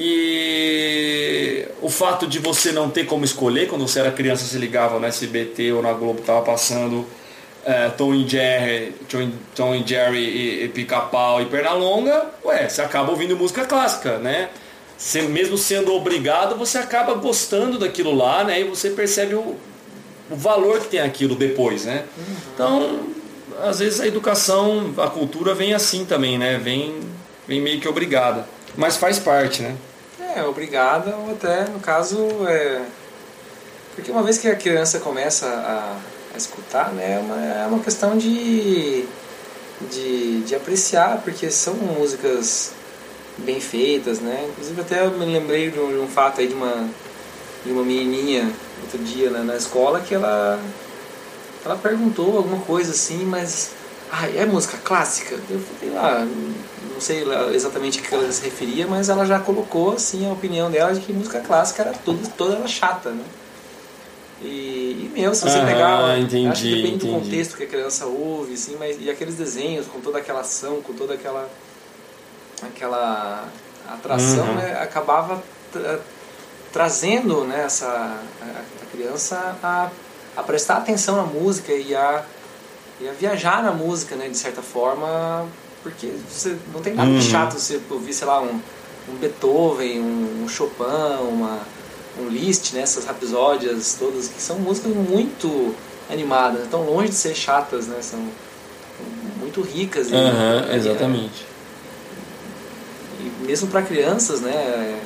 E 0.00 1.66
o 1.82 1.90
fato 1.90 2.28
de 2.28 2.38
você 2.38 2.70
não 2.70 2.88
ter 2.88 3.04
como 3.04 3.24
escolher, 3.24 3.66
quando 3.66 3.82
você 3.86 3.98
era 3.98 4.12
criança, 4.12 4.44
você 4.44 4.56
ligava 4.56 4.96
no 5.00 5.04
SBT 5.04 5.72
ou 5.72 5.82
na 5.82 5.92
Globo, 5.92 6.22
tava 6.22 6.40
passando 6.42 7.04
é, 7.64 7.88
Tom 7.88 8.14
e 8.14 8.28
Jerry, 8.28 8.94
Tom, 9.08 9.28
Tom 9.56 9.74
e 9.74 9.84
Jerry 9.84 10.20
e, 10.20 10.64
e 10.64 10.68
Pica-Pau 10.68 11.42
e 11.42 11.46
Pernalonga, 11.46 12.26
ué, 12.44 12.68
você 12.68 12.80
acaba 12.80 13.10
ouvindo 13.10 13.36
música 13.36 13.64
clássica, 13.64 14.18
né? 14.18 14.50
Você, 14.96 15.22
mesmo 15.22 15.58
sendo 15.58 15.92
obrigado, 15.92 16.54
você 16.56 16.78
acaba 16.78 17.14
gostando 17.14 17.76
daquilo 17.76 18.14
lá, 18.14 18.44
né? 18.44 18.60
E 18.60 18.64
você 18.64 18.90
percebe 18.90 19.34
o, 19.34 19.56
o 20.30 20.36
valor 20.36 20.78
que 20.78 20.90
tem 20.90 21.00
aquilo 21.00 21.34
depois, 21.34 21.84
né? 21.84 22.04
Uhum. 22.16 22.36
Então, 22.54 23.00
às 23.64 23.80
vezes 23.80 24.00
a 24.00 24.06
educação, 24.06 24.94
a 24.96 25.08
cultura 25.10 25.56
vem 25.56 25.74
assim 25.74 26.04
também, 26.04 26.38
né? 26.38 26.56
Vem, 26.56 27.00
vem 27.48 27.60
meio 27.60 27.80
que 27.80 27.88
obrigada. 27.88 28.46
Mas 28.76 28.96
faz 28.96 29.18
parte, 29.18 29.60
né? 29.60 29.74
É, 30.38 30.44
obrigada, 30.44 31.16
ou 31.16 31.32
até, 31.32 31.64
no 31.64 31.80
caso, 31.80 32.16
é... 32.46 32.80
Porque 33.96 34.08
uma 34.12 34.22
vez 34.22 34.38
que 34.38 34.46
a 34.46 34.54
criança 34.54 35.00
começa 35.00 35.46
a, 35.46 35.98
a 36.32 36.38
escutar, 36.38 36.92
né? 36.92 37.16
É 37.16 37.18
uma, 37.18 37.44
é 37.44 37.66
uma 37.66 37.80
questão 37.80 38.16
de, 38.16 39.04
de, 39.90 40.42
de 40.42 40.54
apreciar, 40.54 41.20
porque 41.24 41.50
são 41.50 41.74
músicas 41.74 42.70
bem 43.38 43.60
feitas, 43.60 44.20
né? 44.20 44.48
Inclusive 44.48 44.80
até 44.80 45.04
eu 45.04 45.10
me 45.10 45.26
lembrei 45.26 45.72
de 45.72 45.80
um, 45.80 45.88
de 45.88 45.98
um 45.98 46.06
fato 46.06 46.40
aí 46.40 46.46
de 46.46 46.54
uma, 46.54 46.88
de 47.64 47.72
uma 47.72 47.82
menininha 47.82 48.48
outro 48.82 48.98
dia 48.98 49.30
na, 49.30 49.40
na 49.40 49.56
escola 49.56 50.00
que 50.00 50.14
ela 50.14 50.60
ela 51.64 51.76
perguntou 51.76 52.36
alguma 52.36 52.62
coisa 52.62 52.92
assim, 52.92 53.24
mas 53.24 53.72
ah, 54.10 54.28
é 54.28 54.46
música 54.46 54.78
clássica? 54.78 55.38
Eu 55.50 55.60
falei 55.60 55.94
lá, 55.94 56.24
não 56.24 57.00
sei 57.00 57.24
exatamente 57.54 58.00
a 58.00 58.02
que 58.02 58.14
ela 58.14 58.30
se 58.32 58.42
referia, 58.44 58.86
mas 58.86 59.08
ela 59.08 59.24
já 59.24 59.38
colocou 59.38 59.92
assim 59.92 60.28
a 60.28 60.32
opinião 60.32 60.70
dela 60.70 60.92
de 60.92 61.00
que 61.00 61.12
música 61.12 61.40
clássica 61.40 61.82
era 61.82 61.92
toda, 61.92 62.28
toda 62.36 62.56
ela 62.56 62.68
chata, 62.68 63.10
né? 63.10 63.24
E, 64.40 64.46
e 64.46 65.10
meu, 65.12 65.34
se 65.34 65.42
você 65.42 65.58
ah, 65.58 65.66
pegar, 65.66 66.18
entendi, 66.18 66.48
acho 66.48 66.62
que 66.62 66.74
depende 66.76 66.94
entendi. 66.94 67.12
do 67.12 67.20
contexto 67.20 67.56
que 67.56 67.64
a 67.64 67.66
criança 67.66 68.06
ouve, 68.06 68.54
assim, 68.54 68.76
mas 68.78 68.96
e 69.00 69.10
aqueles 69.10 69.34
desenhos 69.34 69.86
com 69.86 70.00
toda 70.00 70.18
aquela 70.18 70.40
ação, 70.40 70.80
com 70.80 70.92
toda 70.92 71.14
aquela 71.14 71.48
aquela 72.62 73.48
atração, 73.88 74.46
uhum. 74.46 74.54
né, 74.56 74.78
acabava 74.80 75.42
trazendo 76.72 77.44
né, 77.44 77.64
essa, 77.64 77.86
a, 77.88 78.82
a 78.82 78.86
criança 78.92 79.56
a, 79.62 79.90
a, 80.36 80.42
prestar 80.42 80.78
atenção 80.78 81.16
na 81.16 81.22
música 81.22 81.72
e 81.72 81.94
a, 81.94 82.24
e 83.00 83.08
a 83.08 83.12
viajar 83.12 83.62
na 83.62 83.72
música, 83.72 84.16
né, 84.16 84.28
de 84.28 84.36
certa 84.36 84.62
forma, 84.62 85.46
porque 85.82 86.12
você 86.28 86.56
não 86.72 86.80
tem 86.80 86.94
nada 86.94 87.08
de 87.08 87.16
uhum. 87.16 87.22
chato 87.22 87.58
você 87.58 87.80
ouvir, 87.90 88.12
sei 88.12 88.26
lá, 88.26 88.40
um, 88.40 88.60
um 89.08 89.16
Beethoven, 89.20 90.00
um, 90.00 90.44
um 90.44 90.48
Chopin, 90.48 90.84
uma, 91.28 91.60
um 92.18 92.28
Liszt, 92.28 92.72
né, 92.74 92.80
essas 92.80 93.04
rapsódias 93.04 93.96
todas, 93.98 94.28
que 94.28 94.42
são 94.42 94.58
músicas 94.58 94.92
muito 94.94 95.74
animadas, 96.10 96.66
tão 96.68 96.84
longe 96.84 97.10
de 97.10 97.14
ser 97.14 97.34
chatas, 97.34 97.86
né, 97.86 97.98
são 98.00 98.20
muito 99.38 99.60
ricas. 99.62 100.08
Uhum, 100.08 100.74
exatamente. 100.74 101.46
E 103.20 103.46
mesmo 103.46 103.68
para 103.68 103.82
crianças, 103.82 104.40
né? 104.40 105.00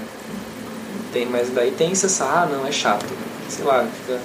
Tem, 1.12 1.26
mas 1.26 1.50
daí 1.50 1.70
tem 1.70 1.92
essa, 1.92 2.24
ah, 2.24 2.46
não, 2.46 2.66
é 2.66 2.72
chato. 2.72 3.06
Sei 3.48 3.64
lá, 3.64 3.86
fica 3.86 4.20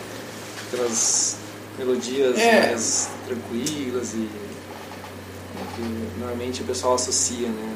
aquelas 0.67 1.37
melodias 1.77 2.37
é. 2.37 2.67
mais 2.67 3.09
tranquilas 3.25 4.13
e 4.13 4.27
que 5.75 6.19
normalmente 6.19 6.61
o 6.61 6.65
pessoal 6.65 6.95
associa, 6.95 7.47
né? 7.47 7.75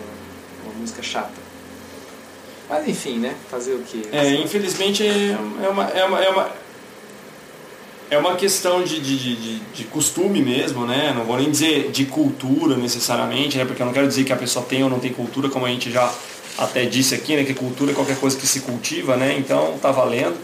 Uma 0.65 0.73
música 0.73 1.01
chata. 1.01 1.51
Mas 2.69 2.87
enfim, 2.87 3.19
né? 3.19 3.35
Fazer 3.49 3.73
o 3.73 3.79
quê? 3.79 4.01
É, 4.11 4.33
infelizmente 4.35 5.05
é 5.05 5.37
uma, 5.69 5.89
é 5.89 6.03
uma, 6.03 6.23
é 6.23 6.29
uma, 6.29 6.51
é 8.11 8.17
uma 8.17 8.35
questão 8.35 8.83
de, 8.83 8.99
de, 8.99 9.17
de, 9.17 9.59
de, 9.59 9.83
costume 9.85 10.41
mesmo, 10.41 10.85
né? 10.85 11.13
Não 11.15 11.25
vou 11.25 11.37
nem 11.37 11.51
dizer 11.51 11.91
de 11.91 12.05
cultura 12.05 12.75
necessariamente, 12.75 13.57
né? 13.57 13.65
Porque 13.65 13.81
eu 13.81 13.85
não 13.85 13.93
quero 13.93 14.07
dizer 14.07 14.23
que 14.23 14.33
a 14.33 14.37
pessoa 14.37 14.65
tem 14.65 14.83
ou 14.83 14.89
não 14.89 14.99
tem 14.99 15.11
cultura, 15.13 15.49
como 15.49 15.65
a 15.65 15.69
gente 15.69 15.91
já 15.91 16.11
até 16.57 16.85
disse 16.85 17.13
aqui, 17.13 17.35
né? 17.35 17.43
Que 17.43 17.53
cultura 17.53 17.91
é 17.91 17.93
qualquer 17.93 18.17
coisa 18.17 18.37
que 18.37 18.47
se 18.47 18.61
cultiva, 18.61 19.15
né? 19.17 19.35
Então 19.37 19.77
tá 19.81 19.91
valendo, 19.91 20.37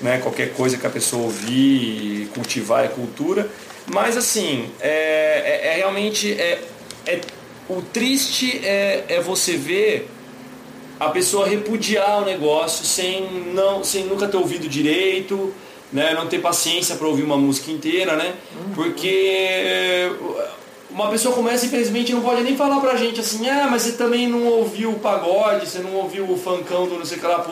né? 0.00 0.18
Qualquer 0.18 0.52
coisa 0.54 0.76
que 0.76 0.86
a 0.86 0.90
pessoa 0.90 1.24
ouvir 1.24 2.22
e 2.22 2.30
cultivar 2.34 2.84
é 2.84 2.88
cultura. 2.88 3.48
Mas 3.86 4.16
assim, 4.16 4.70
é, 4.80 5.60
é, 5.62 5.68
é 5.68 5.76
realmente 5.76 6.32
é, 6.32 6.62
é, 7.06 7.20
o 7.68 7.82
triste 7.82 8.60
é, 8.64 9.04
é 9.08 9.20
você 9.20 9.56
ver 9.56 10.08
a 10.98 11.08
pessoa 11.10 11.46
repudiar 11.46 12.22
o 12.22 12.24
negócio 12.24 12.84
sem, 12.84 13.52
não, 13.52 13.84
sem 13.84 14.04
nunca 14.04 14.26
ter 14.28 14.36
ouvido 14.36 14.68
direito 14.68 15.52
né? 15.94 16.12
Não 16.12 16.26
ter 16.26 16.40
paciência 16.40 16.96
para 16.96 17.06
ouvir 17.06 17.22
uma 17.22 17.36
música 17.36 17.70
inteira, 17.70 18.16
né? 18.16 18.34
Porque 18.74 20.10
uma 20.90 21.08
pessoa 21.08 21.32
começa, 21.32 21.66
infelizmente, 21.66 22.12
não 22.12 22.20
pode 22.20 22.42
nem 22.42 22.56
falar 22.56 22.80
pra 22.80 22.96
gente 22.96 23.20
assim, 23.20 23.48
ah, 23.48 23.68
mas 23.70 23.82
você 23.82 23.92
também 23.92 24.26
não 24.26 24.44
ouviu 24.44 24.90
o 24.90 24.98
pagode, 24.98 25.68
você 25.68 25.78
não 25.78 25.94
ouviu 25.94 26.28
o 26.28 26.36
funkão 26.36 26.88
do 26.88 26.98
não 26.98 27.04
sei 27.04 27.18
o 27.18 27.20
que 27.20 27.26
lá. 27.26 27.46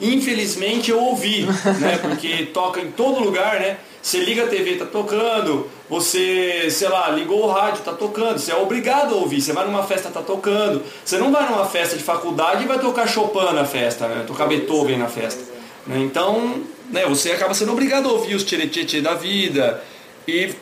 Infelizmente 0.00 0.90
eu 0.90 0.98
ouvi, 0.98 1.46
né? 1.78 1.98
Porque 2.00 2.46
toca 2.46 2.80
em 2.80 2.90
todo 2.90 3.22
lugar, 3.22 3.60
né? 3.60 3.76
Você 4.02 4.18
liga 4.18 4.44
a 4.44 4.46
TV, 4.46 4.76
tá 4.76 4.86
tocando, 4.86 5.68
você, 5.88 6.70
sei 6.70 6.88
lá, 6.88 7.10
ligou 7.10 7.44
o 7.44 7.52
rádio, 7.52 7.82
tá 7.82 7.92
tocando, 7.92 8.38
você 8.38 8.50
é 8.50 8.56
obrigado 8.56 9.14
a 9.14 9.18
ouvir, 9.18 9.42
você 9.42 9.52
vai 9.52 9.66
numa 9.66 9.82
festa, 9.82 10.08
tá 10.08 10.22
tocando. 10.22 10.82
Você 11.04 11.18
não 11.18 11.30
vai 11.30 11.46
numa 11.50 11.66
festa 11.66 11.96
de 11.96 12.02
faculdade 12.02 12.64
e 12.64 12.66
vai 12.66 12.78
tocar 12.78 13.06
Chopin 13.06 13.52
na 13.52 13.66
festa, 13.66 14.08
né? 14.08 14.24
Tocar 14.26 14.46
Beethoven 14.46 14.96
na 14.96 15.08
festa. 15.08 15.42
Né? 15.86 15.98
Então, 15.98 16.62
né, 16.90 17.04
você 17.06 17.32
acaba 17.32 17.52
sendo 17.52 17.72
obrigado 17.72 18.08
a 18.08 18.12
ouvir 18.12 18.34
os 18.34 18.44
tchê 18.44 19.00
da 19.02 19.14
vida. 19.14 19.82
E, 20.26 20.54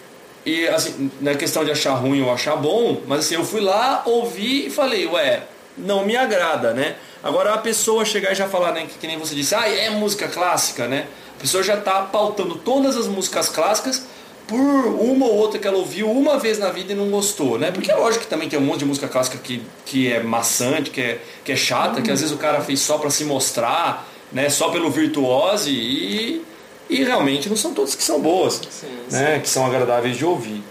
e 0.45 0.66
assim, 0.68 1.11
na 1.20 1.32
é 1.32 1.34
questão 1.34 1.64
de 1.64 1.70
achar 1.70 1.95
ruim 1.95 2.22
ou 2.22 2.32
achar 2.32 2.57
bom, 2.57 3.03
mas 3.07 3.20
assim, 3.20 3.34
eu 3.34 3.45
fui 3.45 3.61
lá, 3.61 4.03
ouvi 4.05 4.66
e 4.66 4.70
falei, 4.70 5.07
ué, 5.07 5.43
não 5.76 6.05
me 6.05 6.16
agrada, 6.16 6.72
né? 6.72 6.97
Agora 7.23 7.55
a 7.55 7.59
pessoa 7.59 8.05
chegar 8.05 8.33
e 8.33 8.35
já 8.35 8.49
falar, 8.49 8.73
né, 8.73 8.87
que, 8.87 8.99
que 8.99 9.07
nem 9.07 9.19
você 9.19 9.35
disse, 9.35 9.55
ah, 9.55 9.69
é 9.69 9.91
música 9.91 10.29
clássica, 10.29 10.87
né? 10.87 11.07
A 11.37 11.41
pessoa 11.41 11.62
já 11.62 11.75
está 11.75 12.03
pautando 12.03 12.57
todas 12.57 12.97
as 12.97 13.07
músicas 13.07 13.49
clássicas 13.49 14.05
por 14.49 14.57
uma 14.57 15.27
ou 15.27 15.35
outra 15.35 15.59
que 15.59 15.69
ela 15.69 15.77
ouviu 15.77 16.11
uma 16.11 16.39
vez 16.39 16.59
na 16.59 16.71
vida 16.71 16.95
e 16.95 16.97
não 16.97 17.11
gostou, 17.11 17.59
né? 17.59 17.71
Porque 17.71 17.91
é 17.91 17.95
lógico 17.95 18.25
que 18.25 18.31
também 18.31 18.49
tem 18.49 18.59
um 18.59 18.62
monte 18.62 18.81
de 18.81 18.87
música 18.87 19.07
clássica 19.07 19.37
que, 19.37 19.62
que 19.85 20.11
é 20.11 20.23
maçante, 20.23 20.91
que 20.91 21.01
é, 21.01 21.21
que 21.45 21.53
é 21.53 21.57
chata, 21.57 22.01
que 22.01 22.11
às 22.11 22.21
vezes 22.21 22.35
o 22.35 22.39
cara 22.39 22.62
fez 22.62 22.81
só 22.81 22.97
para 22.97 23.11
se 23.11 23.25
mostrar, 23.25 24.09
né, 24.33 24.49
só 24.49 24.71
pelo 24.71 24.91
virtuose 24.91 25.71
e, 25.71 26.43
e 26.89 27.05
realmente 27.05 27.49
não 27.49 27.57
são 27.57 27.75
todas 27.75 27.95
que 27.95 28.03
são 28.03 28.21
boas, 28.21 28.61
sim, 28.71 28.87
né, 29.11 29.35
sim. 29.35 29.41
que 29.43 29.49
são 29.49 29.66
agradáveis 29.66 30.16
de 30.16 30.25
ouvir. 30.25 30.62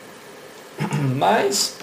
Mas, 1.15 1.75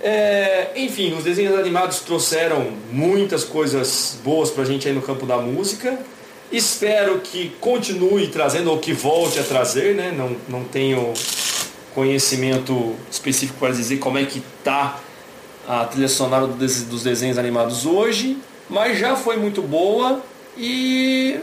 é, 0.00 0.70
enfim, 0.76 1.14
os 1.14 1.24
desenhos 1.24 1.58
animados 1.58 2.00
trouxeram 2.00 2.72
muitas 2.90 3.44
coisas 3.44 4.18
boas 4.22 4.50
para 4.50 4.62
a 4.62 4.66
gente 4.66 4.86
aí 4.86 4.94
no 4.94 5.02
campo 5.02 5.26
da 5.26 5.38
música. 5.38 5.98
Espero 6.52 7.20
que 7.20 7.50
continue 7.60 8.28
trazendo 8.28 8.70
ou 8.70 8.78
que 8.78 8.92
volte 8.92 9.38
a 9.38 9.42
trazer, 9.42 9.94
né? 9.94 10.12
Não, 10.16 10.36
não 10.48 10.64
tenho 10.64 11.12
conhecimento 11.94 12.94
específico 13.10 13.58
para 13.58 13.72
dizer 13.72 13.96
como 13.96 14.18
é 14.18 14.24
que 14.24 14.42
tá 14.62 15.00
a 15.66 15.84
trilha 15.86 16.08
sonora 16.08 16.46
dos 16.46 17.02
desenhos 17.02 17.38
animados 17.38 17.86
hoje, 17.86 18.38
mas 18.68 18.98
já 18.98 19.16
foi 19.16 19.36
muito 19.36 19.62
boa 19.62 20.22
e 20.56 21.40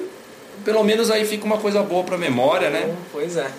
pelo 0.64 0.84
menos 0.84 1.12
aí 1.12 1.26
fica 1.26 1.43
uma 1.43 1.58
coisa 1.58 1.82
boa 1.82 2.04
para 2.04 2.18
memória, 2.18 2.70
né? 2.70 2.95
Pois 3.12 3.36
é. 3.36 3.51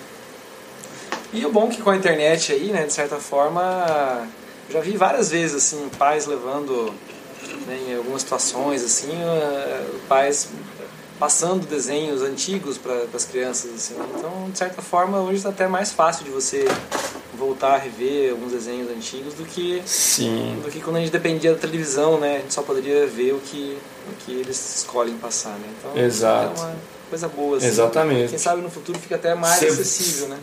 E 1.33 1.45
o 1.45 1.51
bom 1.51 1.67
que 1.67 1.81
com 1.81 1.89
a 1.89 1.95
internet 1.95 2.53
aí, 2.53 2.71
né, 2.71 2.85
de 2.85 2.93
certa 2.93 3.17
forma, 3.17 4.27
já 4.69 4.79
vi 4.79 4.97
várias 4.97 5.29
vezes 5.29 5.55
assim, 5.55 5.89
pais 5.97 6.25
levando 6.25 6.93
né, 7.67 7.79
em 7.89 7.95
algumas 7.95 8.21
situações 8.21 8.83
assim, 8.83 9.11
eh, 9.11 9.85
pais 10.07 10.49
passando 11.19 11.65
desenhos 11.65 12.21
antigos 12.21 12.77
para 12.77 13.05
as 13.13 13.25
crianças 13.25 13.71
assim. 13.73 13.95
Então, 14.17 14.49
de 14.51 14.57
certa 14.57 14.81
forma, 14.81 15.19
hoje 15.19 15.37
está 15.37 15.49
até 15.49 15.67
mais 15.67 15.91
fácil 15.91 16.25
de 16.25 16.31
você 16.31 16.65
voltar 17.37 17.75
a 17.75 17.77
rever 17.77 18.31
alguns 18.31 18.51
desenhos 18.51 18.89
antigos 18.89 19.33
do 19.33 19.45
que 19.45 19.81
Sim. 19.85 20.61
do 20.63 20.71
que 20.71 20.81
quando 20.81 20.97
a 20.97 20.99
gente 20.99 21.11
dependia 21.11 21.53
da 21.53 21.59
televisão, 21.59 22.19
né? 22.19 22.37
A 22.37 22.39
gente 22.39 22.53
só 22.53 22.61
poderia 22.61 23.05
ver 23.07 23.33
o 23.33 23.39
que 23.39 23.77
o 24.09 24.15
que 24.25 24.31
eles 24.31 24.77
escolhem 24.77 25.17
passar, 25.17 25.53
né? 25.57 25.67
Então, 25.79 25.97
Exato. 25.97 26.61
é 26.61 26.63
uma 26.63 26.75
coisa 27.09 27.27
boa 27.27 27.57
assim. 27.57 27.67
Exatamente. 27.67 28.29
Quem 28.29 28.39
sabe 28.39 28.61
no 28.61 28.69
futuro 28.69 28.99
fica 28.99 29.15
até 29.15 29.33
mais 29.35 29.59
Cê... 29.59 29.67
acessível, 29.67 30.29
né? 30.29 30.39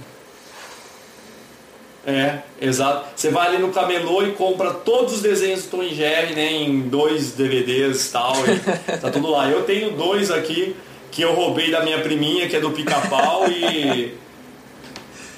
É, 2.05 2.39
exato. 2.61 3.07
Você 3.15 3.31
vai 3.31 3.49
ali 3.49 3.59
no 3.59 3.73
camelô 3.73 4.25
e 4.25 4.33
compra 4.33 4.73
todos 4.73 5.15
os 5.15 5.23
desenhos 5.23 5.65
do 5.65 5.71
Tom 5.71 5.83
e 5.85 5.95
Jerry, 5.95 6.35
né, 6.35 6.53
em 6.53 6.81
dois 6.81 7.33
DVDs 7.33 8.07
e 8.09 8.13
tal, 8.13 8.35
e 8.47 8.59
tá 8.99 9.11
tudo 9.11 9.31
lá. 9.31 9.49
Eu 9.49 9.63
tenho 9.63 9.93
dois 9.93 10.31
aqui 10.31 10.75
que 11.13 11.23
eu 11.23 11.33
roubei 11.33 11.71
da 11.71 11.83
minha 11.83 12.01
priminha, 12.01 12.49
que 12.49 12.57
é 12.57 12.61
do 12.61 12.71
Pica-Pau 12.71 13.49
e 13.49 14.15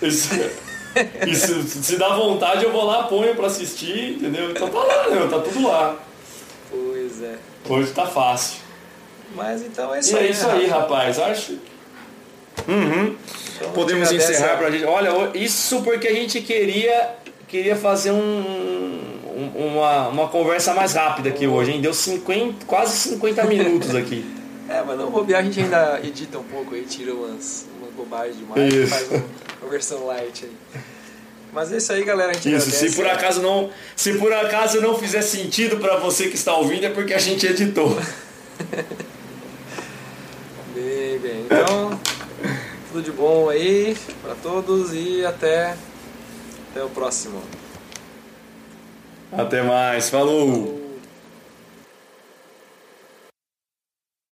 e 1.26 1.34
se, 1.34 1.62
se 1.62 1.96
dá 1.96 2.10
vontade, 2.10 2.64
eu 2.64 2.72
vou 2.72 2.84
lá, 2.84 3.04
ponho 3.04 3.34
pra 3.34 3.46
assistir, 3.46 4.16
entendeu? 4.16 4.50
Então 4.50 4.68
tá 4.68 4.78
lá, 4.78 5.08
né? 5.08 5.26
Tá 5.28 5.40
tudo 5.40 5.66
lá. 5.66 5.96
Pois 6.70 7.22
é. 7.22 7.38
Hoje 7.68 7.92
tá 7.92 8.06
fácil. 8.06 8.58
Mas 9.34 9.62
então 9.62 9.94
é 9.94 10.00
isso 10.00 10.14
e 10.14 10.18
aí. 10.18 10.26
É 10.26 10.30
isso 10.30 10.46
aí, 10.46 10.66
rapaz. 10.66 11.18
Acho. 11.18 11.58
Uhum. 12.68 13.16
Então, 13.56 13.72
Podemos 13.72 14.10
encerrar 14.10 14.56
pra 14.56 14.70
gente. 14.70 14.84
Olha, 14.84 15.30
isso 15.34 15.82
porque 15.82 16.08
a 16.08 16.12
gente 16.12 16.40
queria, 16.40 17.10
queria 17.46 17.76
fazer 17.76 18.10
um, 18.10 19.04
uma, 19.54 20.08
uma 20.08 20.28
conversa 20.28 20.74
mais 20.74 20.94
rápida 20.94 21.28
aqui 21.28 21.46
hoje, 21.46 21.72
hein? 21.72 21.80
Deu 21.80 21.94
50, 21.94 22.66
quase 22.66 22.96
50 22.96 23.44
minutos 23.44 23.94
aqui. 23.94 24.24
É, 24.66 24.82
mas 24.82 24.98
não 24.98 25.10
bobear, 25.10 25.40
a 25.40 25.44
gente 25.44 25.60
ainda 25.60 26.00
edita 26.02 26.38
um 26.38 26.42
pouco 26.42 26.74
aí, 26.74 26.84
tira 26.84 27.12
umas, 27.12 27.66
umas 27.78 27.92
bobagens 27.94 28.38
demais, 28.38 28.72
isso. 28.72 28.88
faz 28.88 29.12
um, 29.12 29.22
uma 29.60 29.70
versão 29.70 30.06
light 30.06 30.46
aí. 30.46 30.80
Mas 31.52 31.70
é 31.70 31.76
isso 31.76 31.92
aí, 31.92 32.02
galera. 32.02 32.30
A 32.30 32.34
gente 32.34 32.52
isso, 32.52 32.70
se 32.70 32.96
por 32.96 33.06
acaso 33.06 33.42
não, 33.42 33.70
se 33.94 34.14
por 34.14 34.32
acaso 34.32 34.80
não 34.80 34.98
fizer 34.98 35.22
sentido 35.22 35.76
para 35.76 35.98
você 35.98 36.28
que 36.28 36.34
está 36.34 36.56
ouvindo, 36.56 36.84
é 36.86 36.88
porque 36.88 37.14
a 37.14 37.18
gente 37.18 37.46
editou. 37.46 37.90
bem, 40.74 41.18
bem. 41.18 41.44
Então, 41.44 42.00
tudo 42.94 43.02
de 43.02 43.10
bom 43.10 43.48
aí 43.48 43.96
para 44.22 44.36
todos 44.36 44.94
e 44.94 45.26
até 45.26 45.74
até 46.70 46.84
o 46.84 46.88
próximo. 46.88 47.42
Até 49.32 49.62
mais. 49.62 50.08
Falou. 50.08 50.83